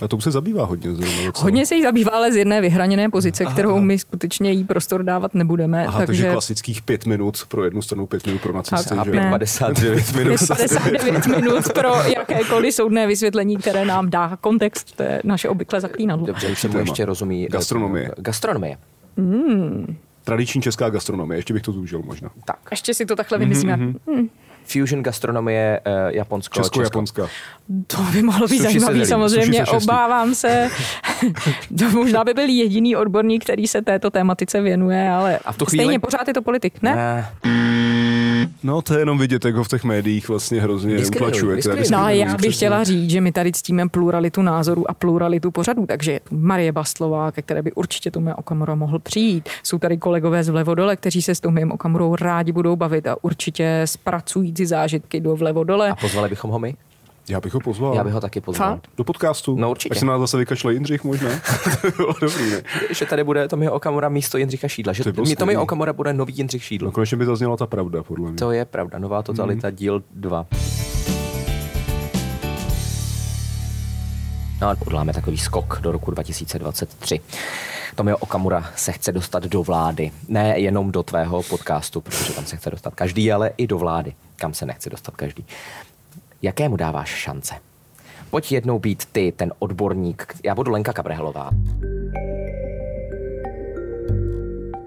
A 0.00 0.08
to 0.08 0.16
už 0.16 0.24
se 0.24 0.30
zabývá 0.30 0.64
hodně. 0.64 0.94
Zrovna. 0.94 1.32
Hodně 1.36 1.66
se 1.66 1.74
jí 1.74 1.82
zabývá, 1.82 2.10
ale 2.12 2.32
z 2.32 2.36
jedné 2.36 2.60
vyhraněné 2.60 3.08
pozice, 3.08 3.44
kterou 3.44 3.80
my 3.80 3.98
skutečně 3.98 4.50
jí 4.52 4.64
prostor 4.64 5.02
dávat 5.02 5.34
nebudeme. 5.34 5.86
Aha, 5.86 5.98
takže 5.98 6.06
takže 6.22 6.32
klasických 6.32 6.82
pět 6.82 7.06
minut 7.06 7.38
pro 7.48 7.64
jednu 7.64 7.82
stranu, 7.82 8.06
pět 8.06 8.26
minut 8.26 8.42
pro 8.42 8.52
nacisty. 8.52 8.94
Že? 9.04 9.10
ne. 9.10 9.30
59 9.30 10.14
minut. 10.14 10.36
59 10.48 11.26
minut 11.36 11.72
pro 11.74 11.88
jakékoliv 12.16 12.74
soudné 12.74 13.06
vysvětlení, 13.06 13.56
které 13.56 13.84
nám 13.84 14.10
dá 14.10 14.36
kontext. 14.40 14.96
To 14.96 15.02
je 15.02 15.20
naše 15.24 15.48
obvyklé 15.48 15.80
zaklínadlo. 15.80 16.26
Dobře, 16.26 16.48
už 16.48 16.60
se 16.60 16.68
mu 16.68 16.72
téma. 16.72 16.82
ještě 16.82 17.04
rozumí. 17.04 17.46
eh, 17.46 17.48
Gastronomie. 17.52 18.10
Gastronomie. 18.18 18.76
Tradiční 20.24 20.62
česká 20.62 20.90
gastronomie, 20.90 21.38
ještě 21.38 21.54
bych 21.54 21.62
to 21.62 21.72
zúžil 21.72 22.02
možná. 22.04 22.30
Tak. 22.44 22.58
Ještě 22.70 22.94
si 22.94 23.06
to 23.06 23.16
takhle 23.16 23.38
vymyslíme. 23.38 23.76
Mm-hmm. 23.76 24.28
Fusion 24.66 25.02
gastronomie, 25.02 25.80
eh, 25.84 25.90
Japonsko, 26.08 26.54
Česko. 26.54 26.68
Česko-Japonská. 26.80 27.28
To 27.86 27.96
by 28.12 28.22
mohlo 28.22 28.46
být 28.48 28.62
zajímavý, 28.62 29.06
samozřejmě. 29.06 29.66
Se. 29.66 29.70
Obávám 29.72 30.34
se. 30.34 30.68
to 31.78 31.90
možná 31.90 32.24
by 32.24 32.34
byl 32.34 32.48
jediný 32.48 32.96
odborník, 32.96 33.44
který 33.44 33.66
se 33.66 33.82
této 33.82 34.10
tématice 34.10 34.60
věnuje, 34.60 35.10
ale 35.10 35.38
A 35.44 35.52
v 35.52 35.56
tu 35.56 35.66
stejně 35.66 35.84
chvíli- 35.84 35.98
pořád 35.98 36.28
je 36.28 36.34
to 36.34 36.42
politik, 36.42 36.82
ne? 36.82 36.94
Ne, 36.96 37.28
No 38.62 38.82
to 38.82 38.94
je 38.94 39.00
jenom 39.00 39.18
vidět, 39.18 39.44
jak 39.44 39.54
ho 39.54 39.64
v 39.64 39.68
těch 39.68 39.84
médiích 39.84 40.28
vlastně 40.28 40.60
hrozně 40.62 40.96
Diskriminuje, 40.96 41.28
utlačuje. 41.30 41.56
diskriminuje. 41.56 41.90
No 42.02 42.08
já 42.08 42.26
bych 42.26 42.36
přesně. 42.36 42.52
chtěla 42.56 42.84
říct, 42.84 43.10
že 43.10 43.20
my 43.20 43.32
tady 43.32 43.52
ctíme 43.52 43.88
pluralitu 43.88 44.42
názorů 44.42 44.90
a 44.90 44.94
pluralitu 44.94 45.50
pořadů, 45.50 45.86
takže 45.86 46.12
je 46.12 46.20
tu 46.20 46.36
Marie 46.38 46.72
Bastlová, 46.72 47.32
ke 47.32 47.42
které 47.42 47.62
by 47.62 47.72
určitě 47.72 48.10
Tomio 48.10 48.36
Okamura 48.36 48.74
mohl 48.74 48.98
přijít. 48.98 49.48
Jsou 49.62 49.78
tady 49.78 49.96
kolegové 49.96 50.44
z 50.44 50.48
Vlevodole, 50.48 50.96
kteří 50.96 51.22
se 51.22 51.34
s 51.34 51.40
Tomiem 51.40 51.72
Okamurou 51.72 52.16
rádi 52.16 52.52
budou 52.52 52.76
bavit 52.76 53.06
a 53.06 53.16
určitě 53.22 53.82
zpracují 53.84 54.52
ty 54.56 54.66
zážitky 54.66 55.20
do 55.20 55.36
Vlevodole. 55.36 55.90
a 55.90 55.96
pozvali 55.96 56.28
bychom 56.28 56.50
ho 56.50 56.58
my? 56.58 56.76
Já 57.28 57.40
bych 57.40 57.54
ho 57.54 57.60
pozval. 57.60 57.94
Já 57.94 58.04
bych 58.04 58.12
ho 58.12 58.20
taky 58.20 58.40
pozval. 58.40 58.72
Fakt? 58.72 58.86
Do 58.96 59.04
podcastu. 59.04 59.56
No, 59.56 59.70
určitě. 59.70 59.92
Až 59.92 59.98
se 59.98 60.06
nás 60.06 60.20
zase 60.20 60.36
vykašle 60.36 60.72
Jindřich 60.72 61.04
možná. 61.04 61.30
to 61.82 61.90
bylo 61.96 62.14
dobrý, 62.20 62.50
ne? 62.50 62.62
Že 62.90 63.06
tady 63.06 63.24
bude 63.24 63.48
Tomio 63.48 63.72
Okamura 63.72 64.08
místo 64.08 64.38
Jindřicha 64.38 64.68
Šídla. 64.68 64.92
Že 64.92 65.04
To 65.04 65.22
mi 65.22 65.26
skvělý. 65.26 65.56
Okamura 65.56 65.92
bude 65.92 66.12
nový 66.12 66.34
Jindřich 66.36 66.64
Šídl. 66.64 66.86
No 66.86 66.92
konečně 66.92 67.16
by 67.16 67.26
zazněla 67.26 67.56
ta 67.56 67.66
pravda, 67.66 68.02
podle 68.02 68.28
mě. 68.28 68.38
To 68.38 68.50
je 68.52 68.64
pravda. 68.64 68.98
Nová 68.98 69.22
totalita, 69.22 69.70
díl 69.70 70.02
2. 70.14 70.46
No 74.60 74.68
a 74.68 74.76
uděláme 74.86 75.12
takový 75.12 75.38
skok 75.38 75.80
do 75.80 75.92
roku 75.92 76.10
2023. 76.10 77.20
Tomio 77.94 78.16
Okamura 78.16 78.70
se 78.76 78.92
chce 78.92 79.12
dostat 79.12 79.42
do 79.42 79.62
vlády. 79.62 80.10
Ne 80.28 80.58
jenom 80.58 80.92
do 80.92 81.02
tvého 81.02 81.42
podcastu, 81.42 82.00
protože 82.00 82.32
tam 82.32 82.46
se 82.46 82.56
chce 82.56 82.70
dostat 82.70 82.94
každý, 82.94 83.32
ale 83.32 83.50
i 83.56 83.66
do 83.66 83.78
vlády, 83.78 84.14
kam 84.36 84.54
se 84.54 84.66
nechce 84.66 84.90
dostat 84.90 85.16
každý. 85.16 85.46
Jaké 86.42 86.68
mu 86.68 86.76
dáváš 86.76 87.08
šance? 87.08 87.54
Pojď 88.30 88.52
jednou 88.52 88.78
být 88.78 89.04
ty, 89.12 89.32
ten 89.36 89.52
odborník. 89.58 90.34
Já 90.44 90.54
budu 90.54 90.72
Lenka 90.72 90.92
Kabrhelová. 90.92 91.50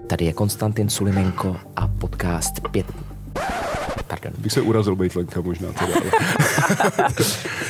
Tady 0.06 0.24
je 0.24 0.32
Konstantin 0.32 0.90
Sulimenko 0.90 1.56
a 1.76 1.88
podcast 1.88 2.60
5. 2.70 3.09
Pardon. 4.10 4.32
Bych 4.38 4.52
se 4.52 4.60
urazil 4.60 4.96
být 4.96 5.16
Lenka 5.16 5.40
možná 5.40 5.68
teda. 5.72 5.92
ale- 6.98 7.10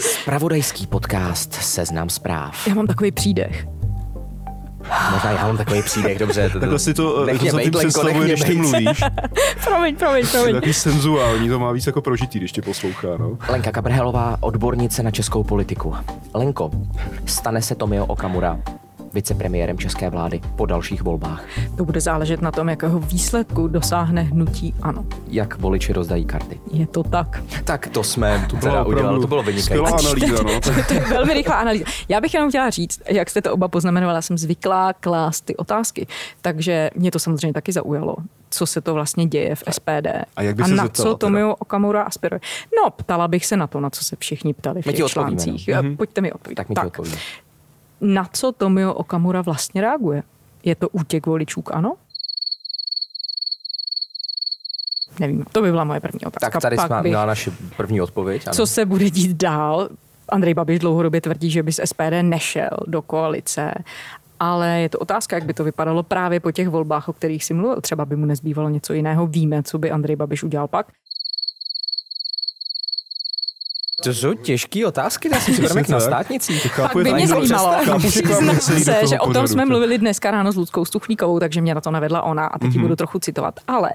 Spravodajský 0.00 0.86
podcast 0.86 1.54
Seznam 1.54 2.08
zpráv. 2.10 2.66
Já 2.68 2.74
mám 2.74 2.86
takový 2.86 3.10
přídech. 3.10 3.66
Možná 5.12 5.30
já 5.30 5.46
mám 5.46 5.56
takový 5.56 5.82
příběh, 5.82 6.18
dobře. 6.18 6.50
Takhle 6.60 6.78
si 6.78 6.94
to, 6.94 7.26
nech 7.26 7.36
to 7.36 7.42
mě 7.42 7.50
za 7.50 7.56
bejt, 7.56 7.64
tím 7.66 7.74
Lenko, 7.74 7.88
představuje, 7.88 8.28
když 8.28 8.40
ty 8.44 8.54
mluvíš. 8.54 9.00
promiň, 9.64 9.96
promiň, 9.96 10.24
Je 10.24 10.30
promiň. 10.32 10.54
takový 10.54 10.72
senzuální, 10.74 11.48
to 11.48 11.58
má 11.58 11.72
víc 11.72 11.86
jako 11.86 12.02
prožitý, 12.02 12.38
když 12.38 12.52
tě 12.52 12.62
poslouchá, 12.62 13.08
no. 13.18 13.38
Lenka 13.48 13.72
Kabrhelová, 13.72 14.36
odbornice 14.40 15.02
na 15.02 15.10
českou 15.10 15.44
politiku. 15.44 15.94
Lenko, 16.34 16.70
stane 17.26 17.62
se 17.62 17.74
Tomio 17.74 18.06
Okamura 18.06 18.58
vicepremiérem 19.14 19.78
české 19.78 20.10
vlády 20.10 20.40
po 20.56 20.66
dalších 20.66 21.02
volbách. 21.02 21.44
To 21.76 21.84
bude 21.84 22.00
záležet 22.00 22.42
na 22.42 22.50
tom, 22.50 22.68
jakého 22.68 22.98
výsledku 22.98 23.68
dosáhne 23.68 24.22
hnutí 24.22 24.74
ano. 24.82 25.04
Jak 25.28 25.58
voliči 25.58 25.92
rozdají 25.92 26.24
karty. 26.24 26.60
Je 26.72 26.86
to 26.86 27.02
tak. 27.02 27.42
Tak 27.64 27.86
to 27.88 28.04
jsme 28.04 28.46
to 28.50 28.56
Byla 28.56 28.72
teda 28.72 28.84
udělali, 28.84 29.20
to 29.20 29.26
bylo 29.26 29.42
vynikající. 29.42 29.84
analýza, 29.84 30.42
no. 30.42 30.60
Tak 30.60 30.86
To 30.88 30.94
je 30.94 31.00
velmi 31.00 31.34
rychlá 31.34 31.54
analýza. 31.54 31.84
Já 32.08 32.20
bych 32.20 32.34
jenom 32.34 32.48
chtěla 32.50 32.70
říct, 32.70 33.02
jak 33.08 33.30
jste 33.30 33.42
to 33.42 33.54
oba 33.54 33.68
poznamenala, 33.68 34.22
jsem 34.22 34.38
zvyklá 34.38 34.92
klást 34.92 35.40
ty 35.40 35.56
otázky, 35.56 36.06
takže 36.42 36.90
mě 36.94 37.10
to 37.10 37.18
samozřejmě 37.18 37.52
taky 37.52 37.72
zaujalo 37.72 38.16
co 38.50 38.66
se 38.66 38.80
to 38.80 38.94
vlastně 38.94 39.26
děje 39.26 39.54
v 39.54 39.62
SPD. 39.70 40.06
A 40.36 40.42
jak 40.42 40.56
by 40.56 40.62
a 40.62 40.66
se 40.66 40.74
na 40.74 40.82
zeptala 40.84 41.08
co 41.10 41.14
teda? 41.14 41.18
Tomio 41.18 41.54
Okamura 41.54 42.02
aspiruje. 42.02 42.40
No, 42.76 42.90
ptala 42.90 43.28
bych 43.28 43.46
se 43.46 43.56
na 43.56 43.66
to, 43.66 43.80
na 43.80 43.90
co 43.90 44.04
se 44.04 44.16
všichni 44.18 44.54
ptali 44.54 44.82
v 44.82 44.86
My 44.86 44.92
ti 44.92 44.96
těch 44.96 45.06
odpovíme, 45.06 45.30
no. 45.30 45.44
článcích. 45.44 45.68
Mm-hmm. 45.68 45.96
Pojďte 45.96 46.20
mi 46.20 46.32
odpovědět. 46.32 46.56
Tak 46.56 46.68
mi 46.68 46.74
to 46.74 46.86
odpovíme. 46.86 47.16
Na 48.00 48.28
co 48.32 48.52
Tomio 48.52 48.94
Okamura 48.94 49.42
vlastně 49.42 49.80
reaguje? 49.80 50.22
Je 50.64 50.74
to 50.74 50.88
útěk 50.88 51.26
voličů 51.26 51.62
k 51.62 51.74
ano? 51.74 51.96
Nevím, 55.20 55.44
to 55.52 55.62
by 55.62 55.70
byla 55.70 55.84
moje 55.84 56.00
první 56.00 56.20
otázka. 56.20 56.50
Tak 56.50 56.62
tady 56.62 56.76
Pak 56.76 56.86
jsme 56.86 57.02
bych, 57.02 57.12
na 57.12 57.26
naši 57.26 57.50
první 57.76 58.00
odpověď. 58.00 58.46
Ano. 58.46 58.54
co 58.54 58.66
se 58.66 58.84
bude 58.86 59.10
dít 59.10 59.36
dál? 59.36 59.88
Andrej 60.28 60.54
Babiš 60.54 60.78
dlouhodobě 60.78 61.20
tvrdí, 61.20 61.50
že 61.50 61.62
by 61.62 61.72
z 61.72 61.80
SPD 61.84 62.22
nešel 62.22 62.70
do 62.86 63.02
koalice, 63.02 63.74
ale 64.40 64.80
je 64.80 64.88
to 64.88 64.98
otázka, 64.98 65.36
jak 65.36 65.44
by 65.44 65.54
to 65.54 65.64
vypadalo 65.64 66.02
právě 66.02 66.40
po 66.40 66.52
těch 66.52 66.68
volbách, 66.68 67.08
o 67.08 67.12
kterých 67.12 67.44
si 67.44 67.54
mluvil. 67.54 67.80
Třeba 67.80 68.04
by 68.04 68.16
mu 68.16 68.26
nezbývalo 68.26 68.68
něco 68.68 68.92
jiného. 68.92 69.26
Víme, 69.26 69.62
co 69.62 69.78
by 69.78 69.90
Andrej 69.90 70.16
Babiš 70.16 70.42
udělal 70.42 70.68
pak. 70.68 70.86
To 74.02 74.14
jsou 74.14 74.34
těžké 74.34 74.86
otázky, 74.86 75.28
já 75.32 75.40
si 75.40 75.52
připravím 75.52 75.82
Přesně 75.82 75.94
na 75.94 76.00
tak. 76.00 76.08
státnicích. 76.08 76.62
chápu, 76.62 76.98
by 76.98 77.12
mě 77.12 77.28
to- 77.28 77.34
zajímalo, 77.34 77.98
k 77.98 77.98
přiznám 78.08 78.60
se, 78.60 79.06
že 79.06 79.20
o 79.20 79.32
tom 79.32 79.48
jsme 79.48 79.66
mluvili 79.66 79.98
dneska 79.98 80.30
ráno 80.30 80.52
s 80.52 80.56
Ludskou 80.56 80.84
Stuchlíkovou, 80.84 81.40
takže 81.40 81.60
mě 81.60 81.74
na 81.74 81.80
to 81.80 81.90
navedla 81.90 82.22
ona 82.22 82.46
a 82.46 82.58
teď 82.58 82.70
mm-hmm. 82.70 82.80
budu 82.80 82.96
trochu 82.96 83.18
citovat. 83.18 83.54
Ale 83.68 83.90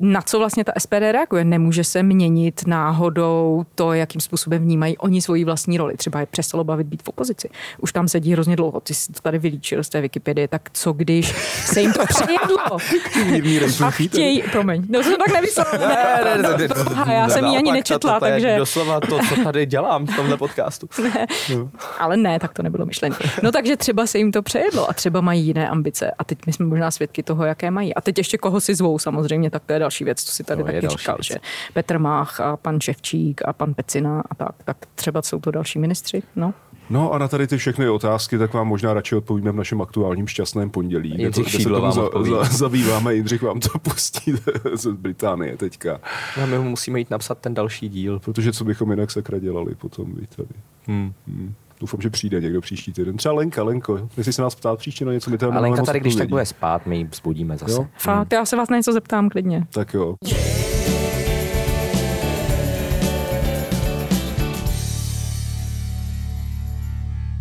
na 0.00 0.22
co 0.22 0.38
vlastně 0.38 0.64
ta 0.64 0.72
SPD 0.78 0.92
reaguje? 0.92 1.44
Nemůže 1.44 1.84
se 1.84 2.02
měnit 2.02 2.66
náhodou 2.66 3.64
to, 3.74 3.92
jakým 3.92 4.20
způsobem 4.20 4.62
vnímají 4.62 4.98
oni 4.98 5.22
svoji 5.22 5.44
vlastní 5.44 5.78
roli. 5.78 5.96
Třeba 5.96 6.20
je 6.20 6.26
přestalo 6.26 6.64
bavit 6.64 6.86
být 6.86 7.02
v 7.02 7.08
opozici. 7.08 7.48
Už 7.78 7.92
tam 7.92 8.08
sedí 8.08 8.32
hrozně 8.32 8.56
dlouho. 8.56 8.80
Ty 8.80 8.94
jsi 8.94 9.12
to 9.12 9.20
tady 9.20 9.38
vylíčil 9.38 9.84
z 9.84 9.88
té 9.88 10.00
Wikipedie, 10.00 10.48
tak 10.48 10.62
co 10.72 10.92
když 10.92 11.34
se 11.64 11.80
jim 11.80 11.92
to 11.92 12.00
přejedlo? 12.08 12.78
A 13.84 13.90
chtějí, 13.90 14.42
promiň, 14.52 14.86
no 14.88 14.98
to 14.98 15.04
jsem 15.04 15.16
tak. 15.16 15.80
Ne, 15.80 15.88
ne, 16.24 16.42
ne, 16.42 16.68
ne, 17.06 17.14
já 17.14 17.28
jsem 17.28 17.44
ji 17.44 17.56
ani 17.56 17.72
nečetla, 17.72 18.20
takže... 18.20 18.56
doslova 18.58 19.00
to, 19.00 19.18
co 19.28 19.44
tady 19.44 19.66
dělám 19.66 20.06
v 20.06 20.16
tomhle 20.16 20.36
podcastu. 20.36 20.88
Ale 21.98 22.16
ne, 22.16 22.38
tak 22.38 22.52
to 22.52 22.62
nebylo 22.62 22.86
myšlení. 22.86 23.16
No 23.42 23.52
takže 23.52 23.76
třeba 23.76 24.06
se 24.06 24.18
jim 24.18 24.32
to 24.32 24.42
přejedlo 24.42 24.90
a 24.90 24.92
třeba 24.92 25.20
mají 25.20 25.46
jiné 25.46 25.68
ambice 25.68 26.10
a 26.18 26.24
teď 26.24 26.38
my 26.46 26.52
jsme 26.52 26.66
možná 26.66 26.90
svědky 26.90 27.22
toho, 27.22 27.44
jaké 27.44 27.70
mají. 27.70 27.94
A 27.94 28.00
teď 28.00 28.18
ještě 28.18 28.38
koho 28.38 28.60
si 28.60 28.74
zvou 28.74 28.98
samozřejmě, 28.98 29.50
tak 29.50 29.62
to 29.66 29.72
je 29.72 29.78
další 29.84 30.04
věc, 30.04 30.22
co 30.22 30.32
si 30.32 30.44
tady 30.44 30.62
To 30.62 30.66
taky 30.66 30.88
říkal, 30.88 31.16
věc. 31.16 31.26
že 31.26 31.34
Petr 31.72 31.98
Mách 31.98 32.40
a 32.40 32.56
pan 32.56 32.80
Ševčík 32.80 33.40
a 33.44 33.52
pan 33.52 33.74
Pecina 33.74 34.22
a 34.30 34.34
tak, 34.34 34.54
tak 34.64 34.76
třeba 34.94 35.22
jsou 35.22 35.40
to 35.40 35.50
další 35.50 35.78
ministři, 35.78 36.22
no. 36.36 36.54
No 36.90 37.12
a 37.12 37.18
na 37.18 37.28
tady 37.28 37.46
ty 37.46 37.56
všechny 37.56 37.88
otázky, 37.88 38.38
tak 38.38 38.52
vám 38.54 38.68
možná 38.68 38.94
radši 38.94 39.16
odpovíme 39.16 39.52
v 39.52 39.56
našem 39.56 39.82
aktuálním 39.82 40.26
šťastném 40.26 40.70
pondělí. 40.70 41.10
kde 41.10 41.22
Jindřich 41.22 41.44
to- 41.44 41.50
kde 41.50 41.58
se 41.62 41.68
tomu 41.68 41.80
vám 41.80 41.98
odpoví. 41.98 42.30
zabýváme, 42.50 43.14
Jindřich 43.14 43.42
vám 43.42 43.60
to 43.60 43.78
pustí 43.78 44.32
z 44.74 44.86
Británie 44.86 45.56
teďka. 45.56 46.00
No, 46.40 46.46
my 46.46 46.58
mu 46.58 46.64
musíme 46.70 46.98
jít 46.98 47.10
napsat 47.10 47.38
ten 47.38 47.54
další 47.54 47.88
díl. 47.88 48.18
Protože 48.18 48.52
co 48.52 48.64
bychom 48.64 48.90
jinak 48.90 49.10
sakra 49.10 49.38
dělali 49.38 49.74
potom, 49.74 50.14
tady. 50.36 50.48
Hmm. 50.86 51.12
Hmm. 51.28 51.54
Doufám, 51.84 52.00
že 52.00 52.10
přijde 52.10 52.40
někdo 52.40 52.60
příští 52.60 52.92
týden. 52.92 53.16
Třeba 53.16 53.34
Lenka, 53.34 53.62
Lenko, 53.62 54.08
jestli 54.16 54.32
se 54.32 54.42
nás 54.42 54.54
ptát 54.54 54.78
příště 54.78 55.04
na 55.04 55.12
něco, 55.12 55.30
my 55.30 55.36
A 55.36 55.46
nemáme 55.46 55.60
Lenka 55.60 55.82
tady, 55.82 56.00
když 56.00 56.16
tak 56.16 56.28
bude 56.28 56.46
spát, 56.46 56.86
my 56.86 56.96
ji 56.96 57.04
vzbudíme 57.04 57.56
zase. 57.58 57.72
Jo? 57.72 57.86
Fakt, 57.98 58.32
já 58.32 58.44
se 58.44 58.56
vás 58.56 58.68
na 58.68 58.76
něco 58.76 58.92
zeptám 58.92 59.28
klidně. 59.28 59.66
Tak 59.72 59.94
jo. 59.94 60.14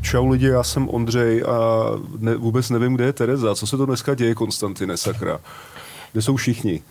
Čau 0.01 0.27
lidi, 0.27 0.47
já 0.47 0.63
jsem 0.63 0.89
Ondřej 0.89 1.43
a 1.43 1.85
ne, 2.19 2.35
vůbec 2.35 2.69
nevím, 2.69 2.93
kde 2.95 3.05
je 3.05 3.13
Tereza. 3.13 3.55
Co 3.55 3.67
se 3.67 3.77
to 3.77 3.85
dneska 3.85 4.15
děje, 4.15 4.35
Konstantine, 4.35 4.97
sakra? 4.97 5.39
Kde 6.11 6.21
jsou 6.21 6.35
všichni? 6.35 6.81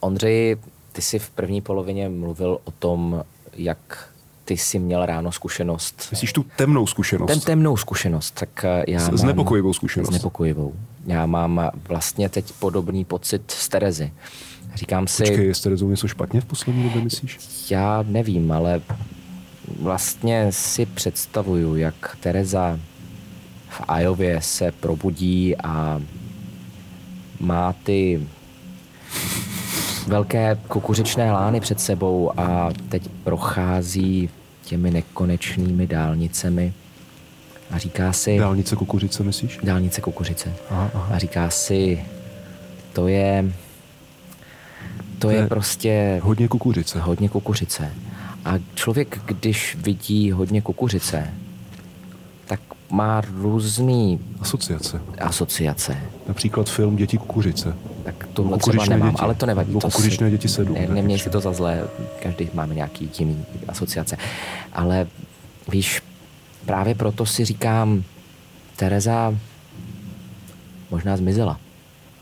Ondřej, 0.00 0.56
ty 0.92 1.02
jsi 1.02 1.18
v 1.18 1.30
první 1.30 1.60
polovině 1.60 2.08
mluvil 2.08 2.58
o 2.64 2.70
tom, 2.70 3.24
jak 3.52 4.11
ty 4.52 4.56
jsi 4.58 4.78
měl 4.78 5.06
ráno 5.06 5.32
zkušenost. 5.32 6.08
Myslíš 6.10 6.32
tu 6.32 6.44
temnou 6.56 6.86
zkušenost? 6.86 7.28
Ten 7.28 7.40
temnou 7.40 7.76
zkušenost, 7.76 8.30
tak 8.30 8.64
eh, 8.64 8.84
já 8.88 8.98
S- 9.00 9.08
mám... 9.08 9.18
znepokojivou 9.18 9.72
zkušenost. 9.72 10.08
Znepokojivou. 10.08 10.74
Já 11.06 11.26
mám 11.26 11.70
vlastně 11.88 12.28
teď 12.28 12.52
podobný 12.58 13.04
pocit 13.04 13.50
z 13.50 13.68
Terezy. 13.68 14.12
Říkám 14.74 15.06
si, 15.06 15.22
Počkej, 15.22 15.46
je 15.46 15.54
s 15.54 15.60
Terezou 15.60 15.90
něco 15.90 16.08
špatně 16.08 16.40
v 16.40 16.44
poslední 16.44 16.82
době, 16.84 17.02
myslíš? 17.02 17.38
já 17.70 18.04
nevím, 18.08 18.52
ale 18.52 18.80
vlastně 19.80 20.46
si 20.50 20.86
představuju, 20.86 21.76
jak 21.76 22.16
Tereza 22.20 22.78
v 23.68 23.80
Ajově 23.88 24.40
se 24.42 24.72
probudí 24.72 25.56
a 25.56 26.00
má 27.40 27.72
ty 27.72 28.26
velké 30.06 30.58
kukuřičné 30.68 31.32
lány 31.32 31.60
před 31.60 31.80
sebou 31.80 32.40
a 32.40 32.70
teď 32.88 33.08
prochází 33.24 34.30
těmi 34.72 34.90
nekonečnými 34.90 35.86
dálnicemi 35.86 36.72
a 37.70 37.78
říká 37.78 38.12
si... 38.12 38.38
Dálnice 38.38 38.76
kukuřice, 38.76 39.22
myslíš? 39.22 39.58
Dálnice 39.62 40.00
kukuřice. 40.00 40.52
Aha, 40.70 40.90
aha. 40.94 41.14
A 41.14 41.18
říká 41.18 41.50
si, 41.50 42.04
to 42.92 43.08
je... 43.08 43.52
To 45.18 45.30
je 45.30 45.36
je 45.36 45.46
prostě 45.46 46.20
Hodně 46.22 46.48
kukuřice. 46.48 47.00
hodně 47.00 47.28
kukuřice. 47.28 47.92
A 48.44 48.54
člověk, 48.74 49.20
když 49.26 49.76
vidí 49.80 50.30
hodně 50.32 50.62
kukuřice, 50.62 51.34
tak 52.46 52.60
má 52.92 53.20
různý 53.20 54.20
Asociace. 54.40 55.00
asociace. 55.20 55.96
Například 56.28 56.68
film 56.68 56.96
Děti 56.96 57.18
kukuřice. 57.18 57.76
Tak 58.04 58.28
tohle 58.32 58.58
třeba 58.58 58.84
nemám, 58.86 59.10
děti. 59.10 59.22
ale 59.22 59.34
to 59.34 59.46
nevadí. 59.46 59.72
To 59.72 59.80
kukuřičné 59.80 60.30
děti 60.30 60.48
sedm, 60.48 60.74
ne? 60.74 60.86
neměj 60.88 61.18
si 61.18 61.30
to 61.30 61.40
za 61.40 61.52
zlé, 61.52 61.84
každý 62.22 62.50
máme 62.54 62.74
nějaký 62.74 63.10
jiný 63.18 63.44
asociace. 63.68 64.16
Ale 64.72 65.06
víš, 65.68 66.02
právě 66.66 66.94
proto 66.94 67.26
si 67.26 67.44
říkám, 67.44 68.02
Tereza 68.76 69.34
možná 70.90 71.16
zmizela. 71.16 71.58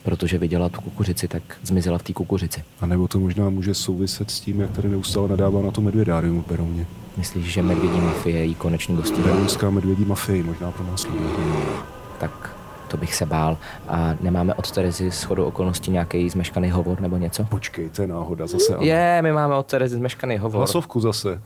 Protože 0.02 0.38
viděla 0.38 0.68
tu 0.68 0.80
kukuřici, 0.80 1.28
tak 1.28 1.42
zmizela 1.62 1.98
v 1.98 2.02
té 2.02 2.12
kukuřici. 2.12 2.64
A 2.80 2.86
nebo 2.86 3.08
to 3.08 3.20
možná 3.20 3.50
může 3.50 3.74
souviset 3.74 4.30
s 4.30 4.40
tím, 4.40 4.60
jak 4.60 4.70
tady 4.70 4.88
neustále 4.88 5.28
nadává 5.28 5.62
na 5.62 5.70
to 5.70 5.80
medvědárium 5.80 6.42
v 6.42 6.48
Berouně. 6.48 6.86
Myslíš, 7.16 7.44
že 7.52 7.62
medvědí 7.62 8.00
mafie 8.00 8.44
jí 8.44 8.54
konečně 8.54 8.96
dostihla? 8.96 9.30
Berounská 9.30 9.70
medvědí 9.70 10.04
mafie 10.04 10.42
možná 10.42 10.70
pro 10.70 10.86
nás 10.86 11.06
Tak 12.18 12.56
to 12.88 12.96
bych 12.96 13.14
se 13.14 13.26
bál. 13.26 13.58
A 13.88 14.14
nemáme 14.20 14.54
od 14.54 14.70
Terezy 14.70 15.10
s 15.10 15.22
chodou 15.22 15.44
okolností 15.44 15.90
nějaký 15.90 16.30
zmeškaný 16.30 16.70
hovor 16.70 17.00
nebo 17.00 17.16
něco? 17.16 17.44
Počkej, 17.44 17.88
to 17.88 18.02
je 18.02 18.08
náhoda 18.08 18.46
zase. 18.46 18.74
ano. 18.74 18.84
Je, 18.84 19.22
my 19.22 19.32
máme 19.32 19.54
od 19.54 19.66
Terezy 19.66 19.96
zmeškaný 19.96 20.38
hovor. 20.38 20.58
Hlasovku 20.58 21.00
zase. 21.00 21.42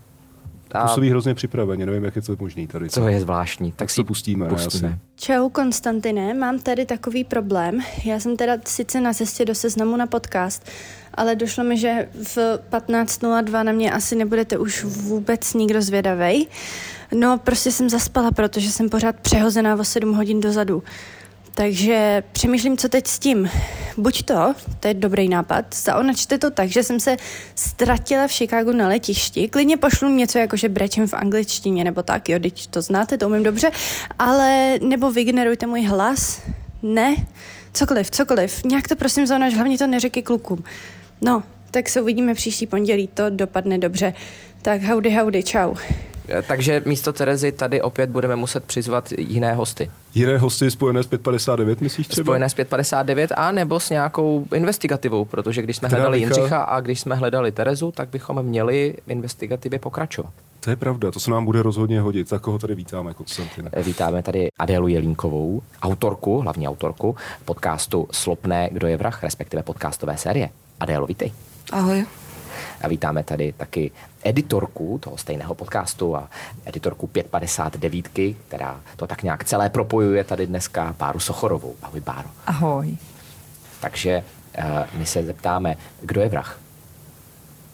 A 0.75 0.87
Působí 0.87 1.11
hrozně 1.11 1.35
připraveně, 1.35 1.87
nevím, 1.87 2.05
jak 2.05 2.17
je 2.17 2.23
to 2.23 2.37
možný 2.41 2.67
tady. 2.67 2.89
to 2.89 3.09
je 3.09 3.21
zvláštní. 3.21 3.71
Tak, 3.73 3.79
Tak 3.79 3.91
si 3.91 3.97
to 3.97 4.05
pustíme, 4.05 4.49
pustíme. 4.49 4.89
asi. 4.89 4.99
Čau 5.17 5.49
Konstantine, 5.49 6.35
mám 6.35 6.59
tady 6.59 6.87
takový 6.87 7.25
problém. 7.25 7.79
Já 8.05 8.21
jsem 8.21 8.37
teda 8.37 8.53
sice 8.67 9.01
na 9.01 9.13
cestě 9.15 9.45
do 9.45 9.55
seznamu 9.55 9.97
na 9.97 10.07
podcast, 10.07 10.71
ale 11.15 11.37
došlo 11.37 11.65
mi, 11.65 11.77
že 11.79 12.09
v 12.23 12.37
15.02 12.71 13.65
na 13.65 13.73
mě 13.73 13.93
asi 13.93 14.17
nebudete 14.17 14.59
už 14.59 14.85
vůbec 14.85 15.55
nikdo 15.55 15.83
zvědavej. 15.83 16.47
No, 17.15 17.39
prostě 17.39 17.73
jsem 17.73 17.91
zaspala, 17.91 18.31
protože 18.31 18.71
jsem 18.73 18.89
pořád 18.89 19.17
přehozená 19.21 19.75
o 19.77 19.85
7 19.85 20.15
hodin 20.15 20.41
dozadu. 20.41 20.83
Takže 21.55 22.23
přemýšlím, 22.33 22.77
co 22.77 22.89
teď 22.89 23.07
s 23.07 23.19
tím. 23.19 23.51
Buď 23.97 24.23
to, 24.23 24.55
to 24.81 24.89
je 24.89 24.95
dobrý 24.95 25.29
nápad, 25.29 25.65
zaonačte 25.75 26.39
to 26.39 26.51
tak, 26.51 26.69
že 26.69 26.83
jsem 26.83 27.01
se 27.01 27.17
ztratila 27.55 28.29
v 28.29 28.33
Chicagu 28.33 28.73
na 28.73 28.89
letišti. 28.89 29.49
Klidně 29.49 29.77
pošlu 29.77 30.09
něco 30.09 30.39
jako, 30.39 30.57
že 30.57 30.69
brečím 30.69 31.07
v 31.07 31.15
angličtině 31.15 31.85
nebo 31.85 32.03
tak, 32.03 32.29
jo, 32.29 32.39
teď 32.39 32.67
to 32.67 32.83
znáte, 32.83 33.19
to 33.19 33.29
umím 33.29 33.43
dobře, 33.43 33.71
ale 34.19 34.79
nebo 34.83 35.11
vygenerujte 35.11 35.67
můj 35.67 35.83
hlas. 35.83 36.43
Ne, 36.83 37.17
cokoliv, 37.73 38.11
cokoliv. 38.11 38.65
Nějak 38.65 38.89
to 38.89 38.97
prosím 38.97 39.27
zaonač, 39.27 39.55
hlavně 39.55 39.79
to 39.79 39.87
neřekej 39.87 40.23
klukům. 40.23 40.65
No, 41.21 41.43
tak 41.71 41.89
se 41.89 42.01
uvidíme 42.01 42.35
příští 42.35 42.67
pondělí, 42.67 43.09
to 43.15 43.31
dopadne 43.31 43.79
dobře. 43.79 44.15
Tak 44.63 44.83
howdy, 44.83 45.11
howdy, 45.11 45.43
čau. 45.43 45.75
Eh, 46.29 46.43
Takže 46.43 46.83
místo 46.87 47.13
Terezy 47.13 47.53
tady 47.53 47.83
opět 47.83 48.11
budeme 48.11 48.37
muset 48.37 48.65
přizvat 48.65 49.13
jiné 49.19 49.55
hosty. 49.55 49.91
Jiné 50.15 50.39
hosty 50.39 50.71
spojené 50.71 51.03
s 51.03 51.07
559, 51.07 51.81
myslíš 51.81 52.09
třeba? 52.09 52.25
Spojené 52.25 52.49
s 52.51 52.55
559 52.55 53.33
a 53.37 53.53
nebo 53.53 53.81
s 53.81 53.91
nějakou 53.91 54.47
investigativou, 54.55 55.25
protože 55.25 55.63
když 55.63 55.77
jsme 55.77 55.89
Která 55.89 56.03
hledali 56.03 56.19
vychází- 56.19 56.41
Jindřicha 56.41 56.63
a 56.63 56.81
když 56.81 57.01
jsme 57.01 57.15
hledali 57.15 57.53
Terezu, 57.53 57.93
tak 57.93 58.09
bychom 58.09 58.43
měli 58.43 58.95
investigativě 59.09 59.79
pokračovat. 59.79 60.33
To 60.61 60.71
je 60.71 60.77
pravda, 60.77 61.11
to 61.11 61.21
se 61.21 61.31
nám 61.31 61.45
bude 61.45 61.63
rozhodně 61.63 62.01
hodit. 62.01 62.29
Tak 62.29 62.43
koho 62.43 62.59
tady 62.59 62.75
vítáme, 62.75 63.15
Konstantin? 63.15 63.71
Eh, 63.73 63.83
Vítáme 63.83 64.23
tady 64.23 64.49
Adélu 64.59 64.89
Jelínkovou, 64.89 65.63
autorku, 65.83 66.41
hlavní 66.41 66.69
autorku 66.69 67.17
podcastu 67.45 68.09
Slopné, 68.13 68.69
kdo 68.73 68.87
je 68.87 68.97
vrah, 68.97 69.23
respektive 69.23 69.63
podcastové 69.63 70.17
série. 70.17 70.49
Adélo, 70.81 71.07
vítej. 71.07 71.33
Ahoj. 71.73 72.07
A 72.83 72.89
vítáme 72.89 73.23
tady 73.25 73.53
taky 73.57 73.91
editorku 74.25 74.99
toho 74.99 75.17
stejného 75.17 75.55
podcastu 75.55 76.17
a 76.17 76.31
editorku 76.65 77.07
559, 77.07 78.37
která 78.49 78.81
to 78.97 79.07
tak 79.07 79.23
nějak 79.23 79.45
celé 79.45 79.69
propojuje 79.69 80.25
tady 80.25 80.47
dneska 80.47 80.95
Báru 80.99 81.21
Sochorovou. 81.21 81.75
Ahoj 81.83 82.01
Báro. 82.01 82.29
Ahoj. 82.47 82.97
Takže 83.81 84.25
uh, 84.59 84.65
my 84.99 85.07
se 85.07 85.23
zeptáme, 85.23 85.77
kdo 86.01 86.21
je 86.21 86.29
vrah? 86.29 86.59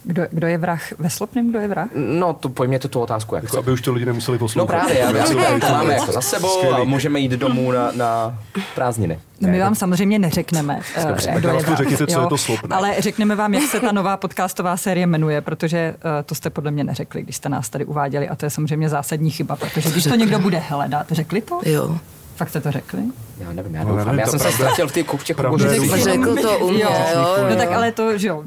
Kdo, 0.04 0.22
kdo 0.30 0.46
je 0.46 0.58
vrah 0.58 0.82
ve 0.98 1.10
Slopném, 1.10 1.50
kdo 1.50 1.58
je 1.58 1.68
vrah? 1.68 1.88
No, 1.94 2.32
to 2.32 2.48
pojďme 2.48 2.78
tu 2.78 3.00
otázku, 3.00 3.34
jak 3.34 3.44
Jako, 3.44 3.58
aby 3.58 3.72
už 3.72 3.80
to 3.80 3.92
lidi 3.92 4.06
nemuseli 4.06 4.34
No 4.34 4.38
poslouchat. 4.38 4.66
právě, 4.86 5.04
aby, 5.06 5.18
to 5.60 5.72
máme 5.72 5.94
jako 5.94 6.12
za 6.12 6.20
sebou 6.20 6.48
a 6.48 6.66
Skvělý. 6.66 6.86
můžeme 6.90 7.20
jít 7.20 7.32
domů 7.32 7.72
na, 7.72 7.92
na 7.92 8.38
prázdniny. 8.74 9.20
No 9.40 9.48
my 9.48 9.60
vám 9.60 9.74
samozřejmě 9.74 10.18
neřekneme, 10.18 10.80
eh, 10.96 11.04
Dobře, 11.08 11.30
kdo 11.38 11.48
tak 11.48 11.56
je 11.56 11.62
vrah. 11.62 11.78
řekněte, 11.78 12.06
co 12.06 12.12
jo. 12.18 12.20
je 12.22 12.28
to 12.28 12.38
Slopné. 12.38 12.76
Ale 12.76 12.94
řekneme 12.98 13.36
vám, 13.36 13.54
jak 13.54 13.62
se 13.70 13.80
ta 13.80 13.92
nová 13.92 14.16
podcastová 14.16 14.76
série 14.76 15.06
jmenuje, 15.06 15.40
protože 15.40 15.78
eh, 15.78 16.22
to 16.22 16.34
jste 16.34 16.50
podle 16.50 16.70
mě 16.70 16.84
neřekli, 16.84 17.22
když 17.22 17.36
jste 17.36 17.48
nás 17.48 17.68
tady 17.68 17.84
uváděli 17.84 18.28
a 18.28 18.36
to 18.36 18.46
je 18.46 18.50
samozřejmě 18.50 18.88
zásadní 18.88 19.30
chyba, 19.30 19.56
protože 19.56 19.90
když 19.90 20.04
to 20.04 20.14
někdo 20.14 20.38
bude 20.38 20.58
hledat, 20.58 21.06
řekli 21.10 21.40
to? 21.40 21.60
Jo. 21.64 21.98
Fakt 22.40 22.48
jste 22.48 22.60
to 22.60 22.70
řekli? 22.70 23.02
Já 23.38 23.52
nevím, 23.52 23.74
já 23.74 23.84
No, 23.84 23.88
doufám. 23.90 24.04
nevím, 24.06 24.18
Já 24.20 24.24
to 24.24 24.30
jsem 24.30 24.38
se 24.40 24.44
pravda- 24.44 24.64
ztratil 24.64 24.88
v 24.88 24.96
je 24.96 25.04
kukuřicích. 25.04 25.36
důležitá. 25.36 25.96
Řekl 25.96 26.36
to 26.42 26.58
u 26.58 26.70
mě, 26.70 26.82
Jo. 26.82 26.90
jo, 27.14 27.20
jo. 27.38 27.46
No 27.50 27.56
tak 27.56 27.72
ale 27.72 27.92
to, 27.92 28.18
že 28.18 28.28
jo, 28.28 28.44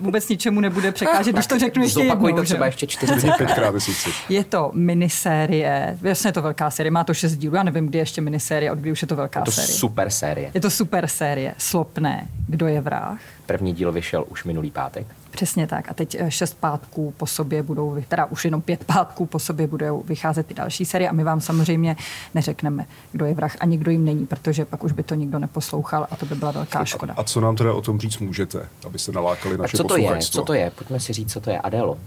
vůbec 0.00 0.28
ničemu 0.28 0.60
nebude 0.60 0.92
překážet, 0.92 1.32
když 1.34 1.46
to 1.46 1.58
řeknu 1.58 1.82
ještě 1.82 2.00
Zopakuj 2.02 2.28
jednou. 2.28 2.42
to 2.42 2.44
třeba 2.46 2.66
ještě 2.66 2.86
čtyři 2.86 3.12
Klidně 3.12 3.32
pětkrát, 3.38 3.74
jestli 3.74 3.92
chci. 3.94 4.10
Je 4.28 4.44
to 4.44 4.70
minisérie, 4.74 5.98
jasně 6.02 6.28
je 6.28 6.32
to 6.32 6.42
velká 6.42 6.70
série, 6.70 6.90
má 6.90 7.04
to 7.04 7.14
šest 7.14 7.36
dílů, 7.36 7.54
já 7.56 7.62
nevím, 7.62 7.86
kdy 7.86 7.98
ještě 7.98 8.20
minisérie, 8.20 8.72
od 8.72 8.78
kdy 8.78 8.92
už 8.92 9.02
je 9.02 9.08
to 9.08 9.16
velká 9.16 9.40
Je 9.40 9.44
to 9.44 9.52
série. 9.52 9.68
super 9.68 10.10
série. 10.10 10.50
Je 10.54 10.60
to 10.60 10.70
super 10.70 11.06
série, 11.06 11.54
Slopné, 11.58 12.26
kdo 12.48 12.66
je 12.66 12.80
vrah. 12.80 13.18
První 13.46 13.72
díl 13.72 13.92
vyšel 13.92 14.24
už 14.28 14.44
minulý 14.44 14.70
pátek. 14.70 15.06
Přesně 15.32 15.66
tak. 15.66 15.90
A 15.90 15.94
teď 15.94 16.16
eh, 16.18 16.30
šest 16.30 16.56
pátků 16.60 17.14
po 17.16 17.26
sobě 17.26 17.62
budou, 17.62 17.96
teda 18.08 18.24
už 18.24 18.44
jenom 18.44 18.62
pět 18.62 18.84
pátků 18.84 19.26
po 19.26 19.38
sobě 19.38 19.66
budou 19.66 20.02
vycházet 20.06 20.46
ty 20.46 20.54
další 20.54 20.84
série 20.84 21.08
a 21.08 21.12
my 21.12 21.24
vám 21.24 21.40
samozřejmě 21.40 21.96
neřekneme, 22.34 22.86
kdo 23.12 23.24
je 23.26 23.34
vrah 23.34 23.56
a 23.60 23.66
nikdo 23.66 23.90
jim 23.90 24.04
není, 24.04 24.26
protože 24.26 24.64
pak 24.64 24.84
už 24.84 24.92
by 24.92 25.02
to 25.02 25.14
nikdo 25.14 25.38
neposlouchal 25.38 26.06
a 26.10 26.16
to 26.16 26.26
by 26.26 26.34
byla 26.34 26.50
velká 26.50 26.84
škoda. 26.84 27.14
A 27.16 27.24
co 27.24 27.40
nám 27.40 27.56
teda 27.56 27.72
o 27.72 27.80
tom 27.80 28.00
říct 28.00 28.18
můžete, 28.18 28.68
abyste 28.86 29.12
nalákali 29.12 29.54
Tak 29.54 29.62
naše 29.62 29.76
co 29.76 29.84
to 29.84 29.96
je? 29.96 30.18
Co 30.18 30.42
to 30.42 30.52
je? 30.52 30.70
Pojďme 30.70 31.00
si 31.00 31.12
říct, 31.12 31.32
co 31.32 31.40
to 31.40 31.50
je 31.50 31.58
Adélo. 31.58 31.98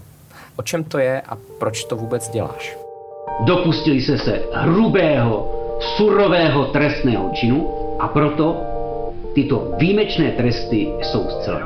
O 0.56 0.62
čem 0.62 0.84
to 0.84 0.98
je 0.98 1.20
a 1.20 1.36
proč 1.58 1.84
to 1.84 1.96
vůbec 1.96 2.28
děláš? 2.28 2.76
Dopustili 3.44 4.02
se 4.02 4.18
se 4.18 4.42
hrubého, 4.54 5.52
surového 5.96 6.64
trestného 6.64 7.30
činu 7.34 7.68
a 8.00 8.08
proto 8.08 8.75
tyto 9.36 9.76
výjimečné 9.78 10.32
tresty 10.40 10.88
jsou 11.04 11.28
zcela 11.28 11.60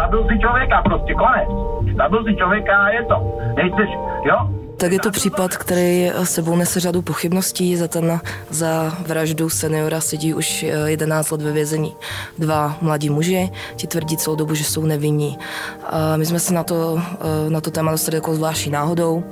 zabil 0.00 0.26
si 0.28 0.38
člověka 0.38 0.82
prostě, 0.82 1.14
konec. 1.14 1.48
Zabil 1.96 2.24
si 2.24 2.36
člověka 2.36 2.78
a 2.78 2.88
je 2.88 3.04
to. 3.04 3.16
Nechceš, 3.56 3.90
jo? 4.24 4.38
Tak 4.80 4.92
je 4.92 4.98
to 4.98 5.10
případ, 5.10 5.56
který 5.56 6.10
sebou 6.24 6.56
nese 6.56 6.80
řadu 6.80 7.02
pochybností. 7.02 7.76
Za, 7.76 7.88
ten, 7.88 8.20
za 8.50 8.98
vraždu 9.06 9.48
seniora 9.48 10.00
sedí 10.00 10.34
už 10.34 10.62
eh, 10.62 10.90
11 10.90 11.30
let 11.30 11.42
ve 11.42 11.52
vězení. 11.52 11.96
Dva 12.38 12.78
mladí 12.80 13.10
muži, 13.10 13.50
ti 13.76 13.86
tvrdí 13.86 14.16
celou 14.16 14.36
dobu, 14.36 14.54
že 14.54 14.64
jsou 14.64 14.84
nevinní. 14.84 15.38
A 15.84 16.16
my 16.16 16.26
jsme 16.26 16.40
se 16.40 16.54
na 16.54 16.64
to, 16.64 17.02
eh, 17.46 17.50
na 17.50 17.60
to 17.60 17.70
téma 17.70 17.92
dostali 17.92 18.16
jako 18.16 18.34
zvláštní 18.34 18.72
náhodou. 18.72 19.24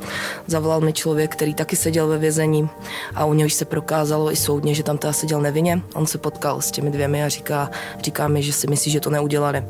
Zavolal 0.47 0.81
mi 0.81 0.93
člověk, 0.93 1.33
který 1.33 1.55
taky 1.55 1.77
seděl 1.77 2.09
ve 2.09 2.19
vězení 2.19 2.69
a 3.15 3.25
u 3.25 3.35
něhož 3.35 3.55
se 3.55 3.65
prokázalo 3.65 4.33
i 4.33 4.37
soudně, 4.37 4.75
že 4.75 4.83
tam 4.83 4.99
teda 4.99 5.13
seděl 5.13 5.41
nevinně. 5.41 5.81
On 5.95 6.07
se 6.07 6.19
potkal 6.19 6.61
s 6.61 6.71
těmi 6.71 6.91
dvěmi 6.91 7.25
a 7.25 7.29
říká, 7.29 7.71
říká 8.03 8.29
mi, 8.29 8.43
že 8.43 8.53
si 8.53 8.67
myslí, 8.67 8.93
že 8.93 9.01
to 9.01 9.11
neudělali. 9.11 9.65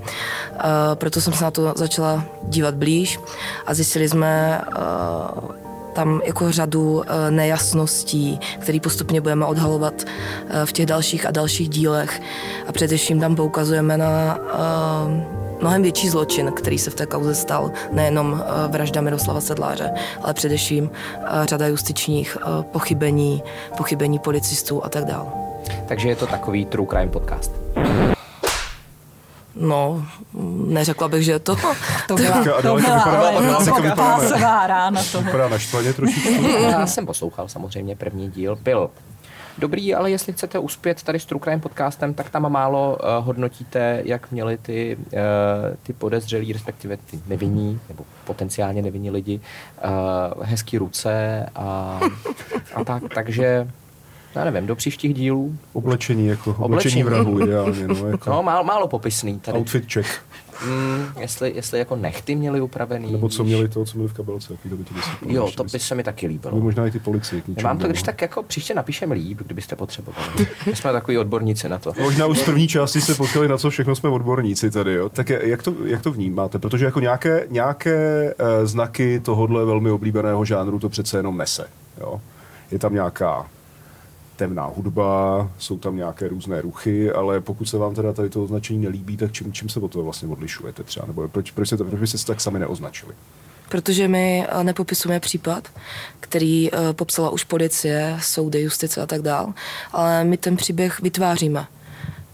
A 0.58 0.94
proto 0.94 1.20
jsem 1.20 1.32
se 1.32 1.44
na 1.44 1.50
to 1.50 1.72
začala 1.76 2.24
dívat 2.42 2.74
blíž 2.74 3.20
a 3.66 3.74
zjistili 3.74 4.08
jsme 4.08 4.60
eh, 4.76 5.67
tam 5.98 6.20
jako 6.24 6.52
řadu 6.52 7.02
eh, 7.02 7.30
nejasností, 7.30 8.40
které 8.58 8.80
postupně 8.80 9.20
budeme 9.20 9.46
odhalovat 9.46 9.94
eh, 10.04 10.66
v 10.66 10.72
těch 10.72 10.86
dalších 10.86 11.26
a 11.26 11.30
dalších 11.30 11.68
dílech. 11.68 12.22
A 12.66 12.72
především 12.72 13.20
tam 13.20 13.36
poukazujeme 13.36 13.98
na 13.98 14.38
eh, 14.38 15.58
mnohem 15.60 15.82
větší 15.82 16.08
zločin, 16.08 16.52
který 16.52 16.78
se 16.78 16.90
v 16.90 16.94
té 16.94 17.06
kauze 17.06 17.34
stal, 17.34 17.70
nejenom 17.92 18.44
vražda 18.68 19.00
Miroslava 19.00 19.40
Sedláře, 19.40 19.90
ale 20.22 20.34
především 20.34 20.90
řada 21.44 21.66
justičních 21.66 22.36
pochybení, 22.62 23.42
pochybení 23.76 24.18
policistů 24.18 24.84
a 24.84 24.88
tak 24.88 25.04
dále. 25.04 25.26
Takže 25.88 26.08
je 26.08 26.16
to 26.16 26.26
takový 26.26 26.64
true 26.64 26.88
crime 26.90 27.10
podcast. 27.10 27.52
No, 29.60 30.06
neřekla 30.66 31.08
bych, 31.08 31.22
že 31.24 31.32
je 31.32 31.38
to. 31.38 31.56
To 32.08 32.14
byla, 32.16 32.36
A 32.36 32.44
to 32.44 32.62
daleko 32.62 32.86
byla 32.86 33.02
ale 33.02 33.28
a 33.28 33.40
daleko 33.40 33.74
vypadáme. 33.82 33.96
pásová 33.96 34.66
rána 34.66 35.02
to. 35.12 35.22
Vypadá 35.22 35.48
naštvaně 35.48 35.92
trošičku. 35.92 36.46
Já 36.70 36.86
jsem 36.86 37.06
poslouchal 37.06 37.48
samozřejmě 37.48 37.96
první 37.96 38.30
díl. 38.30 38.56
Byl 38.56 38.90
dobrý, 39.58 39.94
ale 39.94 40.10
jestli 40.10 40.32
chcete 40.32 40.58
uspět 40.58 41.02
tady 41.02 41.20
s 41.20 41.26
True 41.26 41.40
Crime 41.44 41.58
podcastem, 41.60 42.14
tak 42.14 42.30
tam 42.30 42.52
málo 42.52 42.98
uh, 43.00 43.26
hodnotíte, 43.26 44.02
jak 44.04 44.30
měli 44.30 44.56
ty, 44.56 44.96
uh, 44.96 45.18
ty 45.82 45.92
podezřelí, 45.92 46.52
respektive 46.52 46.96
ty 46.96 47.20
nevinní, 47.26 47.80
nebo 47.88 48.04
potenciálně 48.24 48.82
nevinní 48.82 49.10
lidi, 49.10 49.40
uh, 50.36 50.44
hezký 50.44 50.78
ruce 50.78 51.46
a, 51.54 52.00
a 52.74 52.84
tak. 52.84 53.02
Takže 53.14 53.68
já 54.34 54.44
nevím, 54.44 54.66
do 54.66 54.76
příštích 54.76 55.14
dílů. 55.14 55.58
Oblečení, 55.72 56.26
jako 56.26 56.50
Oblečení. 56.50 56.64
oblečení 56.64 57.02
vrahu 57.02 57.40
ideálně. 57.40 57.86
No, 57.88 57.94
jako 58.10 58.30
No, 58.30 58.42
málo, 58.42 58.64
málo 58.64 58.88
popisný 58.88 59.40
tady. 59.40 59.58
Outfit 59.58 59.92
check. 59.92 60.08
Mm, 60.66 61.04
jestli, 61.20 61.52
jestli 61.54 61.78
jako 61.78 61.96
nechty 61.96 62.34
měli 62.34 62.60
upravený. 62.60 63.12
Nebo 63.12 63.28
co 63.28 63.44
měli 63.44 63.68
to, 63.68 63.84
co 63.84 63.96
měli 63.98 64.08
v 64.08 64.12
kabelce. 64.12 64.52
Jaký 64.52 64.68
to 64.68 64.76
by 64.76 64.84
ti 64.84 64.94
vysypalo, 64.94 65.32
Jo, 65.32 65.50
to 65.56 65.64
by 65.64 65.78
se 65.78 65.94
mi 65.94 66.02
taky 66.04 66.26
líbilo. 66.26 66.54
Nebo 66.54 66.64
možná 66.64 66.86
i 66.86 66.90
ty 66.90 66.98
policie. 66.98 67.42
vám 67.62 67.78
to 67.78 67.86
když 67.86 68.02
bylo. 68.02 68.06
tak 68.06 68.22
jako 68.22 68.42
příště 68.42 68.74
napíšeme 68.74 69.14
líp, 69.14 69.38
kdybyste 69.46 69.76
potřebovali. 69.76 70.46
My 70.66 70.76
jsme 70.76 70.92
takový 70.92 71.18
odborníci 71.18 71.68
na 71.68 71.78
to. 71.78 71.92
Možná 72.00 72.26
už 72.26 72.38
z 72.38 72.42
první 72.42 72.68
části 72.68 73.00
se 73.00 73.14
potkali, 73.14 73.48
na 73.48 73.58
co 73.58 73.70
všechno 73.70 73.96
jsme 73.96 74.08
odborníci 74.10 74.70
tady, 74.70 74.94
jo. 74.94 75.08
Tak 75.08 75.30
jak 75.30 75.62
to, 75.62 75.74
jak 75.84 76.02
to 76.02 76.12
vnímáte? 76.12 76.58
Protože 76.58 76.84
jako 76.84 77.00
nějaké, 77.00 77.46
nějaké 77.50 78.34
uh, 78.40 78.66
znaky 78.66 79.20
tohohle 79.20 79.64
velmi 79.64 79.90
oblíbeného 79.90 80.44
žánru 80.44 80.78
to 80.78 80.88
přece 80.88 81.16
jenom 81.16 81.36
nese, 81.36 81.66
jo. 82.00 82.20
Je 82.70 82.78
tam 82.78 82.94
nějaká 82.94 83.46
temná 84.38 84.64
hudba, 84.76 85.50
jsou 85.58 85.78
tam 85.78 85.96
nějaké 85.96 86.28
různé 86.28 86.60
ruchy, 86.60 87.12
ale 87.12 87.40
pokud 87.40 87.64
se 87.64 87.78
vám 87.78 87.94
teda 87.94 88.12
tady 88.12 88.28
to 88.28 88.44
označení 88.44 88.78
nelíbí, 88.78 89.16
tak 89.16 89.32
čím, 89.32 89.52
čím 89.52 89.68
se 89.68 89.80
od 89.80 89.92
toho 89.92 90.04
vlastně 90.04 90.28
odlišujete 90.28 90.82
třeba? 90.82 91.06
Nebo 91.06 91.28
proč, 91.28 91.50
proč, 91.50 91.68
se 91.68 91.76
to, 91.76 91.84
proč 91.84 92.00
byste 92.00 92.18
se 92.18 92.26
tak 92.26 92.40
sami 92.40 92.58
neoznačili? 92.58 93.14
Protože 93.68 94.08
my 94.08 94.46
eh, 94.48 94.64
nepopisujeme 94.64 95.20
případ, 95.20 95.68
který 96.20 96.74
eh, 96.74 96.92
popsala 96.92 97.30
už 97.30 97.44
policie, 97.44 98.18
soudy, 98.22 98.60
justice 98.60 99.02
a 99.02 99.06
tak 99.06 99.22
dál, 99.22 99.52
ale 99.92 100.24
my 100.24 100.36
ten 100.36 100.56
příběh 100.56 101.00
vytváříme. 101.00 101.66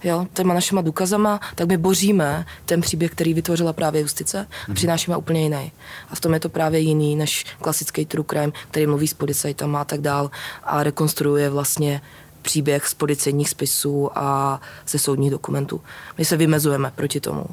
Jo, 0.05 0.27
těma 0.33 0.55
našima 0.55 0.81
důkazama, 0.81 1.41
tak 1.55 1.69
my 1.69 1.77
boříme 1.77 2.47
ten 2.65 2.81
příběh, 2.81 3.11
který 3.11 3.35
vytvořila 3.35 3.73
právě 3.73 4.01
justice 4.01 4.47
a 4.71 4.75
přinášíme 4.75 5.17
úplně 5.17 5.43
jiný. 5.43 5.73
A 6.11 6.15
v 6.15 6.21
tom 6.21 6.35
je 6.35 6.41
to 6.41 6.49
právě 6.49 6.81
jiný 6.81 7.17
než 7.17 7.45
klasický 7.61 8.07
true 8.07 8.25
crime, 8.31 8.53
který 8.71 8.87
mluví 8.87 9.09
s 9.09 9.15
policajtama 9.15 9.81
a 9.81 9.85
tak 9.85 10.01
dál 10.01 10.31
a 10.65 10.83
rekonstruuje 10.83 11.51
vlastně 11.51 12.01
příběh 12.43 12.87
z 12.87 12.95
policejních 12.95 13.49
spisů 13.51 14.19
a 14.19 14.61
ze 14.89 14.99
soudních 14.99 15.31
dokumentů. 15.31 15.81
My 16.19 16.25
se 16.25 16.37
vymezujeme 16.37 16.93
proti 16.95 17.21
tomu. 17.21 17.47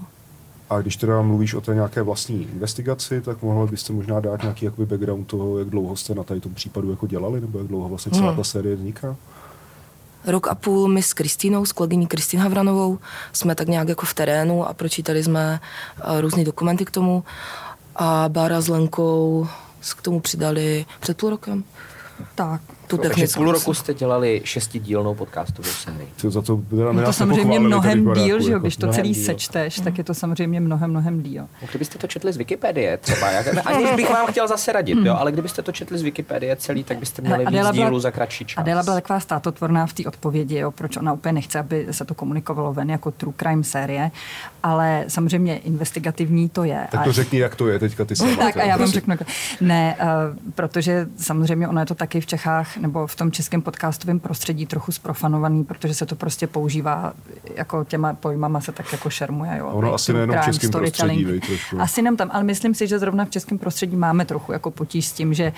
A 0.70 0.82
když 0.82 0.96
teda 0.96 1.22
mluvíš 1.22 1.54
o 1.54 1.62
té 1.62 1.74
nějaké 1.76 2.02
vlastní 2.02 2.44
investigaci, 2.54 3.22
tak 3.22 3.42
mohla 3.42 3.68
byste 3.68 3.94
možná 3.94 4.20
dát 4.20 4.42
nějaký 4.42 4.66
jakoby 4.66 4.86
background 4.86 5.28
toho, 5.28 5.60
jak 5.60 5.70
dlouho 5.70 5.96
jste 5.96 6.16
na 6.16 6.24
tady 6.24 6.40
tom 6.40 6.54
případu 6.54 6.92
jako 6.92 7.08
dělali, 7.08 7.42
nebo 7.42 7.58
jak 7.58 7.68
dlouho 7.68 7.90
vlastně 7.90 8.12
celá 8.12 8.28
Hmm. 8.28 8.38
ta 8.38 8.44
série 8.44 8.76
vzniká? 8.76 9.16
Rok 10.26 10.48
a 10.48 10.56
půl 10.56 10.88
my 10.88 11.04
s 11.04 11.14
Kristýnou, 11.14 11.66
s 11.66 11.72
kolegyní 11.72 12.08
Kristýn 12.08 12.40
Havranovou, 12.40 13.00
jsme 13.34 13.56
tak 13.56 13.68
nějak 13.68 13.90
jako 13.90 14.06
v 14.06 14.14
terénu 14.14 14.68
a 14.68 14.74
pročítali 14.74 15.24
jsme 15.24 15.60
eh, 16.00 16.22
různé 16.22 16.44
dokumenty 16.44 16.86
k 16.86 16.92
tomu. 16.92 17.24
A 17.96 18.26
Bára 18.30 18.62
s 18.62 18.68
Lenkou 18.68 19.48
k 19.98 20.02
tomu 20.02 20.20
přidali 20.20 20.86
před 21.00 21.18
půl 21.18 21.30
rokem. 21.30 21.64
Tak, 22.36 22.62
tu 22.92 22.98
Takže 22.98 23.10
technickou. 23.10 23.44
půl 23.44 23.52
roku 23.52 23.74
jste 23.74 23.94
dělali 23.94 24.42
šestidílnou 24.44 25.16
podcastovou 25.16 25.70
sérii. 25.70 26.08
Ty 26.22 26.32
za 26.32 26.42
to, 26.42 26.58
teda 26.70 26.88
Je 26.88 26.94
nás 26.94 27.06
to 27.06 27.14
samozřejmě 27.14 27.60
mnohem 27.60 28.14
díl, 28.14 28.42
že 28.42 28.48
jo, 28.52 28.56
jako. 28.56 28.64
když 28.64 28.78
to 28.78 28.88
celý 28.88 29.12
díl. 29.14 29.26
sečteš, 29.26 29.80
tak 29.80 29.98
je 29.98 30.04
to 30.04 30.14
samozřejmě 30.14 30.60
mnohem, 30.60 30.90
mnohem 30.90 31.22
díl. 31.22 31.48
No, 31.62 31.68
Kdybyste 31.70 31.98
to 31.98 32.08
četli 32.08 32.34
z 32.34 32.38
Wikipedie 32.38 32.98
třeba, 32.98 33.32
jak, 33.32 33.68
aniž 33.68 33.92
bych 33.96 34.10
vám 34.10 34.28
chtěl 34.28 34.48
zase 34.48 34.72
radit, 34.72 34.98
jo, 35.04 35.16
ale 35.16 35.32
kdybyste 35.32 35.62
to 35.62 35.72
četli 35.72 35.98
z 35.98 36.02
Wikipedie 36.02 36.56
celý, 36.56 36.84
tak 36.84 36.98
byste 36.98 37.22
měli 37.22 37.46
víc 37.46 37.72
dílů 37.72 38.00
za 38.00 38.12
kratší 38.12 38.46
čas. 38.46 38.58
Adela 38.58 38.84
byla 38.84 38.96
taková 38.96 39.20
státotvorná 39.20 39.86
v 39.86 39.94
té 39.94 40.06
odpovědi, 40.06 40.58
jo, 40.58 40.72
proč 40.72 40.98
ona 40.98 41.14
úplně 41.14 41.34
nechce, 41.34 41.60
aby 41.60 41.88
se 41.92 42.06
to 42.06 42.14
komunikovalo 42.14 42.74
ven 42.74 42.90
jako 42.90 43.12
true 43.12 43.34
crime 43.38 43.64
série, 43.64 44.12
ale 44.64 45.06
samozřejmě 45.08 45.58
investigativní 45.58 46.50
to 46.50 46.64
je. 46.64 46.88
Tak 46.92 47.04
to 47.04 47.12
řekni, 47.12 47.40
jak 47.40 47.56
to 47.56 47.68
je 47.68 47.80
teďka 47.80 48.06
ty 48.06 48.16
sama. 48.22 48.36
Tak 48.36 48.58
a 48.58 48.64
já 48.64 48.78
vám 48.78 48.88
řeknu. 48.88 49.16
Ne, 49.62 49.98
uh, 50.02 50.08
protože 50.56 51.08
samozřejmě 51.18 51.68
ono 51.68 51.80
je 51.80 51.86
to 51.86 51.96
taky 51.96 52.22
v 52.22 52.26
Čechách 52.26 52.78
nebo 52.82 53.08
v 53.08 53.16
tom 53.16 53.32
českém 53.32 53.62
podcastovém 53.62 54.20
prostředí 54.20 54.66
trochu 54.66 54.92
sprofanovaný, 54.92 55.64
protože 55.64 55.94
se 55.94 56.06
to 56.06 56.16
prostě 56.16 56.48
používá 56.48 57.14
jako 57.56 57.84
těma 57.84 58.14
pojmama 58.14 58.62
se 58.62 58.72
tak 58.72 58.92
jako 58.92 59.10
šermuje. 59.10 59.58
Jo, 59.58 59.68
Ono 59.68 59.94
asi 59.94 60.14
nejenom 60.14 60.38
v 60.42 60.46
českém 60.46 60.72
prostředí, 60.72 61.26
vej, 61.26 61.40
trošku. 61.40 61.82
Asi 61.82 62.02
nem 62.02 62.18
tam, 62.18 62.30
ale 62.34 62.44
myslím 62.44 62.76
si, 62.76 62.88
že 62.88 63.00
zrovna 63.00 63.26
v 63.26 63.30
českém 63.30 63.58
prostředí 63.58 63.96
máme 63.96 64.26
trochu 64.26 64.52
jako 64.52 64.72
potíž 64.72 65.08
s 65.08 65.12
tím, 65.12 65.34
že 65.34 65.54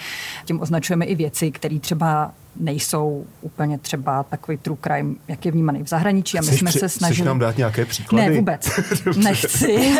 tím 0.45 0.61
označujeme 0.61 1.05
i 1.05 1.15
věci, 1.15 1.51
které 1.51 1.79
třeba 1.79 2.31
nejsou 2.55 3.25
úplně 3.41 3.77
třeba 3.77 4.23
takový 4.23 4.57
true 4.57 4.77
crime, 4.83 5.15
jak 5.27 5.45
je 5.45 5.51
vnímaný 5.51 5.83
v 5.83 5.87
zahraničí. 5.87 6.37
A 6.37 6.41
my 6.41 6.47
Chceš 6.47 6.59
jsme 6.59 6.69
při- 6.69 6.79
se 6.79 6.87
chceš 6.87 6.97
snažili... 6.97 7.27
nám 7.27 7.39
dát 7.39 7.57
nějaké 7.57 7.85
příklady? 7.85 8.29
Ne, 8.29 8.35
vůbec. 8.35 8.69
Nechci. 9.23 9.95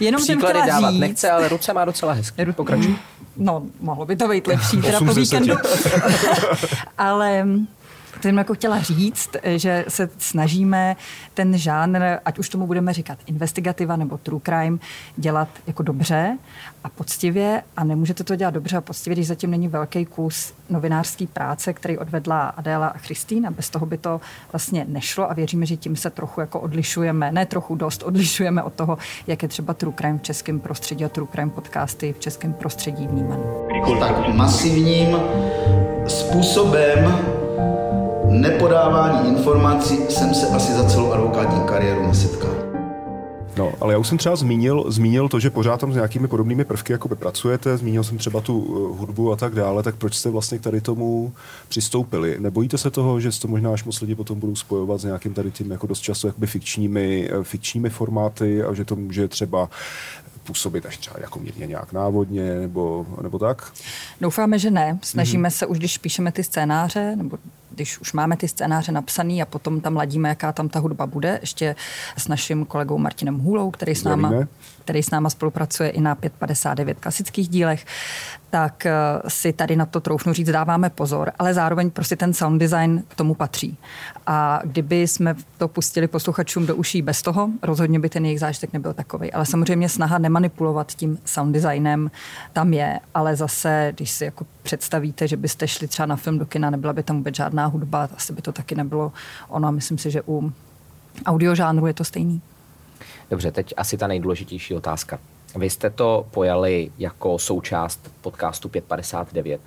Jenom 0.00 0.20
jsem 0.22 0.36
Příklady 0.38 0.60
chtěla 0.60 0.66
dávat 0.80 0.90
říct, 0.90 1.00
nechce, 1.00 1.30
ale 1.30 1.48
ruce 1.48 1.72
má 1.72 1.84
docela 1.84 2.12
hezky. 2.12 2.46
Pokračuj. 2.52 2.96
No, 3.38 3.62
mohlo 3.80 4.04
by 4.06 4.16
to 4.16 4.28
být 4.28 4.46
lepší, 4.46 4.76
teda 4.82 4.98
po 4.98 5.04
8 5.04 5.12
z 5.12 5.16
10. 5.16 5.40
víkendu. 5.40 5.62
Ale 6.98 7.46
jsem 8.22 8.38
jako 8.38 8.54
chtěla 8.54 8.80
říct, 8.80 9.30
že 9.44 9.84
se 9.88 10.10
snažíme 10.18 10.96
ten 11.34 11.58
žánr, 11.58 12.00
ať 12.24 12.38
už 12.38 12.48
tomu 12.48 12.66
budeme 12.66 12.92
říkat 12.92 13.18
investigativa 13.26 13.96
nebo 13.96 14.18
true 14.18 14.40
crime, 14.44 14.78
dělat 15.16 15.48
jako 15.66 15.82
dobře 15.82 16.38
a 16.84 16.88
poctivě 16.88 17.62
a 17.76 17.84
nemůžete 17.84 18.24
to 18.24 18.36
dělat 18.36 18.54
dobře 18.54 18.76
a 18.76 18.80
poctivě, 18.80 19.14
když 19.14 19.26
zatím 19.26 19.50
není 19.50 19.68
velký 19.68 20.04
kus 20.04 20.54
novinářské 20.70 21.26
práce, 21.26 21.72
který 21.72 21.98
odvedla 21.98 22.48
Adéla 22.48 22.86
a 22.86 22.98
Kristýna. 22.98 23.50
Bez 23.50 23.70
toho 23.70 23.86
by 23.86 23.98
to 23.98 24.20
vlastně 24.52 24.86
nešlo 24.88 25.30
a 25.30 25.34
věříme, 25.34 25.66
že 25.66 25.76
tím 25.76 25.96
se 25.96 26.10
trochu 26.10 26.40
jako 26.40 26.60
odlišujeme, 26.60 27.32
ne 27.32 27.46
trochu 27.46 27.74
dost, 27.74 28.02
odlišujeme 28.02 28.62
od 28.62 28.72
toho, 28.72 28.98
jak 29.26 29.42
je 29.42 29.48
třeba 29.48 29.74
true 29.74 29.94
crime 29.96 30.18
v 30.18 30.22
českém 30.22 30.60
prostředí 30.60 31.04
a 31.04 31.08
true 31.08 31.28
crime 31.32 31.50
podcasty 31.50 32.12
v 32.12 32.18
českém 32.18 32.52
prostředí 32.52 33.06
vnímaný. 33.06 33.42
tak 34.00 34.34
masivním 34.34 35.16
způsobem 36.06 37.18
nepodávání 38.30 39.28
informací 39.28 39.96
jsem 40.08 40.34
se 40.34 40.46
asi 40.46 40.72
za 40.72 40.84
celou 40.84 41.12
advokátní 41.12 41.60
kariéru 41.60 42.06
nesetkal. 42.06 42.68
No, 43.58 43.72
ale 43.80 43.92
já 43.92 43.98
už 43.98 44.08
jsem 44.08 44.18
třeba 44.18 44.36
zmínil, 44.36 44.84
zmínil 44.88 45.28
to, 45.28 45.40
že 45.40 45.50
pořád 45.50 45.80
tam 45.80 45.92
s 45.92 45.94
nějakými 45.94 46.28
podobnými 46.28 46.64
prvky 46.64 46.92
jako 46.92 47.08
pracujete, 47.08 47.76
zmínil 47.76 48.04
jsem 48.04 48.18
třeba 48.18 48.40
tu 48.40 48.58
uh, 48.58 48.98
hudbu 48.98 49.32
a 49.32 49.36
tak 49.36 49.54
dále, 49.54 49.82
tak 49.82 49.96
proč 49.96 50.14
jste 50.14 50.30
vlastně 50.30 50.58
k 50.58 50.62
tady 50.62 50.80
tomu 50.80 51.32
přistoupili? 51.68 52.36
Nebojíte 52.38 52.78
se 52.78 52.90
toho, 52.90 53.20
že 53.20 53.40
to 53.40 53.48
možná 53.48 53.72
až 53.72 53.84
moc 53.84 54.00
lidi 54.00 54.14
potom 54.14 54.40
budou 54.40 54.56
spojovat 54.56 55.00
s 55.00 55.04
nějakým 55.04 55.34
tady 55.34 55.50
tím 55.50 55.70
jako 55.70 55.86
dost 55.86 56.00
často 56.00 56.26
jakoby 56.26 56.46
fikčními, 56.46 57.30
eh, 57.32 57.44
fikčními 57.44 57.90
formáty 57.90 58.62
a 58.62 58.74
že 58.74 58.84
to 58.84 58.96
může 58.96 59.28
třeba 59.28 59.68
působit 60.44 60.86
až 60.86 60.96
třeba 60.96 61.16
jako 61.20 61.38
mírně 61.38 61.66
nějak 61.66 61.92
návodně 61.92 62.54
nebo, 62.54 63.06
nebo 63.22 63.38
tak? 63.38 63.72
Doufáme, 64.20 64.58
že 64.58 64.70
ne. 64.70 64.98
Snažíme 65.02 65.48
mm-hmm. 65.48 65.52
se 65.52 65.66
už, 65.66 65.78
když 65.78 65.98
píšeme 65.98 66.32
ty 66.32 66.44
scénáře, 66.44 67.16
nebo 67.16 67.38
když 67.78 67.98
už 67.98 68.12
máme 68.12 68.36
ty 68.36 68.48
scénáře 68.48 68.92
napsaný 68.92 69.42
a 69.42 69.46
potom 69.46 69.80
tam 69.80 69.96
ladíme, 69.96 70.28
jaká 70.28 70.52
tam 70.52 70.68
ta 70.68 70.78
hudba 70.78 71.06
bude, 71.06 71.38
ještě 71.40 71.76
s 72.16 72.28
naším 72.28 72.64
kolegou 72.64 72.98
Martinem 72.98 73.38
Hůlou, 73.38 73.70
který 73.70 73.94
s 73.94 74.04
náma, 74.04 74.32
který 74.84 75.02
s 75.02 75.10
náma 75.10 75.30
spolupracuje 75.30 75.88
i 75.88 76.00
na 76.00 76.14
559 76.14 77.00
klasických 77.00 77.48
dílech, 77.48 77.86
tak 78.50 78.86
eh, 78.86 78.92
si 79.28 79.52
tady 79.52 79.76
na 79.76 79.86
to 79.86 80.00
troufnu 80.00 80.32
říct, 80.32 80.50
dáváme 80.50 80.90
pozor, 80.90 81.32
ale 81.38 81.54
zároveň 81.54 81.90
prostě 81.90 82.16
ten 82.16 82.34
sound 82.34 82.60
design 82.60 83.02
k 83.08 83.14
tomu 83.14 83.34
patří. 83.34 83.78
A 84.30 84.60
kdyby 84.64 85.08
jsme 85.08 85.34
to 85.58 85.68
pustili 85.68 86.08
posluchačům 86.08 86.66
do 86.66 86.76
uší 86.76 87.02
bez 87.02 87.22
toho, 87.22 87.50
rozhodně 87.62 88.00
by 88.00 88.08
ten 88.08 88.24
jejich 88.24 88.40
zážitek 88.40 88.72
nebyl 88.72 88.92
takový. 88.92 89.32
Ale 89.32 89.46
samozřejmě 89.46 89.88
snaha 89.88 90.18
nemanipulovat 90.18 90.92
tím 90.92 91.18
sound 91.24 91.54
designem 91.54 92.10
tam 92.52 92.72
je, 92.72 93.00
ale 93.14 93.36
zase, 93.36 93.92
když 93.96 94.10
si 94.10 94.24
jako 94.24 94.46
představíte, 94.62 95.28
že 95.28 95.36
byste 95.36 95.68
šli 95.68 95.88
třeba 95.88 96.06
na 96.06 96.16
film 96.16 96.38
do 96.38 96.46
kina, 96.46 96.70
nebyla 96.70 96.92
by 96.92 97.02
tam 97.02 97.16
vůbec 97.16 97.36
žádná 97.36 97.66
hudba, 97.66 98.08
asi 98.16 98.32
by 98.32 98.42
to 98.42 98.52
taky 98.52 98.74
nebylo 98.74 99.12
ono. 99.48 99.72
Myslím 99.72 99.98
si, 99.98 100.10
že 100.10 100.22
u 100.26 100.52
audiožánru 101.26 101.86
je 101.86 101.94
to 101.94 102.04
stejný. 102.04 102.40
Dobře, 103.30 103.50
teď 103.50 103.74
asi 103.76 103.96
ta 103.96 104.06
nejdůležitější 104.06 104.74
otázka. 104.74 105.18
Vy 105.56 105.70
jste 105.70 105.90
to 105.90 106.26
pojali 106.30 106.90
jako 106.98 107.38
součást 107.38 108.10
podcastu 108.20 108.68
559 108.68 109.60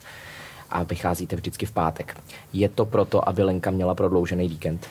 a 0.71 0.83
vycházíte 0.83 1.35
vždycky 1.35 1.65
v 1.65 1.71
pátek. 1.71 2.17
Je 2.53 2.69
to 2.69 2.85
proto, 2.85 3.29
aby 3.29 3.43
Lenka 3.43 3.71
měla 3.71 3.95
prodloužený 3.95 4.47
víkend? 4.47 4.87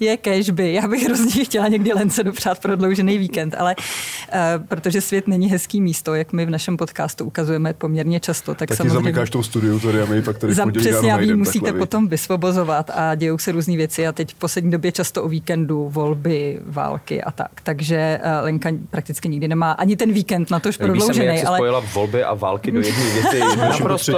Je 0.00 0.16
cashby. 0.16 0.74
Já 0.74 0.88
bych 0.88 1.04
hrozně 1.04 1.44
chtěla 1.44 1.68
někdy 1.68 1.92
Lence 1.92 2.24
dopřát 2.24 2.58
prodloužený 2.58 3.18
víkend, 3.18 3.54
ale 3.58 3.76
uh, 3.78 4.66
protože 4.66 5.00
svět 5.00 5.28
není 5.28 5.50
hezký 5.50 5.80
místo, 5.80 6.14
jak 6.14 6.32
my 6.32 6.46
v 6.46 6.50
našem 6.50 6.76
podcastu 6.76 7.24
ukazujeme 7.24 7.72
poměrně 7.72 8.20
často, 8.20 8.54
tak 8.54 8.68
Taky 8.68 8.76
samozřejmě... 8.76 8.94
zamykáš 8.94 9.30
to 9.30 9.42
studiu 9.42 9.80
tady 9.80 10.02
a 10.02 10.06
my 10.06 10.22
pak 10.22 10.38
tady 10.38 10.54
Za, 10.54 10.66
přesně, 10.66 11.00
vy 11.00 11.08
najdem 11.08 11.38
musíte 11.38 11.64
takhle, 11.64 11.80
potom 11.80 12.08
vysvobozovat 12.08 12.90
a 12.94 13.14
dějou 13.14 13.38
se 13.38 13.52
různé 13.52 13.76
věci 13.76 14.06
a 14.06 14.12
teď 14.12 14.30
v 14.30 14.34
poslední 14.34 14.70
době 14.70 14.92
často 14.92 15.22
o 15.22 15.28
víkendu, 15.28 15.88
volby, 15.88 16.60
války 16.66 17.22
a 17.22 17.30
tak. 17.30 17.50
Takže 17.62 18.20
uh, 18.24 18.44
Lenka 18.44 18.70
prakticky 18.90 19.28
nikdy 19.28 19.48
nemá 19.48 19.72
ani 19.72 19.96
ten 19.96 20.12
víkend 20.12 20.50
na 20.50 20.60
tož 20.60 20.76
se 20.76 20.82
mi, 20.82 20.88
jak 20.88 20.96
prodloužený, 20.96 21.42
ale 21.42 21.58
spojila 21.58 21.80
volby 21.94 22.24
a 22.24 22.34
války 22.34 22.72
do 22.72 22.80
jedné 22.80 23.04
věty. 23.12 23.40
Naprosto... 23.58 24.12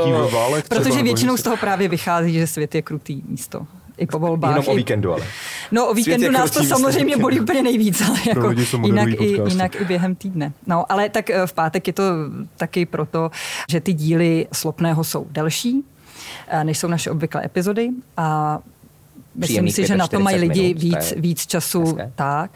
Třeba, 0.63 0.81
protože 0.81 1.03
většinou 1.03 1.37
z 1.37 1.43
toho 1.43 1.57
právě 1.57 1.89
vychází, 1.89 2.33
že 2.33 2.47
svět 2.47 2.75
je 2.75 2.83
krutý 2.83 3.23
místo. 3.29 3.67
I 3.99 4.07
po 4.07 4.19
volbách. 4.19 4.51
Jenom 4.51 4.69
o 4.69 4.75
víkendu, 4.75 5.13
ale. 5.13 5.27
No 5.73 5.87
o 5.87 5.95
víkendu 5.95 6.31
nás 6.31 6.51
to 6.51 6.65
samozřejmě 6.65 7.17
bolí 7.17 7.41
úplně 7.41 7.63
nejvíc, 7.63 8.03
ale 8.09 8.19
jako 8.29 8.51
jinak, 8.87 9.09
i, 9.09 9.17
podcasty. 9.17 9.53
jinak 9.53 9.81
i 9.81 9.85
během 9.85 10.15
týdne. 10.15 10.53
No 10.67 10.93
ale 10.93 11.09
tak 11.09 11.31
eh, 11.31 11.47
v 11.47 11.53
pátek 11.53 11.87
je 11.87 11.93
to 11.93 12.03
taky 12.57 12.87
proto, 12.87 13.31
že 13.71 13.81
ty 13.81 13.93
díly 13.93 14.47
Slopného 14.53 15.05
jsou 15.05 15.27
delší, 15.31 15.85
eh, 16.49 16.65
než 16.65 16.79
jsou 16.79 16.89
naše 16.89 17.11
obvyklé 17.11 17.45
epizody 17.45 17.91
a 18.17 18.59
Myslím 19.39 19.71
si, 19.71 19.87
že 19.87 19.97
na 19.97 20.07
to 20.07 20.21
mají 20.21 20.37
45 20.37 20.49
lidi 20.49 20.75
minut, 20.75 20.83
víc, 20.83 21.15
víc 21.17 21.47
času 21.47 21.85
hezké. 21.85 22.13
tak, 22.15 22.51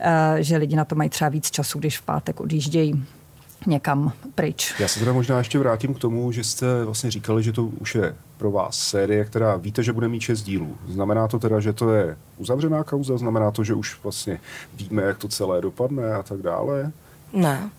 eh, 0.00 0.36
že 0.42 0.56
lidi 0.56 0.76
na 0.76 0.84
to 0.84 0.94
mají 0.94 1.10
třeba 1.10 1.28
víc 1.28 1.50
času, 1.50 1.78
když 1.78 1.98
v 1.98 2.02
pátek 2.02 2.40
odjíždějí 2.40 3.04
někam 3.66 4.12
pryč. 4.34 4.74
Já 4.78 4.88
se 4.88 4.98
teda 4.98 5.12
možná 5.12 5.38
ještě 5.38 5.58
vrátím 5.58 5.94
k 5.94 5.98
tomu, 5.98 6.32
že 6.32 6.44
jste 6.44 6.84
vlastně 6.84 7.10
říkali, 7.10 7.42
že 7.42 7.52
to 7.52 7.64
už 7.64 7.94
je 7.94 8.14
pro 8.38 8.50
vás 8.50 8.78
série, 8.78 9.24
která 9.24 9.56
víte, 9.56 9.82
že 9.82 9.92
bude 9.92 10.08
mít 10.08 10.20
šest 10.20 10.42
dílů. 10.42 10.76
Znamená 10.88 11.28
to 11.28 11.38
teda, 11.38 11.60
že 11.60 11.72
to 11.72 11.94
je 11.94 12.16
uzavřená 12.36 12.84
kauza? 12.84 13.18
Znamená 13.18 13.50
to, 13.50 13.64
že 13.64 13.74
už 13.74 13.98
vlastně 14.02 14.40
víme, 14.74 15.02
jak 15.02 15.18
to 15.18 15.28
celé 15.28 15.60
dopadne 15.60 16.14
a 16.14 16.22
tak 16.22 16.42
dále? 16.42 16.92
Ne. 17.32 17.70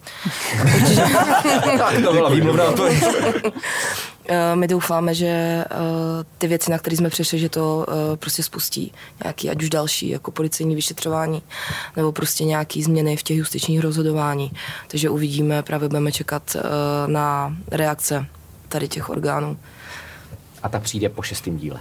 Tak 1.78 1.94
to 2.04 2.14
byla 2.14 2.30
výmluvná 2.30 2.64
odpověď. 2.64 3.04
Eh, 4.30 4.56
My 4.56 4.68
doufáme, 4.68 5.14
že 5.14 5.28
eh, 5.28 5.66
ty 6.38 6.48
věci, 6.48 6.72
na 6.72 6.78
které 6.78 6.96
jsme 6.98 7.10
přišli, 7.10 7.40
že 7.40 7.50
to 7.50 7.86
eh, 7.90 8.18
prostě 8.18 8.44
spustí 8.44 8.94
nějaký, 9.24 9.50
ať 9.50 9.64
už 9.64 9.70
další, 9.70 10.10
jako 10.10 10.32
policejní 10.32 10.76
vyšetřování, 10.76 11.42
nebo 11.96 12.12
prostě 12.12 12.44
nějaký 12.44 12.84
změny 12.84 13.18
v 13.18 13.24
těch 13.24 13.38
justičních 13.38 13.80
rozhodování. 13.80 14.52
Takže 14.88 15.10
uvidíme, 15.10 15.64
právě 15.64 15.90
budeme 15.90 16.12
čekat 16.12 16.56
na 17.08 17.58
reakce 17.72 18.26
tady 18.70 18.88
těch 18.88 19.10
orgánů. 19.10 19.58
A 20.64 20.70
ta 20.70 20.80
přijde 20.80 21.10
po 21.10 21.22
šestém 21.22 21.58
díle. 21.58 21.80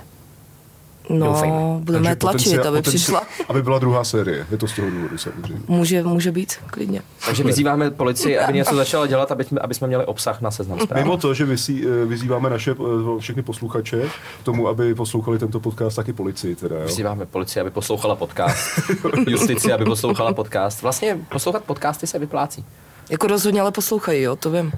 No, 1.10 1.26
Doufejme. 1.26 1.56
budeme 1.78 2.04
Takže 2.04 2.16
tlačit, 2.16 2.38
potenciál- 2.44 2.68
aby 2.68 2.78
potenci- 2.78 2.82
přišla. 2.96 3.22
Aby 3.48 3.62
byla 3.62 3.78
druhá 3.78 4.04
série. 4.04 4.46
Je 4.50 4.56
to 4.58 4.66
z 4.68 4.72
toho 4.76 4.90
důvodu 4.90 5.18
samozřejmě. 5.18 5.60
Může, 5.68 6.02
může 6.02 6.32
být, 6.32 6.52
klidně. 6.66 7.02
Takže 7.26 7.42
vyzýváme 7.44 7.90
policii, 7.90 8.38
aby 8.38 8.52
něco 8.52 8.74
začala 8.76 9.06
dělat, 9.06 9.32
aby 9.32 9.44
jsme, 9.44 9.60
aby 9.60 9.74
jsme 9.74 9.86
měli 9.86 10.04
obsah 10.06 10.40
na 10.40 10.50
seznam 10.50 10.80
zpráv. 10.80 11.02
Mimo 11.02 11.16
to, 11.16 11.34
že 11.34 11.44
vysí, 11.44 11.84
eh, 11.86 12.04
vyzýváme 12.06 12.50
naše 12.50 12.70
eh, 12.70 13.20
všechny 13.20 13.42
posluchače 13.42 14.02
k 14.40 14.44
tomu, 14.44 14.68
aby 14.68 14.94
poslouchali 14.94 15.38
tento 15.38 15.60
podcast 15.60 15.96
taky 15.96 16.12
policii. 16.12 16.54
Teda, 16.56 16.76
jo? 16.76 16.86
Vyzýváme 16.86 17.26
policii, 17.26 17.60
aby 17.60 17.70
poslouchala 17.70 18.16
podcast. 18.16 18.80
Justici, 19.26 19.72
aby 19.72 19.84
poslouchala 19.84 20.32
podcast. 20.32 20.82
Vlastně 20.82 21.18
poslouchat 21.28 21.64
podcasty 21.64 22.06
se 22.06 22.18
vyplácí. 22.18 22.64
Jako 23.10 23.26
rozhodně 23.26 23.60
ale 23.60 23.72
poslouchají, 23.72 24.22
jo, 24.22 24.36
to 24.36 24.50
vím. 24.50 24.72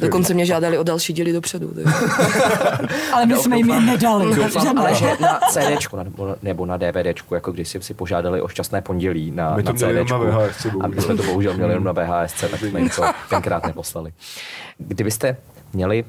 Dokonce 0.00 0.34
mě 0.34 0.46
žádali 0.46 0.78
o 0.78 0.82
další 0.82 1.12
díly 1.12 1.32
dopředu. 1.32 1.72
Ale 3.12 3.26
my 3.26 3.36
jsme 3.36 3.56
jim 3.56 3.70
je 3.70 3.80
nedali. 3.80 4.34
Doufám, 4.36 4.78
ale 4.78 4.94
že 4.94 5.06
na 5.20 5.40
CDčku 5.50 5.96
na- 5.96 6.04
nebo 6.42 6.66
na 6.66 6.76
DVDčku, 6.76 7.34
jako 7.34 7.52
když 7.52 7.68
si 7.68 7.82
si 7.82 7.94
požádali 7.94 8.42
o 8.42 8.48
šťastné 8.48 8.82
pondělí 8.82 9.30
na, 9.30 9.56
My 9.56 9.62
to 9.62 9.72
na 9.72 9.78
CDčku. 9.78 10.12
na 10.12 10.18
VHS, 10.18 10.62
bohužel. 10.66 10.82
a 10.82 10.86
my 10.86 11.02
jsme 11.02 11.16
to 11.16 11.22
bohužel 11.22 11.54
měli 11.54 11.70
jenom 11.72 11.84
na 11.84 11.92
VHS, 11.92 12.32
tak 12.50 12.60
jsme 12.60 12.80
jim 12.80 12.90
to 12.90 13.02
tenkrát 13.30 13.66
neposlali. 13.66 14.12
Kdybyste 14.78 15.36
měli 15.72 16.04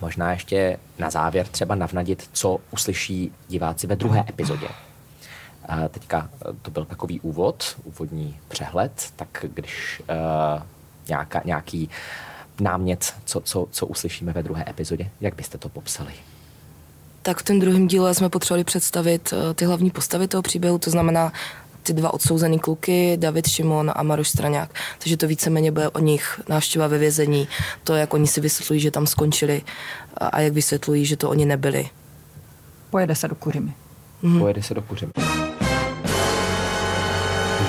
možná 0.00 0.32
ještě 0.32 0.78
na 0.98 1.10
závěr 1.10 1.46
třeba 1.46 1.74
navnadit, 1.74 2.28
co 2.32 2.58
uslyší 2.70 3.32
diváci 3.48 3.86
ve 3.86 3.96
druhé 3.96 4.24
epizodě. 4.28 4.68
A 5.68 5.88
teďka 5.88 6.28
to 6.62 6.70
byl 6.70 6.84
takový 6.84 7.20
úvod, 7.20 7.76
úvodní 7.84 8.38
přehled, 8.48 8.92
tak 9.16 9.28
když 9.54 10.02
uh, 10.56 10.62
nějaká, 11.08 11.42
nějaký 11.44 11.90
námět, 12.60 13.14
co, 13.24 13.40
co, 13.40 13.68
co 13.70 13.86
uslyšíme 13.86 14.32
ve 14.32 14.42
druhé 14.42 14.64
epizodě, 14.68 15.10
jak 15.20 15.34
byste 15.34 15.58
to 15.58 15.68
popsali? 15.68 16.12
Tak 17.22 17.38
v 17.38 17.42
tom 17.42 17.60
druhém 17.60 17.86
díle 17.88 18.14
jsme 18.14 18.28
potřebovali 18.28 18.64
představit 18.64 19.32
eh, 19.50 19.54
ty 19.54 19.64
hlavní 19.64 19.90
postavy 19.90 20.28
toho 20.28 20.42
příběhu, 20.42 20.78
to 20.78 20.90
znamená 20.90 21.32
ty 21.82 21.92
dva 21.92 22.14
odsouzený 22.14 22.58
kluky, 22.58 23.16
David 23.16 23.48
Šimon 23.48 23.92
a 23.96 24.02
Maroš 24.02 24.28
Straňák. 24.28 24.70
Takže 24.98 25.16
to 25.16 25.26
víceméně 25.28 25.72
bude 25.72 25.88
o 25.88 25.98
nich 25.98 26.40
návštěva 26.48 26.86
ve 26.86 26.98
vězení, 26.98 27.48
to, 27.84 27.94
jak 27.94 28.14
oni 28.14 28.26
si 28.26 28.40
vysvětlují, 28.40 28.80
že 28.80 28.90
tam 28.90 29.06
skončili 29.06 29.62
a- 30.16 30.40
jak 30.40 30.52
vysvětlují, 30.52 31.06
že 31.06 31.16
to 31.16 31.30
oni 31.30 31.44
nebyli. 31.44 31.88
Pojede 32.90 33.14
se 33.14 33.28
do 33.28 33.34
Kuřimy. 33.34 33.72
Mhm. 34.22 34.38
Pojede 34.38 34.62
se 34.62 34.74
do 34.74 34.82
kuřim. 34.82 35.12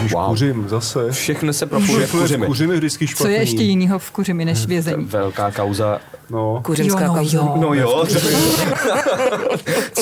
Ježíš, 0.04 0.14
Wow. 0.14 0.30
kuřím 0.30 0.70
zase. 0.70 1.12
Všechno 1.12 1.54
se 1.54 1.66
propůjde 1.66 2.08
v 2.08 2.12
kuřimi. 2.12 2.46
kuřimi 2.46 2.76
vždycky 2.76 3.08
Co 3.08 3.12
špatný. 3.12 3.34
je 3.34 3.40
ještě 3.40 3.64
jiného 3.64 4.00
v 4.00 4.12
Kuřimi 4.12 4.46
než 4.46 4.66
vězení? 4.66 5.06
Velká 5.06 5.52
kauza. 5.52 6.00
No. 6.30 6.62
Kuřimská 6.66 7.02
Jo, 7.02 7.08
no 7.08 7.14
kauza. 7.16 7.38
jo. 7.38 7.54
No 7.62 7.74
jo. 7.74 8.06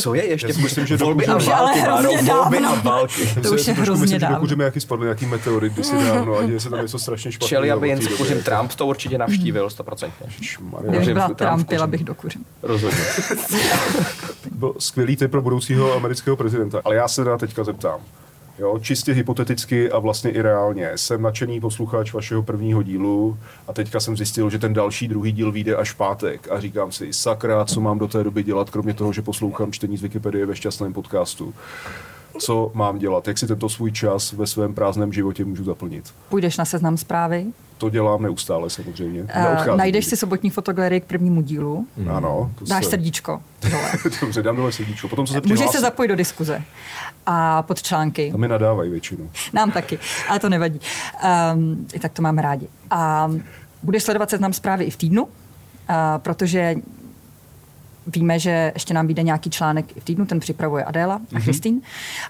Co 0.02 0.14
je 0.14 0.26
ještě? 0.26 0.48
Já 0.48 0.54
myslím, 0.64 0.86
že 0.88 0.98
do 0.98 1.06
volby 1.06 1.28
a 1.28 1.34
kuřimi- 1.36 1.52
války, 1.52 1.80
Ale 1.82 1.90
Máro, 1.92 2.10
hrozně 2.14 2.34
volby 2.34 2.58
a 2.58 2.62
dávno. 2.62 2.82
války. 2.92 3.28
To 3.44 3.48
si 3.48 3.56
už 3.56 3.68
je 3.68 3.74
hrozně 3.74 4.02
myslím, 4.02 4.20
dávno. 4.20 4.40
kuřimi 4.40 4.64
jaký 4.64 4.80
spadl 4.80 5.04
nějaký 5.04 5.26
meteorit 5.26 5.74
kdysi 5.74 5.96
dávno 6.06 6.38
a 6.38 6.44
děje 6.44 6.60
se 6.60 6.70
tam 6.70 6.82
něco 6.82 7.00
strašně 7.00 7.32
špatného. 7.32 7.50
Čeli, 7.50 7.72
aby 7.72 7.90
jen 7.90 8.00
kuřím 8.18 8.44
Trump 8.44 8.74
to 8.74 8.86
určitě 8.86 9.18
navštívil, 9.18 9.70
stoprocentně. 9.70 10.28
Ježišmarja. 10.40 10.80
Kdybych 10.90 11.00
Kuřim 11.00 11.14
byla 11.14 11.30
Trump, 11.30 11.90
bych 11.92 12.04
do 12.04 12.16
Kuřim. 12.16 12.46
Rozhodně. 12.64 12.98
Byl 14.52 14.74
skvělý 14.80 15.16
tip 15.16 15.32
pro 15.32 15.42
budoucího 15.42 15.94
amerického 15.94 16.36
prezidenta. 16.38 16.82
Ale 16.86 16.96
já 16.96 17.08
se 17.08 17.24
teda 17.24 17.38
teďka 17.38 17.64
zeptám. 17.64 18.00
Jo, 18.60 18.80
čistě 18.80 19.14
hypoteticky 19.14 19.92
a 19.92 20.00
vlastně 20.00 20.32
i 20.32 20.42
reálně. 20.42 20.92
Jsem 20.96 21.22
nadšený 21.22 21.60
posluchač 21.60 22.14
vašeho 22.14 22.44
prvního 22.44 22.84
dílu 22.84 23.38
a 23.68 23.74
teďka 23.74 24.00
jsem 24.00 24.18
zjistil, 24.18 24.50
že 24.50 24.60
ten 24.60 24.74
další 24.74 25.08
druhý 25.08 25.32
díl 25.32 25.52
vyjde 25.52 25.76
až 25.76 25.92
pátek 25.94 26.52
a 26.52 26.60
říkám 26.60 26.92
si, 26.92 27.14
sakra, 27.14 27.66
co 27.66 27.82
mám 27.82 28.00
do 28.00 28.08
té 28.08 28.24
doby 28.24 28.44
dělat, 28.44 28.70
kromě 28.70 28.94
toho, 28.94 29.14
že 29.14 29.22
poslouchám 29.22 29.72
čtení 29.72 29.98
z 29.98 30.02
Wikipedie 30.02 30.46
ve 30.46 30.56
šťastném 30.56 30.94
podcastu. 30.94 31.54
Co 32.40 32.72
mám 32.74 32.98
dělat? 32.98 33.28
Jak 33.28 33.38
si 33.38 33.48
tento 33.48 33.70
svůj 33.70 33.92
čas 33.92 34.32
ve 34.32 34.48
svém 34.48 34.74
prázdném 34.74 35.14
životě 35.14 35.46
můžu 35.46 35.64
zaplnit? 35.64 36.14
Půjdeš 36.30 36.58
na 36.58 36.66
seznam 36.66 36.98
zprávy, 36.98 37.46
To 37.82 37.90
dělám 37.90 38.22
neustále 38.24 38.70
samozřejmě. 38.70 39.24
uh, 39.24 39.76
najdeš 39.76 40.06
si 40.06 40.18
sobotní 40.18 40.50
fotogalerii 40.50 41.02
k 41.02 41.06
prvnímu 41.06 41.42
dílu, 41.42 41.88
Ano. 42.10 42.52
To 42.60 42.66
dáš 42.66 42.84
se- 42.84 42.90
srdíčko 42.90 43.42
dole. 43.72 43.92
Dobře, 44.22 44.44
dám 44.44 44.56
dole 44.56 44.72
srdíčko. 44.72 45.08
Potom, 45.08 45.26
co 45.26 45.34
se 45.34 45.42
Můžeš 45.46 45.70
se 45.70 45.80
zapojit 45.80 46.08
do 46.08 46.16
diskuze. 46.16 46.62
A 47.26 47.62
pod 47.64 47.82
články. 47.82 48.32
tam 48.32 48.40
mi 48.40 48.48
nadávají 48.48 48.92
většinou. 48.92 49.30
Nám 49.54 49.72
taky, 49.72 50.00
ale 50.30 50.40
to 50.40 50.50
nevadí. 50.50 50.80
Um, 51.54 51.88
I 51.94 52.00
tak 52.00 52.12
to 52.12 52.22
máme 52.22 52.42
rádi. 52.42 52.68
A 52.90 53.32
budeš 53.84 54.04
sledovat 54.04 54.30
seznam 54.30 54.54
zprávy 54.54 54.84
i 54.86 54.90
v 54.92 54.98
týdnu, 54.98 55.24
uh, 55.24 55.30
protože 56.18 56.76
víme, 58.08 58.40
že 58.40 58.72
ještě 58.76 58.94
nám 58.94 59.08
vyjde 59.08 59.24
nějaký 59.24 59.50
článek 59.50 59.98
i 59.98 60.00
v 60.00 60.04
týdnu, 60.04 60.26
ten 60.26 60.40
připravuje 60.40 60.84
Adéla 60.84 61.22
a 61.36 61.40
Kristýn. 61.40 61.82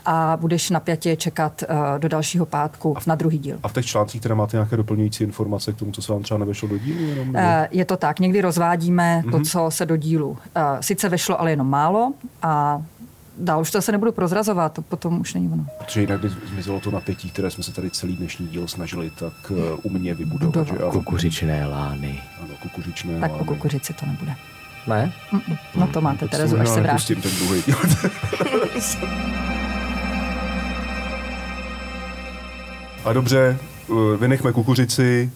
A 0.05 0.38
budeš 0.41 0.69
napjatě 0.69 1.15
čekat 1.15 1.63
uh, 1.69 1.99
do 1.99 2.07
dalšího 2.07 2.45
pátku 2.45 2.97
na 3.07 3.15
druhý 3.15 3.38
díl. 3.38 3.59
A 3.63 3.67
v 3.67 3.74
těch 3.74 3.86
článcích 3.86 4.22
teda 4.22 4.36
máte 4.36 4.57
nějaké 4.57 4.78
doplňující 4.78 5.24
informace 5.24 5.74
k 5.74 5.76
tomu, 5.78 5.91
co 5.91 6.01
se 6.01 6.11
vám 6.13 6.24
třeba 6.24 6.38
nevešlo 6.38 6.67
do 6.67 6.78
dílu? 6.78 6.99
Jenom, 7.05 7.28
nebo- 7.28 7.39
Eh, 7.39 7.67
Je 7.72 7.86
to 7.86 7.97
tak, 7.97 8.19
někdy 8.19 8.41
rozvádíme 8.41 9.17
Mhm. 9.26 9.32
to, 9.32 9.39
co 9.49 9.72
se 9.72 9.86
do 9.86 9.95
dílu 9.95 10.38
eh, 10.55 10.61
sice 10.82 11.09
vešlo, 11.09 11.41
ale 11.41 11.51
jenom 11.51 11.69
málo 11.69 12.13
a 12.41 12.82
dál 13.38 13.61
už 13.61 13.72
to 13.72 13.82
se 13.82 13.91
nebudu 13.91 14.11
prozrazovat, 14.11 14.74
to 14.74 14.82
potom 14.82 15.19
už 15.22 15.34
není 15.34 15.49
ono. 15.53 15.65
Protože 15.78 16.01
jinak 16.01 16.19
by 16.22 16.30
zmizelo 16.30 16.80
to 16.80 16.91
napětí, 16.91 17.30
které 17.32 17.51
jsme 17.51 17.63
se 17.63 17.74
tady 17.74 17.89
celý 17.91 18.15
dnešní 18.17 18.47
díl 18.47 18.67
snažili 18.67 19.11
tak 19.19 19.34
uh, 19.51 19.57
u 19.84 19.89
mě 19.89 20.13
vybudovat. 20.13 20.45
Budovat. 20.55 20.67
Že? 20.67 20.84
Ano, 20.84 20.91
Kukuřičné 20.91 21.67
lány. 21.67 22.19
ano, 22.39 22.53
kukuřičné 22.61 23.19
Tak 23.19 23.32
o 23.32 23.34
lány. 23.34 23.45
kukuřici 23.47 23.93
to 23.93 24.05
nebude. 24.05 24.36
Ne? 24.88 25.13
Mm-mm. 25.34 25.57
No 25.75 25.88
to 25.88 26.01
máte 26.01 26.19
To 26.19 26.27
Terezu, 26.27 26.59
až 26.59 26.69
se 26.69 26.82
vrátí. 26.82 26.88
nepustím 26.88 27.21
ten 27.21 27.32
druhý. 27.36 27.63
A 33.05 33.13
dobře, 33.13 33.57
uh, 33.88 34.15
vynechme 34.19 34.51
kukuřici. 34.51 35.32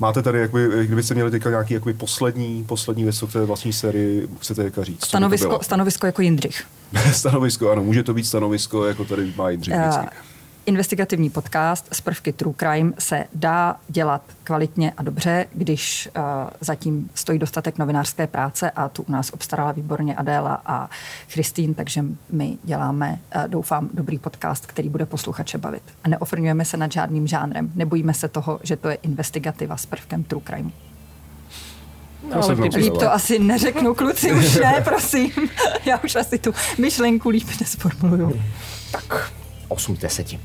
Máte 0.00 0.22
tady, 0.22 0.38
jakoby, 0.40 0.86
kdybyste 0.86 1.14
měli 1.14 1.30
teďka 1.30 1.50
nějaký 1.50 1.74
jakoby 1.74 1.94
poslední, 1.94 2.64
poslední 2.64 3.02
věc, 3.02 3.18
co 3.18 3.26
k 3.26 3.32
té 3.32 3.44
vlastní 3.44 3.72
sérii 3.72 4.28
chcete 4.40 4.62
teďka 4.64 4.84
říct? 4.84 4.98
co 5.00 5.06
by 5.06 5.06
to 5.06 5.06
Stanovisko, 5.06 5.48
bylo? 5.48 5.62
stanovisko 5.62 6.06
jako 6.06 6.22
Jindřich. 6.22 6.64
stanovisko, 7.12 7.70
ano, 7.72 7.82
může 7.84 8.02
to 8.02 8.14
být 8.14 8.24
stanovisko, 8.26 8.84
jako 8.86 9.04
tady 9.04 9.32
má 9.36 9.50
Jindřich 9.50 9.74
vždycky. 9.74 10.06
Investigativní 10.66 11.30
podcast 11.30 11.88
z 11.92 12.00
prvky 12.00 12.32
True 12.32 12.54
Crime 12.58 12.92
se 12.98 13.24
dá 13.34 13.76
dělat 13.88 14.22
kvalitně 14.44 14.92
a 14.96 15.02
dobře, 15.02 15.46
když 15.52 16.08
uh, 16.16 16.22
zatím 16.60 17.10
stojí 17.14 17.38
dostatek 17.38 17.78
novinářské 17.78 18.26
práce 18.26 18.70
a 18.70 18.88
tu 18.88 19.02
u 19.02 19.12
nás 19.12 19.30
obstarala 19.32 19.72
výborně 19.72 20.14
Adéla 20.14 20.62
a 20.66 20.90
Christine, 21.28 21.74
takže 21.74 22.04
my 22.30 22.58
děláme, 22.64 23.18
uh, 23.36 23.48
doufám, 23.48 23.88
dobrý 23.94 24.18
podcast, 24.18 24.66
který 24.66 24.88
bude 24.88 25.06
posluchače 25.06 25.58
bavit. 25.58 25.82
A 26.04 26.08
neofrňujeme 26.08 26.64
se 26.64 26.76
nad 26.76 26.92
žádným 26.92 27.26
žánrem. 27.26 27.72
Nebojíme 27.74 28.14
se 28.14 28.28
toho, 28.28 28.60
že 28.62 28.76
to 28.76 28.88
je 28.88 28.94
investigativa 28.94 29.76
s 29.76 29.86
prvkem 29.86 30.24
True 30.24 30.42
Crime. 30.46 30.70
To 32.32 32.42
se 32.42 32.54
mnou 32.54 32.68
Líp 32.76 32.92
to 32.92 33.12
asi 33.12 33.38
neřeknu, 33.38 33.94
kluci, 33.94 34.32
už 34.32 34.54
ne, 34.62 34.82
prosím. 34.84 35.30
Já 35.84 35.98
už 36.04 36.16
asi 36.16 36.38
tu 36.38 36.54
myšlenku 36.78 37.28
líp 37.28 37.48
nesformuluju. 37.60 38.42
Tak, 38.92 39.32
8 39.74 39.96
z 39.96 39.98
10. 39.98 40.26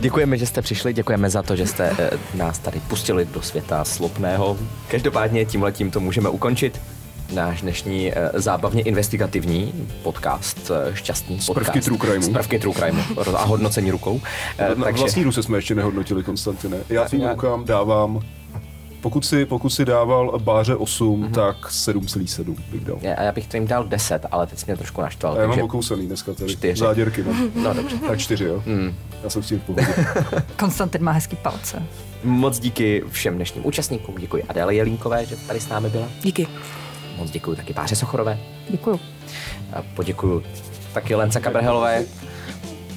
Děkujeme, 0.00 0.38
že 0.38 0.46
jste 0.46 0.62
přišli, 0.62 0.92
děkujeme 0.92 1.30
za 1.30 1.42
to, 1.42 1.56
že 1.56 1.66
jste 1.66 1.92
eh, 1.98 2.10
nás 2.34 2.58
tady 2.58 2.80
pustili 2.80 3.24
do 3.34 3.42
světa 3.42 3.84
slopného. 3.84 4.56
Každopádně 4.88 5.44
tímhletím 5.44 5.90
to 5.90 6.00
můžeme 6.00 6.28
ukončit. 6.28 6.80
Náš 7.34 7.62
dnešní 7.62 8.12
eh, 8.12 8.30
zábavně 8.34 8.82
investigativní 8.82 9.88
podcast, 10.02 10.70
eh, 10.90 10.96
šťastný 10.96 11.36
podcast. 11.46 11.54
prvky 11.54 11.80
True 11.80 11.98
Crimeu. 11.98 12.22
Z 12.22 12.28
prvky 12.28 12.58
True 12.58 12.74
Crimeu 12.74 13.02
a 13.36 13.44
hodnocení 13.44 13.90
rukou. 13.90 14.20
Eh, 14.58 14.74
Na 14.74 14.90
vlastní 14.90 15.24
ruce 15.24 15.42
jsme 15.42 15.58
ještě 15.58 15.74
nehodnotili, 15.74 16.22
Konstantine. 16.22 16.76
Já 16.88 17.06
Já- 17.12 17.30
rukám 17.32 17.64
dávám, 17.64 18.20
pokud 19.04 19.26
si, 19.26 19.46
pokud 19.46 19.70
si 19.70 19.84
dával 19.84 20.38
báře 20.38 20.76
8, 20.76 21.32
tak 21.32 21.56
7,7 21.70 22.56
bych 22.70 22.84
dal. 22.84 22.98
Já, 23.00 23.22
já 23.22 23.32
bych 23.32 23.46
tím 23.46 23.66
dal 23.66 23.84
10, 23.84 24.26
ale 24.30 24.46
teď 24.46 24.58
jsi 24.58 24.66
mě 24.66 24.76
trošku 24.76 25.00
naštval. 25.00 25.34
A 25.34 25.40
já 25.40 25.46
mám 25.46 25.60
okousaný 25.60 26.06
dneska 26.06 26.34
tady. 26.34 26.52
čtyři. 26.52 26.80
Záděrky 26.80 27.22
mám. 27.22 27.50
No 27.54 27.74
dobře. 27.74 27.96
Tak 27.96 28.18
4, 28.18 28.44
jo. 28.44 28.62
Hmm. 28.66 28.94
Já 29.24 29.30
jsem 29.30 29.42
s 29.42 29.46
tím 29.48 29.60
v 29.60 29.62
pohodě. 29.62 29.86
Konstantin 30.58 31.02
má 31.02 31.12
hezký 31.12 31.36
palce. 31.36 31.82
Moc 32.24 32.58
díky 32.58 33.04
všem 33.10 33.36
dnešním 33.36 33.66
účastníkům, 33.66 34.14
děkuji 34.18 34.42
Adéle 34.48 34.74
Jelínkové, 34.74 35.26
že 35.26 35.36
tady 35.36 35.60
s 35.60 35.68
námi 35.68 35.90
byla. 35.90 36.06
Díky. 36.22 36.46
Moc 37.16 37.30
děkuji 37.30 37.56
taky 37.56 37.72
Báře 37.72 37.96
Sochorové. 37.96 38.38
Děkuju. 38.68 39.00
A 39.72 39.82
poděkuju 39.96 40.42
taky 40.94 41.14
Lence 41.14 41.40
Kabrhelové. 41.40 42.04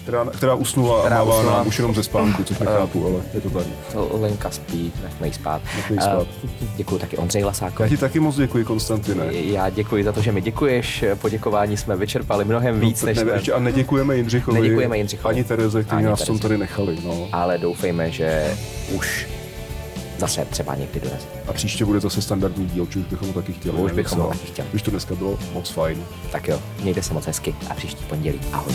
Která, 0.08 0.26
která 0.26 0.54
usnula 0.56 1.00
Která 1.00 1.16
a 1.16 1.24
mává 1.24 1.38
usnula. 1.40 1.58
nám 1.58 1.68
už 1.68 1.78
jenom 1.78 1.96
ze 1.96 2.04
spánku, 2.04 2.44
což 2.44 2.60
nechápu, 2.60 3.06
ale 3.06 3.24
je 3.34 3.42
to 3.42 3.50
tak. 3.50 3.68
To 3.94 4.10
Lenka 4.22 4.52
spí, 4.52 4.92
nechme 5.04 5.28
jí 5.28 5.34
spát. 5.34 5.62
Nechme 5.76 5.96
jí 5.96 6.00
A 6.00 6.02
spát. 6.04 6.28
Děkuji 6.76 6.98
taky 6.98 7.18
Ondřej 7.18 7.40
Já 7.40 7.48
Lasákovi. 7.48 7.90
ti 7.90 7.98
taky 7.98 8.20
moc 8.20 8.36
děkuji, 8.36 8.66
Konstantine. 8.66 9.26
Já 9.34 9.70
děkuji 9.70 10.04
za 10.04 10.12
to, 10.12 10.22
že 10.22 10.32
mi 10.32 10.42
děkuješ. 10.42 11.04
Poděkování 11.22 11.78
jsme 11.78 11.96
vyčerpali 11.96 12.46
mnohem 12.46 12.80
víc, 12.80 13.04
než 13.04 13.18
ne, 13.18 13.42
jsme... 13.42 13.54
a 13.54 13.60
neděkujeme 13.60 14.16
Jindřichovi. 14.18 14.62
Neděkujeme 14.62 14.98
Jindřichovi. 14.98 15.34
Ani 15.34 15.44
Tereze, 15.44 15.84
kteří 15.84 15.98
Ani 15.98 16.06
nás 16.06 16.20
tom 16.20 16.26
Tereze. 16.26 16.42
tady 16.42 16.58
nechali. 16.58 16.98
No. 17.06 17.28
Ale 17.32 17.58
doufejme, 17.58 18.12
že 18.12 18.58
už 18.94 19.28
zase 20.18 20.46
třeba 20.46 20.76
někdy 20.76 21.00
dorazí. 21.00 21.26
A 21.48 21.54
příště 21.54 21.86
bude 21.86 22.00
zase 22.00 22.22
standardní 22.22 22.66
díl, 22.66 22.86
či 22.86 23.00
už 23.00 23.06
bychom 23.06 23.28
ho 23.28 23.34
taky 23.34 23.54
chtěli. 23.54 23.78
Už 23.78 23.92
bychom 23.92 24.20
ho 24.20 24.28
taky 24.28 24.46
chtěli. 24.48 24.68
Už 24.74 24.82
to 24.82 24.92
dneska 24.92 25.16
bylo 25.16 25.38
moc 25.54 25.70
fajn. 25.70 26.04
Tak 26.32 26.48
jo, 26.48 26.60
mějte 26.82 27.02
se 27.02 27.14
moc 27.14 27.26
hezky 27.26 27.56
a 27.70 27.74
příští 27.74 28.06
pondělí. 28.06 28.40
Ahoj. 28.54 28.74